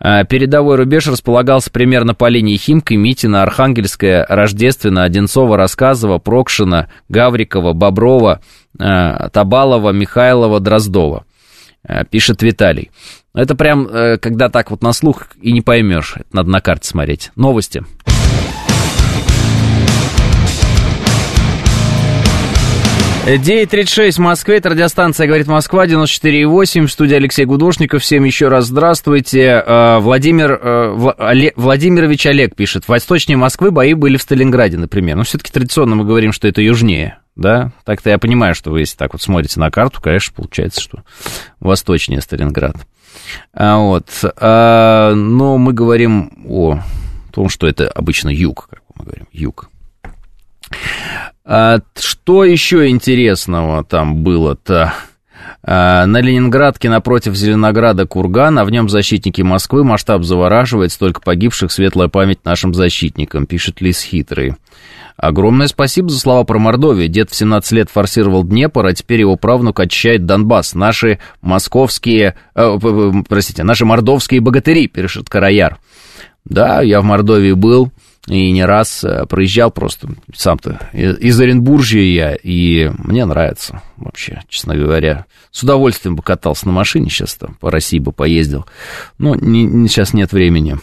[0.02, 7.74] А, передовой рубеж располагался примерно по линии Химка, Митина, Архангельская, Рождественно, Одинцова, Рассказова, Прокшина, Гаврикова,
[7.74, 8.40] Боброва,
[8.80, 11.26] а, Табалова, Михайлова, Дроздова.
[11.84, 12.92] А, пишет Виталий.
[13.34, 16.16] Это прям, э, когда так вот на слух и не поймешь.
[16.34, 17.32] Надо на карте смотреть.
[17.36, 17.84] Новости.
[23.38, 28.01] 9.36 в Москве, это радиостанция «Говорит Москва», 94.8, в студии Алексей Гудошников.
[28.01, 29.64] Всем еще раз здравствуйте.
[29.68, 30.60] А, Владимир
[31.19, 35.15] Олег, Владимирович Олег пишет, восточнее Москвы бои были в Сталинграде, например.
[35.15, 37.72] Но все-таки традиционно мы говорим, что это южнее, да?
[37.85, 41.03] Так-то я понимаю, что вы, если так вот смотрите на карту, конечно, получается, что
[41.60, 42.77] восточнее Сталинград.
[43.53, 44.07] А, вот.
[44.38, 46.80] А, но мы говорим о
[47.31, 49.69] том, что это обычно юг, как мы говорим, юг.
[51.46, 54.94] А, что еще интересного там было-то?
[55.64, 59.84] А, на Ленинградке напротив Зеленограда курган, а в нем защитники Москвы.
[59.84, 64.56] Масштаб завораживает, столько погибших, светлая память нашим защитникам, пишет Лис Хитрый.
[65.18, 67.10] Огромное спасибо за слова про Мордовию.
[67.10, 70.76] Дед в 17 лет форсировал Днепр, а теперь его правнук очищает Донбасс.
[70.76, 72.78] Наши московские, э,
[73.28, 75.78] простите, наши мордовские богатыри, пишет Караяр.
[76.46, 77.91] Да, я в Мордовии был
[78.30, 84.76] и не раз э, проезжал просто сам-то из Оренбуржья я, и мне нравится вообще, честно
[84.76, 85.26] говоря.
[85.51, 88.65] С удовольствием бы катался на машине сейчас там, по России бы поездил,
[89.18, 90.77] но не, не, сейчас нет времени.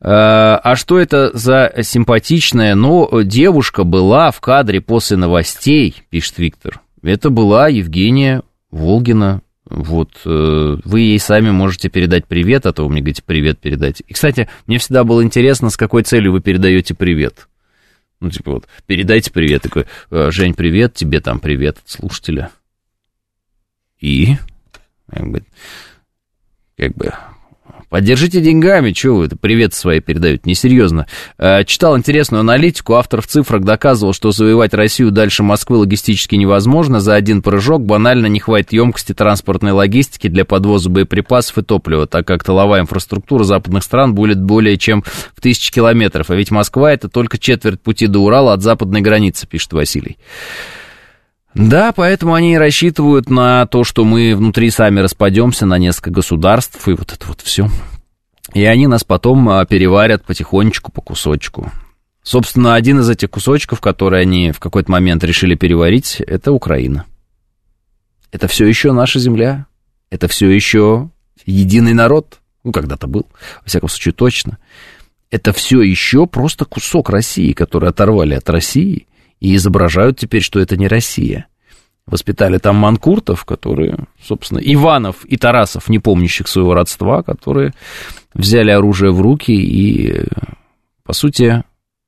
[0.00, 6.80] А, а что это за симпатичная, но девушка была в кадре после новостей, пишет Виктор.
[7.02, 12.90] Это была Евгения Волгина, вот, э, вы ей сами можете передать привет, а то вы
[12.90, 14.02] мне говорите привет передать.
[14.06, 17.48] И, кстати, мне всегда было интересно, с какой целью вы передаете привет.
[18.20, 22.50] Ну, типа вот, передайте привет, такой, «Э, Жень, привет, тебе там привет от слушателя.
[24.00, 24.36] И,
[25.10, 25.42] как бы,
[26.76, 27.14] как бы
[27.88, 31.06] Поддержите деньгами, что вы это привет свои передаете, несерьезно.
[31.38, 37.00] Э, читал интересную аналитику, автор в цифрах доказывал, что завоевать Россию дальше Москвы логистически невозможно.
[37.00, 42.26] За один прыжок банально не хватит емкости транспортной логистики для подвоза боеприпасов и топлива, так
[42.26, 45.02] как тыловая инфраструктура западных стран будет более чем
[45.34, 46.30] в тысячи километров.
[46.30, 50.16] А ведь Москва это только четверть пути до Урала от западной границы, пишет Василий.
[51.54, 56.86] Да, поэтому они и рассчитывают на то, что мы внутри сами распадемся на несколько государств,
[56.88, 57.70] и вот это вот все.
[58.52, 61.70] И они нас потом а, переварят потихонечку по кусочку.
[62.22, 67.04] Собственно, один из этих кусочков, который они в какой-то момент решили переварить, это Украина.
[68.32, 69.66] Это все еще наша земля.
[70.10, 71.10] Это все еще
[71.46, 72.40] единый народ.
[72.64, 73.26] Ну, когда-то был,
[73.62, 74.58] во всяком случае, точно.
[75.30, 79.06] Это все еще просто кусок России, который оторвали от России
[79.44, 81.48] и изображают теперь, что это не Россия.
[82.06, 87.74] Воспитали там манкуртов, которые, собственно, Иванов и Тарасов, не помнящих своего родства, которые
[88.32, 90.24] взяли оружие в руки и,
[91.04, 91.62] по сути,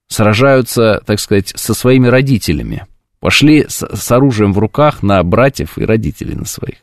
[0.09, 2.87] сражаются, так сказать, со своими родителями.
[3.21, 6.79] Пошли с, с оружием в руках на братьев и родителей на своих.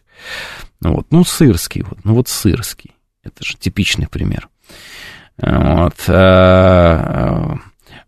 [0.82, 2.92] Ну, вот, ну, сырский, вот, ну вот сырский.
[3.24, 4.50] Это же типичный пример.
[5.38, 5.96] Вот.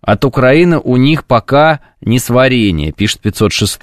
[0.06, 3.80] От Украины у них пока не сварение, пишет 506.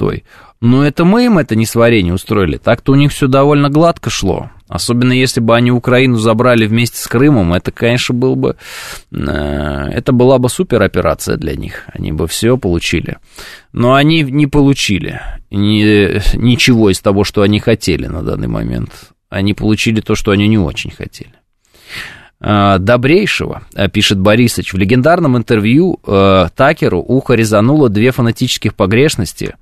[0.61, 2.59] Но это мы им это не сварение устроили.
[2.59, 4.49] Так-то у них все довольно гладко шло.
[4.69, 8.57] Особенно если бы они Украину забрали вместе с Крымом, это, конечно, был бы,
[9.11, 11.87] э, это была бы супероперация для них.
[11.93, 13.19] Они бы все получили.
[13.73, 15.21] Но они не получили
[15.51, 19.11] ни, ничего из того, что они хотели на данный момент.
[19.29, 21.35] Они получили то, что они не очень хотели.
[22.45, 24.73] Э, добрейшего, э, пишет Борисович.
[24.73, 29.55] В легендарном интервью э, Такеру ухо резануло две фанатических погрешности.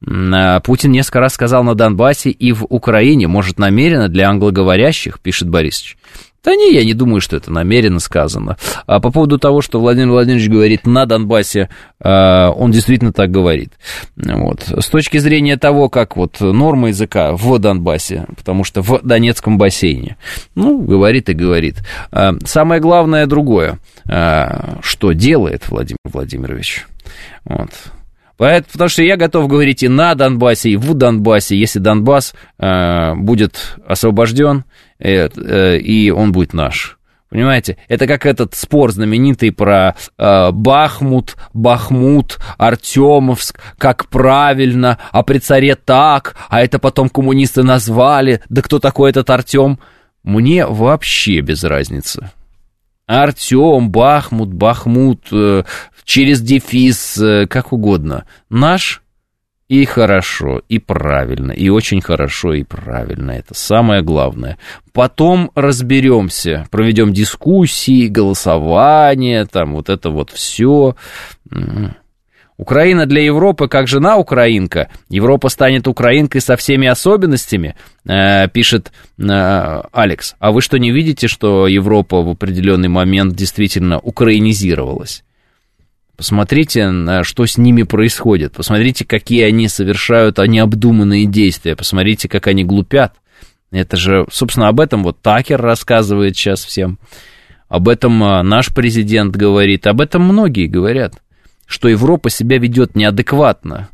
[0.00, 5.96] Путин несколько раз сказал на Донбассе и в Украине, может, намеренно для англоговорящих, пишет Борисович.
[6.46, 8.56] Да не, я не думаю, что это намеренно сказано.
[8.86, 11.68] А по поводу того, что Владимир Владимирович говорит на Донбассе,
[12.00, 13.72] а, он действительно так говорит.
[14.14, 14.62] Вот.
[14.68, 20.18] С точки зрения того, как вот норма языка в Донбассе, потому что в Донецком бассейне,
[20.54, 21.78] ну, говорит и говорит.
[22.12, 26.86] А, самое главное другое, а, что делает Владимир Владимирович.
[27.44, 27.70] Вот.
[28.36, 33.14] Поэтому, потому что я готов говорить и на Донбассе, и в Донбассе, если Донбасс э,
[33.14, 34.64] будет освобожден,
[34.98, 36.96] и он будет наш.
[37.28, 45.38] Понимаете, это как этот спор знаменитый про э, Бахмут, Бахмут, Артемовск, как правильно, а при
[45.38, 49.80] царе так, а это потом коммунисты назвали, да кто такой этот Артем?
[50.22, 52.30] Мне вообще без разницы.
[53.06, 55.64] Артем, Бахмут, Бахмут, э,
[56.04, 58.24] через дефис, э, как угодно.
[58.48, 59.02] Наш
[59.68, 63.32] и хорошо, и правильно, и очень хорошо, и правильно.
[63.32, 64.58] Это самое главное.
[64.92, 70.94] Потом разберемся, проведем дискуссии, голосование, там вот это вот все.
[72.58, 74.88] Украина для Европы как жена украинка.
[75.10, 77.76] Европа станет украинкой со всеми особенностями,
[78.06, 80.36] э, пишет э, Алекс.
[80.38, 85.22] А вы что, не видите, что Европа в определенный момент действительно украинизировалась?
[86.16, 88.54] Посмотрите, что с ними происходит.
[88.54, 91.76] Посмотрите, какие они совершают необдуманные действия.
[91.76, 93.12] Посмотрите, как они глупят.
[93.70, 96.98] Это же, собственно, об этом вот Такер рассказывает сейчас всем.
[97.68, 99.86] Об этом а, наш президент говорит.
[99.86, 101.20] Об этом многие говорят.
[101.66, 103.88] Что Европа себя ведет неадекватно.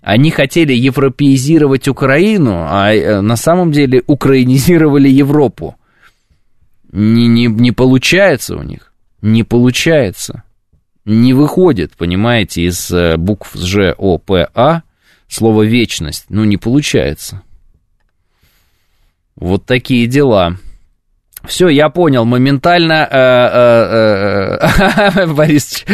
[0.00, 5.76] Они хотели европеизировать Украину, а э, на самом деле украинизировали Европу.
[6.90, 8.92] Не, не, не получается у них.
[9.20, 10.44] Не получается.
[11.04, 14.82] Не выходит, понимаете, из э, букв Ж, О, П, А
[15.26, 16.26] слово вечность.
[16.28, 17.42] Ну, не получается.
[19.34, 20.58] Вот такие дела.
[21.44, 23.18] Все, я понял, моментально, э,
[25.16, 25.84] э, Борис,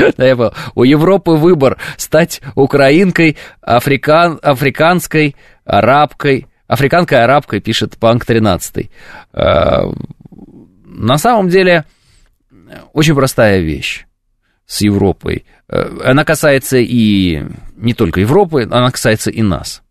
[0.74, 8.90] у Европы выбор стать украинкой, африкан, африканской, арабкой, африканкой, арабкой, пишет Панк 13.
[9.32, 11.86] На самом деле,
[12.92, 14.04] очень простая вещь
[14.68, 15.46] с Европой.
[15.66, 17.42] Она касается и
[17.74, 19.82] не только Европы, она касается и нас.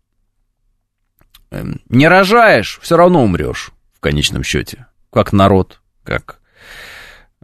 [1.50, 4.86] Эм, не рожаешь, все равно умрешь в конечном счете.
[5.12, 6.40] Как народ, как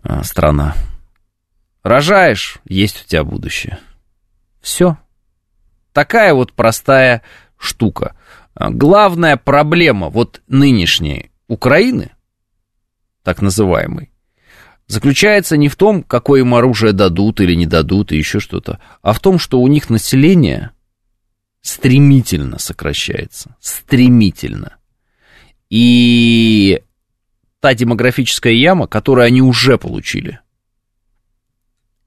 [0.02, 0.76] э, страна.
[1.82, 3.78] Рожаешь, есть у тебя будущее.
[4.60, 4.96] Все.
[5.92, 7.22] Такая вот простая
[7.58, 8.14] штука.
[8.54, 12.12] А главная проблема вот нынешней Украины,
[13.24, 14.13] так называемой,
[14.86, 19.12] заключается не в том, какое им оружие дадут или не дадут и еще что-то, а
[19.12, 20.72] в том, что у них население
[21.62, 23.56] стремительно сокращается.
[23.60, 24.76] Стремительно.
[25.70, 26.82] И
[27.60, 30.40] та демографическая яма, которую они уже получили,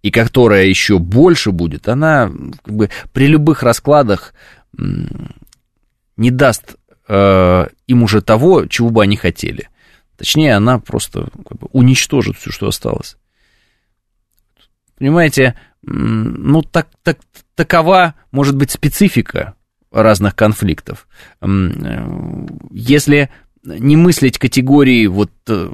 [0.03, 2.31] и которая еще больше будет, она
[2.63, 4.33] как бы, при любых раскладах
[4.77, 6.75] не даст
[7.07, 9.69] э, им уже того, чего бы они хотели.
[10.17, 13.17] Точнее, она просто как бы, уничтожит все, что осталось.
[14.97, 17.19] Понимаете, ну, так, так,
[17.55, 19.53] такова, может быть, специфика
[19.91, 21.07] разных конфликтов.
[21.41, 21.47] Э,
[22.71, 23.29] если
[23.63, 25.71] не мыслить категории вот э,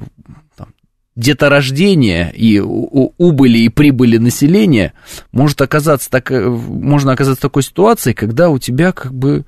[0.56, 0.68] там,
[1.16, 4.92] деторождения и убыли и прибыли населения,
[5.32, 9.44] может оказаться так, э, можно оказаться в такой ситуации, когда у тебя как бы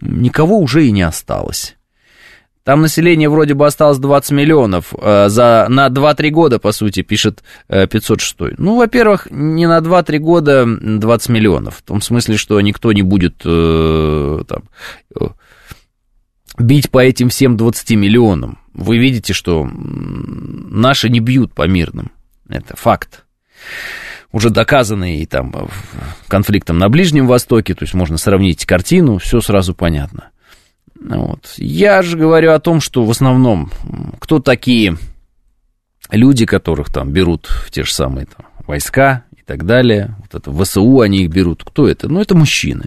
[0.00, 1.77] никого уже и не осталось.
[2.68, 7.42] Там население вроде бы осталось 20 миллионов э, за, на 2-3 года, по сути, пишет
[7.70, 8.58] э, 506.
[8.58, 11.76] Ну, во-первых, не на 2-3 года 20 миллионов.
[11.76, 14.64] В том смысле, что никто не будет э, там,
[15.18, 15.28] э,
[16.58, 18.58] бить по этим всем 20 миллионам.
[18.74, 22.10] Вы видите, что наши не бьют по мирным.
[22.50, 23.24] Это факт.
[24.30, 25.70] Уже доказанный там
[26.26, 30.32] конфликтом на Ближнем Востоке, то есть можно сравнить картину, все сразу понятно.
[31.00, 31.54] Вот.
[31.56, 33.70] Я же говорю о том, что в основном,
[34.18, 34.96] кто такие
[36.10, 40.64] люди, которых там берут в те же самые там, войска и так далее, вот это
[40.64, 42.08] ВСУ они их берут, кто это?
[42.08, 42.86] Ну, это мужчины.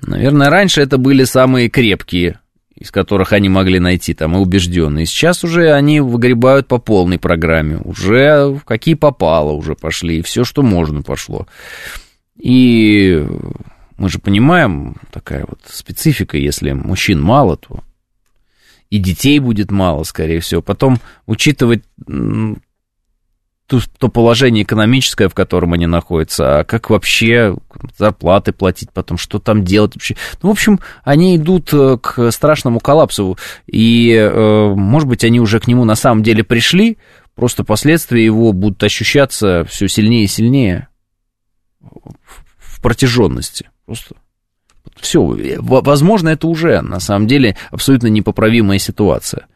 [0.00, 2.38] Наверное, раньше это были самые крепкие,
[2.74, 5.06] из которых они могли найти там и убежденные.
[5.06, 10.62] Сейчас уже они выгребают по полной программе, уже какие попало уже пошли, и все, что
[10.62, 11.46] можно, пошло.
[12.36, 13.24] И
[13.96, 17.82] мы же понимаем, такая вот специфика, если мужчин мало, то
[18.90, 20.60] и детей будет мало, скорее всего.
[20.60, 27.56] Потом учитывать то, то положение экономическое, в котором они находятся, а как вообще
[27.96, 30.14] зарплаты платить потом, что там делать вообще.
[30.42, 35.58] Ну, в общем, они идут э, к страшному коллапсу, и, э, может быть, они уже
[35.58, 36.98] к нему на самом деле пришли,
[37.34, 40.88] просто последствия его будут ощущаться все сильнее и сильнее
[41.80, 43.70] в протяженности.
[43.92, 44.14] Просто
[45.02, 45.20] все,
[45.60, 49.46] возможно, это уже на самом деле абсолютно непоправимая ситуация.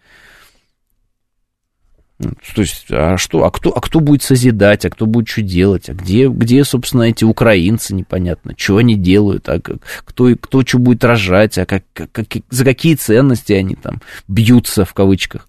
[2.18, 5.40] Ну, то есть, а что, а кто, а кто будет созидать, а кто будет что
[5.40, 10.78] делать, а где, где, собственно, эти украинцы, непонятно, что они делают, а кто, кто что
[10.78, 15.48] будет рожать, а как, как, за какие ценности они там бьются, в кавычках.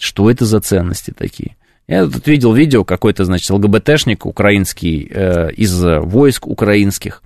[0.00, 1.56] Что это за ценности такие?
[1.86, 7.22] Я тут видел видео, какой-то, значит, ЛГБТшник украинский, э, из войск украинских,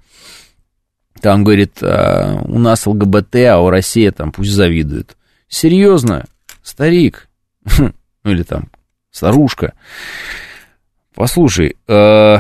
[1.21, 5.17] там, говорит, «А, у нас ЛГБТ, а у России там пусть завидуют.
[5.49, 6.25] Серьезно,
[6.63, 7.29] старик,
[7.79, 7.93] ну
[8.25, 8.71] или там
[9.11, 9.75] старушка,
[11.15, 12.37] послушай, э,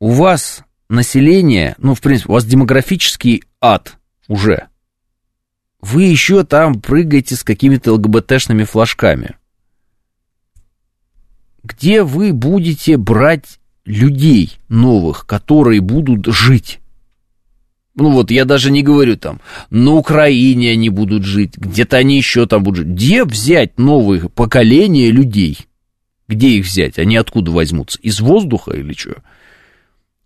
[0.00, 3.96] у вас население, ну, в принципе, у вас демографический ад
[4.28, 4.68] уже.
[5.80, 9.36] Вы еще там прыгаете с какими-то ЛГБТшными флажками.
[11.62, 16.80] Где вы будете брать людей новых, которые будут жить?
[17.96, 19.40] Ну вот, я даже не говорю там,
[19.70, 22.88] на Украине они будут жить, где-то они еще там будут жить.
[22.88, 25.58] Где взять новые поколения людей?
[26.28, 26.98] Где их взять?
[26.98, 27.98] Они откуда возьмутся?
[28.02, 29.16] Из воздуха или что?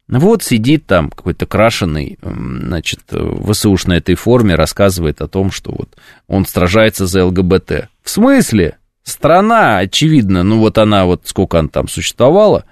[0.09, 5.97] Вот сидит там какой-то крашеный, значит, ВСУш на этой форме рассказывает о том, что вот
[6.27, 7.89] он сражается за ЛГБТ.
[8.03, 8.79] В смысле?
[9.05, 12.65] Страна, очевидно, ну вот она вот сколько она там существовала,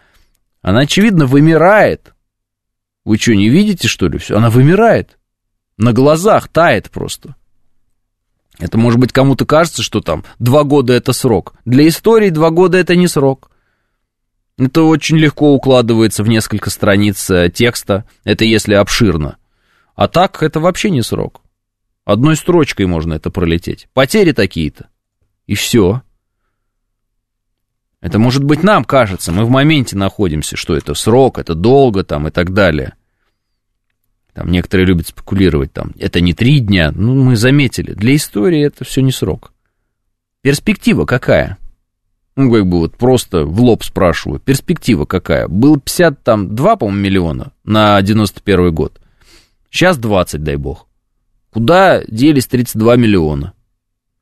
[0.60, 2.12] она, очевидно, вымирает.
[3.08, 4.36] Вы что, не видите, что ли, все?
[4.36, 5.16] Она вымирает.
[5.78, 7.36] На глазах тает просто.
[8.58, 11.54] Это, может быть, кому-то кажется, что там два года это срок.
[11.64, 13.50] Для истории два года это не срок.
[14.58, 19.38] Это очень легко укладывается в несколько страниц э, текста, это если обширно.
[19.94, 21.40] А так это вообще не срок.
[22.04, 23.88] Одной строчкой можно это пролететь.
[23.94, 24.90] Потери такие-то.
[25.46, 26.02] И все.
[28.02, 32.28] Это может быть нам кажется, мы в моменте находимся, что это срок, это долго там
[32.28, 32.92] и так далее.
[34.38, 37.92] Там некоторые любят спекулировать, там, это не три дня, ну, мы заметили.
[37.92, 39.52] Для истории это все не срок.
[40.42, 41.58] Перспектива какая?
[42.36, 45.48] ну, как бы вот просто в лоб спрашиваю, перспектива какая?
[45.48, 49.00] Был 52, по-моему, миллиона на 91 год.
[49.72, 50.86] Сейчас 20, дай бог.
[51.50, 53.54] Куда делись 32 миллиона?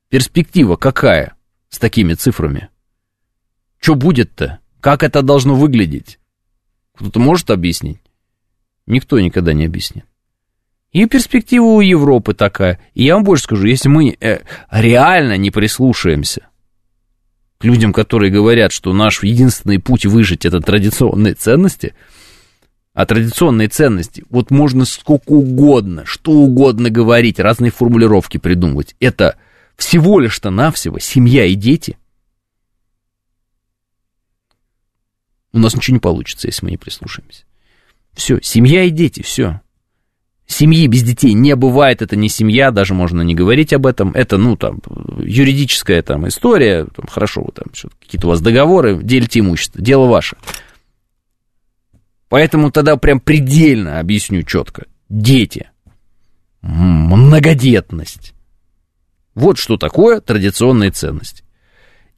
[0.09, 1.35] Перспектива какая
[1.69, 2.69] с такими цифрами?
[3.79, 4.61] Что будет-то?
[4.79, 6.17] Как это должно выглядеть?
[6.95, 8.01] Кто-то может объяснить?
[8.87, 10.05] Никто никогда не объяснит.
[10.93, 12.79] И перспектива у Европы такая.
[12.93, 14.39] И я вам больше скажу, если мы э,
[14.71, 16.47] реально не прислушаемся
[17.59, 21.93] к людям, которые говорят, что наш единственный путь выжить это традиционные ценности,
[22.93, 28.95] а традиционные ценности, вот можно сколько угодно, что угодно говорить, разные формулировки придумывать.
[28.99, 29.37] Это
[29.75, 31.97] всего лишь-то навсего семья и дети.
[35.51, 37.43] У нас ничего не получится, если мы не прислушаемся.
[38.17, 39.61] Все, семья и дети, все.
[40.47, 44.11] Семьи без детей не бывает, это не семья, даже можно не говорить об этом.
[44.13, 44.79] Это, ну, там,
[45.19, 47.65] юридическая там история, там, хорошо, вы там,
[48.01, 50.35] какие-то у вас договоры, делите имущество, дело ваше.
[52.27, 54.87] Поэтому тогда прям предельно объясню четко.
[55.09, 55.69] Дети,
[56.63, 58.33] многодетность.
[59.35, 61.43] Вот что такое традиционные ценности.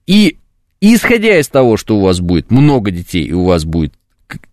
[0.08, 0.38] И
[0.80, 3.96] исходя из того, что у вас будет много детей, и у вас будет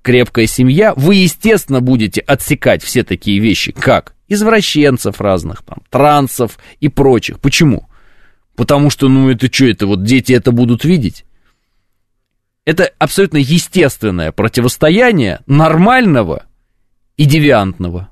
[0.02, 6.88] крепкая семья, вы, естественно, будете отсекать все такие вещи, как извращенцев разных, там, трансов и
[6.88, 7.40] прочих.
[7.40, 7.88] Почему?
[8.56, 11.24] Потому что, ну, это что, это вот дети это будут видеть?
[12.64, 16.46] Это абсолютно естественное противостояние нормального
[17.16, 18.10] и девиантного.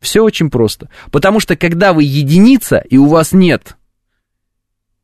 [0.00, 0.90] Все очень просто.
[1.10, 3.76] Потому что когда вы единица, и у вас нет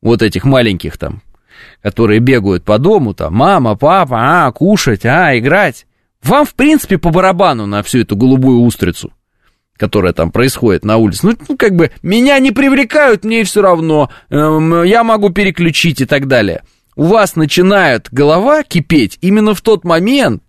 [0.01, 1.23] вот этих маленьких там
[1.81, 5.85] которые бегают по дому, там, мама, папа, а, кушать, а, играть.
[6.23, 9.11] Вам, в принципе, по барабану на всю эту голубую устрицу,
[9.77, 11.27] которая там происходит на улице.
[11.27, 16.05] Ну, ну как бы, меня не привлекают, мне все равно, эм, я могу переключить и
[16.05, 16.63] так далее.
[16.95, 20.43] У вас начинает голова кипеть именно в тот момент,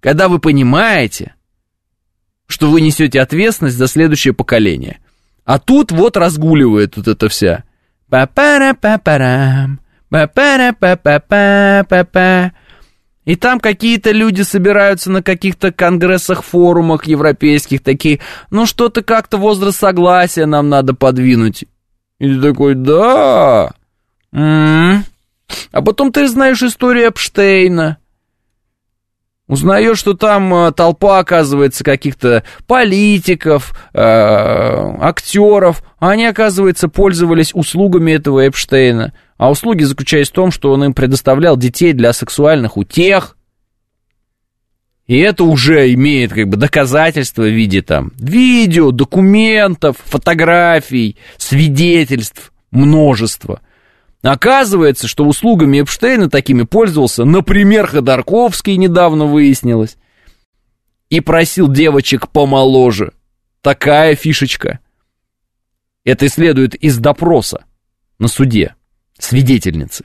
[0.00, 1.34] когда вы понимаете,
[2.46, 4.98] что вы несете ответственность за следующее поколение.
[5.44, 7.64] А тут вот разгуливает вот это вся.
[8.08, 9.80] Па-пара-па-парам.
[13.24, 18.20] И там какие-то люди собираются на каких-то конгрессах, форумах европейских, такие,
[18.50, 21.64] ну что-то как-то возраст согласия нам надо подвинуть.
[22.20, 23.72] И ты такой, да.
[24.32, 25.04] М-м-м.
[25.72, 27.98] А потом ты знаешь историю Эпштейна.
[29.48, 35.84] Узнаешь, что там э, толпа, оказывается, каких-то политиков, э, актеров.
[36.00, 39.12] Они, оказывается, пользовались услугами этого Эпштейна.
[39.36, 43.36] А услуги заключались в том, что он им предоставлял детей для сексуальных утех.
[45.06, 53.60] И это уже имеет как бы доказательства в виде там видео, документов, фотографий, свидетельств, множество.
[54.22, 59.96] Оказывается, что услугами Эпштейна такими пользовался, например, Ходорковский, недавно выяснилось,
[61.10, 63.12] и просил девочек помоложе.
[63.60, 64.80] Такая фишечка.
[66.04, 67.64] Это следует из допроса
[68.18, 68.75] на суде
[69.18, 70.04] свидетельницы.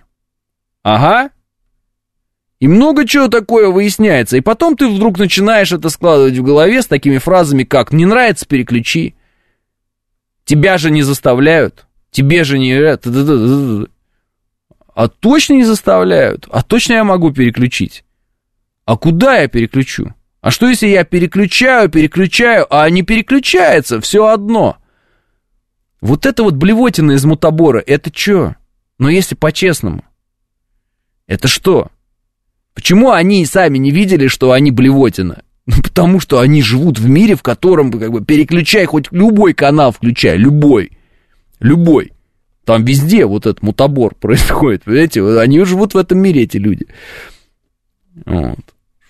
[0.84, 1.32] Ага.
[2.60, 4.38] И много чего такое выясняется.
[4.38, 8.46] И потом ты вдруг начинаешь это складывать в голове с такими фразами, как «не нравится,
[8.46, 9.16] переключи»,
[10.46, 13.88] «тебя же не заставляют», «тебе же не...»
[14.94, 16.48] А точно не заставляют?
[16.52, 18.04] А точно я могу переключить?
[18.86, 20.14] А куда я переключу?
[20.42, 24.78] А что если я переключаю, переключаю, а не переключается, все одно?
[26.02, 28.56] Вот это вот блевотина из мутабора, это что?
[29.02, 30.06] Но если по-честному,
[31.26, 31.88] это что?
[32.76, 35.42] Почему они сами не видели, что они блевотина?
[35.66, 39.92] Ну, потому что они живут в мире, в котором, как бы, переключай хоть любой канал,
[39.92, 40.92] включай, любой,
[41.60, 42.12] любой.
[42.64, 45.40] Там везде вот этот мутабор происходит, понимаете?
[45.40, 46.86] Они живут в этом мире, эти люди.
[48.28, 48.60] Вот.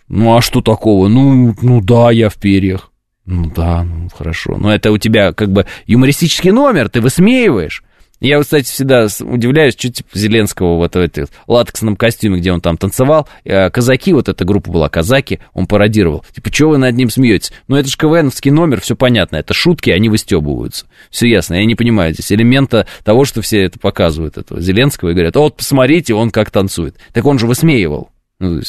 [0.07, 1.09] Ну, а что такого?
[1.09, 2.93] Ну, ну да, я в перьях.
[3.25, 4.55] Ну да, ну хорошо.
[4.57, 7.83] Но это у тебя как бы юмористический номер, ты высмеиваешь.
[8.21, 12.77] Я, кстати, всегда удивляюсь, что типа Зеленского вот в этом латексном костюме, где он там
[12.77, 16.23] танцевал, э, казаки, вот эта группа была, казаки, он пародировал.
[16.31, 17.51] Типа, что вы над ним смеетесь?
[17.67, 20.85] Ну, это же КВНовский номер, все понятно, это шутки, они выстебываются.
[21.09, 25.13] Все ясно, я не понимаю здесь элемента того, что все это показывают, этого Зеленского, и
[25.13, 26.97] говорят, вот, посмотрите, он как танцует.
[27.13, 28.11] Так он же высмеивал.
[28.37, 28.61] Ну,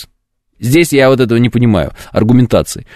[0.61, 2.87] здесь я вот этого не понимаю, аргументации.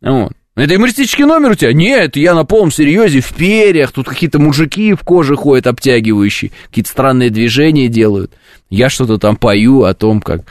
[0.00, 0.32] Вот.
[0.62, 1.72] Это юмористический номер у тебя?
[1.72, 6.88] Нет, я на полном серьезе, в перьях, тут какие-то мужики в коже ходят обтягивающие, какие-то
[6.88, 8.30] странные движения делают.
[8.70, 10.42] Я что-то там пою о том, как...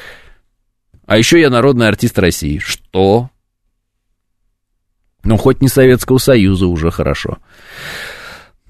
[1.05, 2.57] А еще я народный артист России.
[2.57, 3.29] Что?
[5.23, 7.37] Ну, хоть не Советского Союза уже хорошо.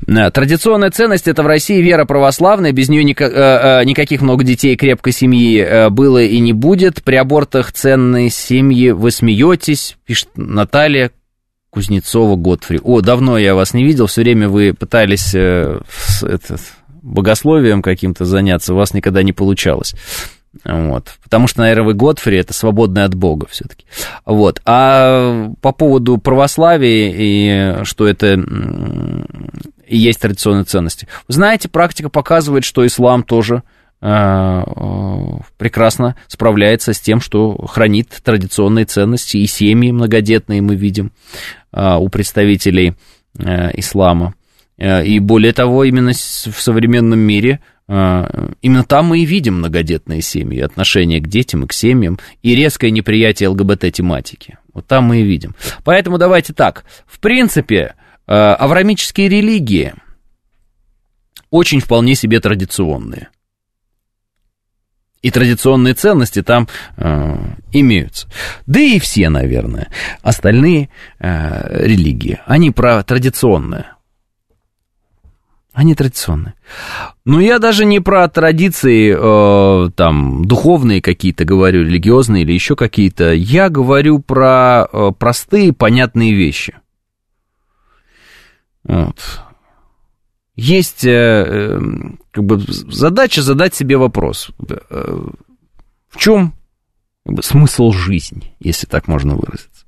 [0.06, 5.14] Традиционная ценность это в России вера православная, без нее э, э, никаких много детей крепкой
[5.14, 7.04] семьи э, было и не будет.
[7.04, 11.10] При абортах ценные семьи вы смеетесь, пишет Наталья
[11.72, 12.80] Кузнецова Готфри.
[12.84, 16.58] О, давно я вас не видел, все время вы пытались э, с, это,
[17.02, 19.96] богословием каким-то заняться, у вас никогда не получалось.
[20.66, 21.14] Вот.
[21.24, 23.86] Потому что, наверное, вы Готфри это свободный от Бога все-таки.
[24.26, 24.62] Вот.
[24.66, 28.34] А по поводу православия и что это
[29.88, 31.08] и есть традиционные ценности.
[31.30, 33.64] Знаете, практика показывает, что ислам тоже
[34.02, 41.12] прекрасно справляется с тем, что хранит традиционные ценности и семьи многодетные мы видим
[41.72, 42.96] э, у представителей
[43.38, 44.34] э, ислама.
[44.78, 51.20] И более того, именно в современном мире именно там мы и видим многодетные семьи, отношение
[51.20, 54.58] к детям и к семьям, и резкое неприятие ЛГБТ-тематики.
[54.74, 55.56] Вот там мы и видим.
[55.84, 56.86] Поэтому давайте так.
[57.06, 57.94] В принципе,
[58.26, 59.94] аврамические религии
[61.52, 63.30] очень вполне себе традиционные–
[65.22, 66.68] и традиционные ценности там
[66.98, 67.38] э,
[67.72, 68.28] имеются.
[68.66, 69.90] Да и все, наверное,
[70.22, 70.90] остальные
[71.20, 73.98] э, религии, они про традиционное.
[75.74, 76.56] Они традиционные.
[77.24, 83.32] Но я даже не про традиции, э, там, духовные какие-то говорю, религиозные или еще какие-то.
[83.32, 86.76] Я говорю про э, простые, понятные вещи.
[88.84, 89.16] Вот.
[90.56, 94.52] Есть э, эм, как бы задача задать себе вопрос.
[94.90, 95.28] Э,
[96.10, 96.54] в чем
[97.26, 99.86] как бы, смысл жизни, если так можно выразиться?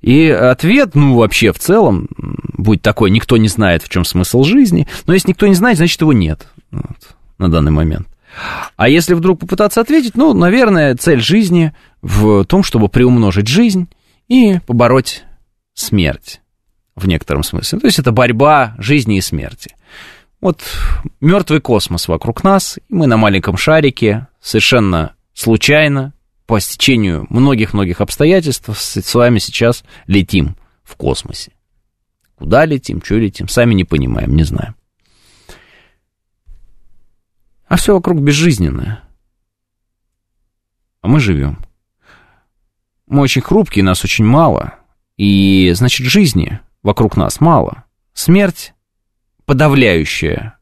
[0.00, 4.86] И ответ, ну, вообще в целом, будет такой, никто не знает, в чем смысл жизни,
[5.06, 8.08] но если никто не знает, значит, его нет вот, на данный момент.
[8.76, 13.88] А если вдруг попытаться ответить, ну, наверное, цель жизни в том, чтобы приумножить жизнь
[14.28, 15.24] и побороть
[15.74, 16.40] смерть
[16.96, 17.78] в некотором смысле.
[17.78, 19.76] То есть это борьба жизни и смерти.
[20.40, 20.62] Вот
[21.20, 26.12] мертвый космос вокруг нас, и мы на маленьком шарике, совершенно случайно,
[26.46, 31.52] по стечению многих-многих обстоятельств, с вами сейчас летим в космосе.
[32.36, 34.76] Куда летим, что летим, сами не понимаем, не знаем.
[37.66, 39.02] А все вокруг безжизненное.
[41.00, 41.64] А мы живем.
[43.06, 44.74] Мы очень хрупкие, нас очень мало.
[45.16, 47.84] И, значит, жизни вокруг нас мало.
[48.14, 48.72] Смерть
[49.44, 50.56] подавляющая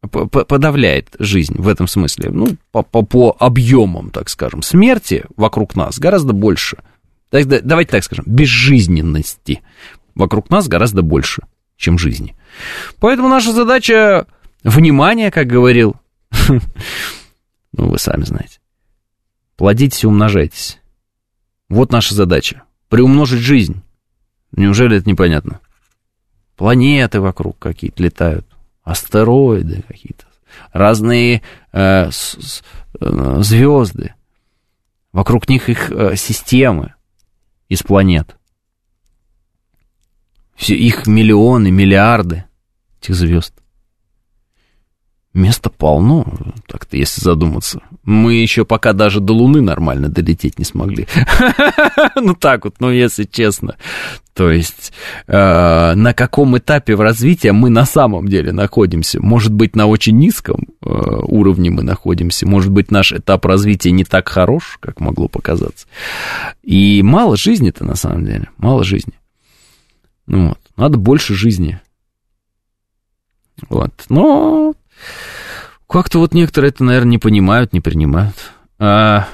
[0.00, 5.98] подавляет жизнь в этом смысле, ну, по, по, по объемам, так скажем, смерти вокруг нас
[5.98, 6.78] гораздо больше.
[7.32, 9.62] Давайте так скажем, безжизненности
[10.14, 11.42] вокруг нас гораздо больше,
[11.76, 12.36] чем жизни.
[13.00, 14.28] Поэтому наша задача
[14.62, 15.96] внимание, как говорил,
[16.48, 16.60] ну,
[17.72, 18.60] вы сами знаете,
[19.56, 20.78] плодитесь и умножайтесь.
[21.68, 23.82] Вот наша задача, приумножить жизнь.
[24.56, 25.60] Неужели это непонятно?
[26.56, 28.46] Планеты вокруг какие-то летают,
[28.82, 30.24] астероиды какие-то,
[30.72, 31.42] разные
[31.72, 32.62] э, с,
[32.98, 34.14] э, звезды.
[35.12, 36.94] Вокруг них их э, системы
[37.68, 38.36] из планет.
[40.54, 42.44] Все, их миллионы, миллиарды
[43.02, 43.52] этих звезд.
[45.34, 46.24] Места полно,
[46.66, 47.82] так-то, если задуматься.
[48.04, 51.06] Мы еще пока даже до Луны нормально долететь не смогли.
[52.14, 53.76] Ну так вот, ну если честно.
[54.36, 54.92] То есть
[55.26, 59.18] э, на каком этапе в развитии мы на самом деле находимся?
[59.18, 64.04] Может быть, на очень низком э, уровне мы находимся, может быть, наш этап развития не
[64.04, 65.86] так хорош, как могло показаться.
[66.62, 69.14] И мало жизни-то на самом деле, мало жизни.
[70.26, 71.80] Ну вот, надо больше жизни.
[73.70, 74.74] Вот, но
[75.88, 78.34] как-то вот некоторые это, наверное, не понимают, не принимают.
[78.78, 79.28] А,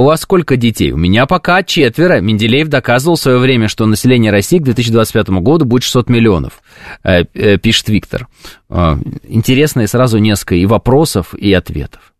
[0.00, 0.92] у вас сколько детей?
[0.92, 2.20] У меня пока четверо.
[2.20, 6.62] Менделеев доказывал в свое время, что население России к 2025 году будет 600 миллионов,
[7.04, 8.28] э, э, пишет Виктор.
[8.70, 8.96] Э,
[9.28, 12.14] интересно и сразу несколько и вопросов, и ответов.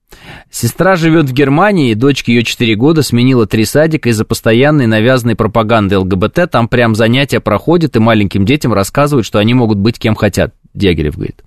[0.51, 5.97] Сестра живет в Германии, дочке ее 4 года, сменила три садика из-за постоянной навязанной пропаганды
[5.97, 6.51] ЛГБТ.
[6.51, 11.15] Там прям занятия проходят, и маленьким детям рассказывают, что они могут быть кем хотят, Дягилев
[11.15, 11.43] говорит.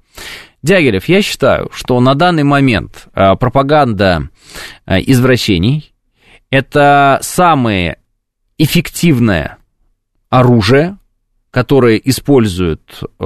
[0.63, 4.29] Дягилев, я считаю, что на данный момент а, пропаганда
[4.87, 5.91] а, извращений–
[6.55, 7.97] это самое
[8.57, 9.57] эффективное
[10.29, 10.97] оружие,
[11.51, 13.25] которое используют э,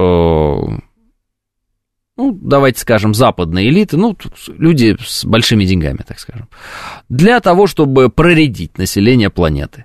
[2.16, 4.16] ну, давайте скажем, западные элиты, ну,
[4.48, 6.48] люди с большими деньгами, так скажем,
[7.08, 9.84] для того, чтобы проредить население планеты.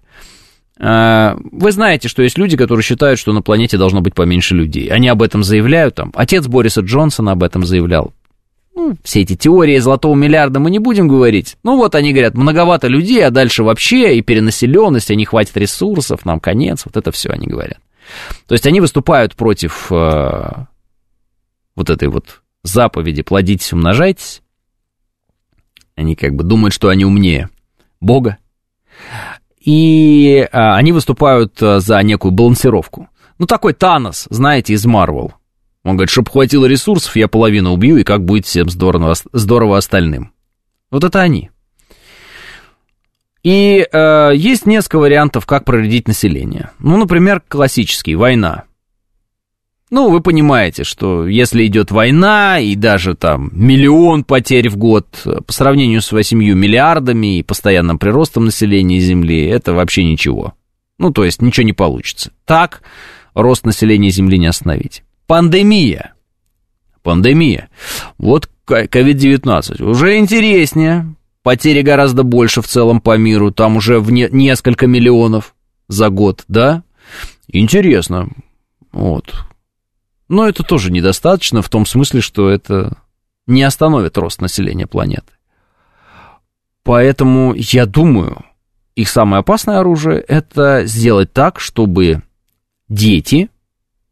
[0.80, 4.88] А, вы знаете, что есть люди, которые считают, что на планете должно быть поменьше людей.
[4.88, 8.12] Они об этом заявляют, там, отец Бориса Джонсона об этом заявлял.
[8.76, 11.56] Ну, все эти теории золотого миллиарда мы не будем говорить.
[11.64, 16.26] Ну, вот они говорят, многовато людей, а дальше вообще и перенаселенность, а не хватит ресурсов,
[16.26, 17.80] нам конец, вот это все они говорят.
[18.47, 20.65] То есть они выступают против э,
[21.76, 24.41] вот этой вот заповеди «плодитесь, умножайтесь»,
[25.95, 27.49] они как бы думают, что они умнее
[28.02, 28.38] Бога,
[29.61, 33.10] и а, они выступают а, за некую балансировку.
[33.39, 35.34] Ну, такой Танос, знаете, из Марвел.
[35.86, 40.32] Он говорит, чтобы хватило ресурсов, я половину убью, и как будет всем здорово, здорово остальным.
[40.90, 41.52] Вот это они.
[43.44, 46.72] И э, есть несколько вариантов, как проредить население.
[46.80, 48.64] Ну, например, классический, война.
[49.91, 55.06] Ну, вы понимаете, что если идет война и даже там миллион потерь в год
[55.45, 60.56] по сравнению с 8 миллиардами и постоянным приростом населения Земли, это вообще ничего.
[60.98, 62.32] Ну, то есть ничего не получится.
[62.45, 62.82] Так
[63.36, 65.03] рост населения Земли не остановить.
[65.27, 66.14] Пандемия.
[67.03, 67.69] Пандемия.
[68.18, 69.84] Вот COVID-19.
[69.84, 71.15] Уже интереснее.
[71.43, 73.52] Потери гораздо больше в целом по миру.
[73.52, 75.56] Там уже в не, несколько миллионов
[75.88, 76.84] за год, да?
[77.47, 78.30] Интересно.
[78.91, 79.45] Вот.
[80.27, 82.97] Но это тоже недостаточно в том смысле, что это
[83.45, 85.34] не остановит рост населения планеты.
[86.84, 88.43] Поэтому я думаю,
[88.95, 92.23] их самое опасное оружие– это сделать так, чтобы
[92.89, 93.49] дети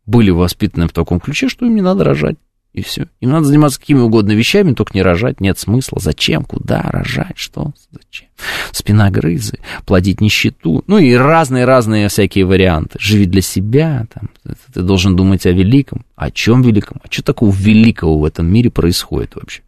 [0.05, 2.37] были воспитаны в таком ключе, что им не надо рожать
[2.73, 3.07] и все.
[3.21, 5.99] Им надо заниматься какими угодно вещами, только не рожать, нет смысла.
[6.01, 8.29] Зачем, куда рожать, что, зачем?
[8.71, 12.97] Спина грызы, плодить нищету, ну и разные-разные всякие варианты.
[12.99, 14.29] Живи для себя, там,
[14.73, 16.03] ты должен думать о великом.
[16.15, 16.99] О чем великом?
[17.03, 19.61] А что такого великого в этом мире происходит вообще?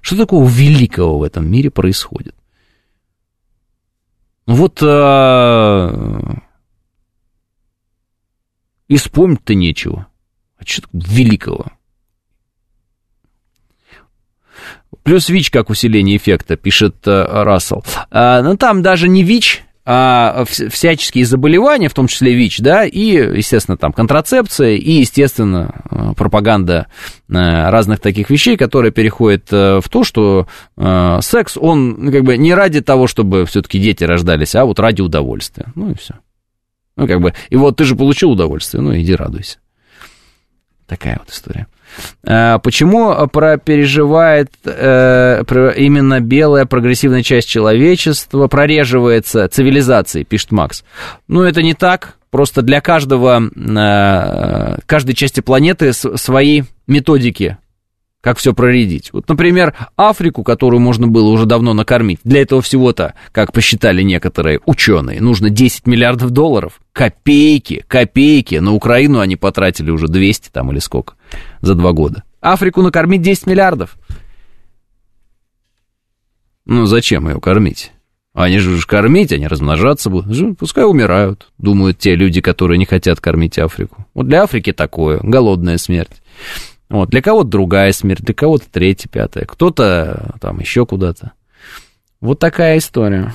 [0.00, 2.34] Что такого великого в этом мире происходит?
[4.46, 6.38] Ну вот а...
[8.92, 10.06] и вспомнить-то нечего.
[10.58, 11.68] А что великого?
[15.02, 17.82] Плюс ВИЧ как усиление эффекта, пишет э, Рассел.
[18.10, 23.14] А, ну, там даже не ВИЧ, а всяческие заболевания, в том числе ВИЧ, да, и,
[23.38, 26.88] естественно, там контрацепция, и, естественно, э, пропаганда
[27.30, 27.32] э,
[27.70, 30.46] разных таких вещей, которые переходят в то, что
[30.76, 35.00] секс, он ну, как бы не ради того, чтобы все-таки дети рождались, а вот ради
[35.00, 35.72] удовольствия.
[35.74, 36.16] Ну и все.
[36.96, 39.58] Ну, как бы, и вот ты же получил удовольствие, ну иди радуйся.
[40.86, 41.66] Такая вот история.
[42.26, 43.12] А, почему
[43.58, 45.42] переживает э,
[45.76, 50.84] именно белая прогрессивная часть человечества, прореживается цивилизацией, пишет Макс?
[51.28, 52.16] Ну, это не так.
[52.30, 57.58] Просто для каждого, э, каждой части планеты свои методики
[58.22, 59.12] как все проредить.
[59.12, 64.60] Вот, например, Африку, которую можно было уже давно накормить, для этого всего-то, как посчитали некоторые
[64.64, 66.80] ученые, нужно 10 миллиардов долларов.
[66.92, 68.54] Копейки, копейки.
[68.54, 71.14] На Украину они потратили уже 200 там или сколько
[71.60, 72.22] за два года.
[72.40, 73.96] Африку накормить 10 миллиардов.
[76.64, 77.90] Ну, зачем ее кормить?
[78.34, 80.58] Они же уж кормить, они размножаться будут.
[80.58, 84.06] Пускай умирают, думают те люди, которые не хотят кормить Африку.
[84.14, 86.22] Вот для Африки такое, голодная смерть.
[86.92, 91.32] Вот, для кого-то другая смерть, для кого-то третья, пятая, кто-то там еще куда-то.
[92.20, 93.34] Вот такая история.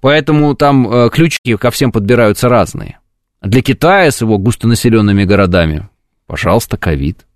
[0.00, 2.98] Поэтому там э, ключики ко всем подбираются разные.
[3.42, 5.90] Для Китая с его густонаселенными городами,
[6.26, 7.26] пожалуйста, ковид.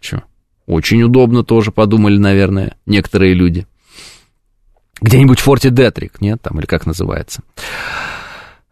[0.00, 0.24] Че?
[0.66, 3.64] Очень удобно тоже, подумали, наверное, некоторые люди.
[5.00, 7.44] Где-нибудь в форте Детрик, нет, там, или как называется.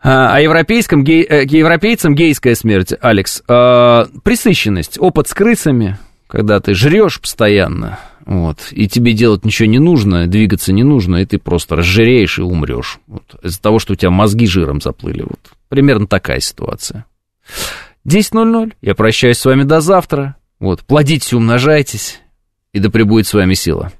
[0.03, 6.61] А, а европейском, гей, э, европейцам гейская смерть, Алекс, э, присыщенность, опыт с крысами, когда
[6.61, 11.39] ты жрешь постоянно, вот, и тебе делать ничего не нужно, двигаться не нужно, и ты
[11.39, 12.99] просто разжиреешь и умрешь.
[13.07, 15.23] Вот, из-за того, что у тебя мозги жиром заплыли.
[15.23, 17.07] Вот, примерно такая ситуация.
[18.07, 18.73] 10.00.
[18.83, 20.37] Я прощаюсь с вами до завтра.
[20.59, 22.21] Вот, плодитесь, умножайтесь,
[22.73, 23.93] и да пребудет с вами сила.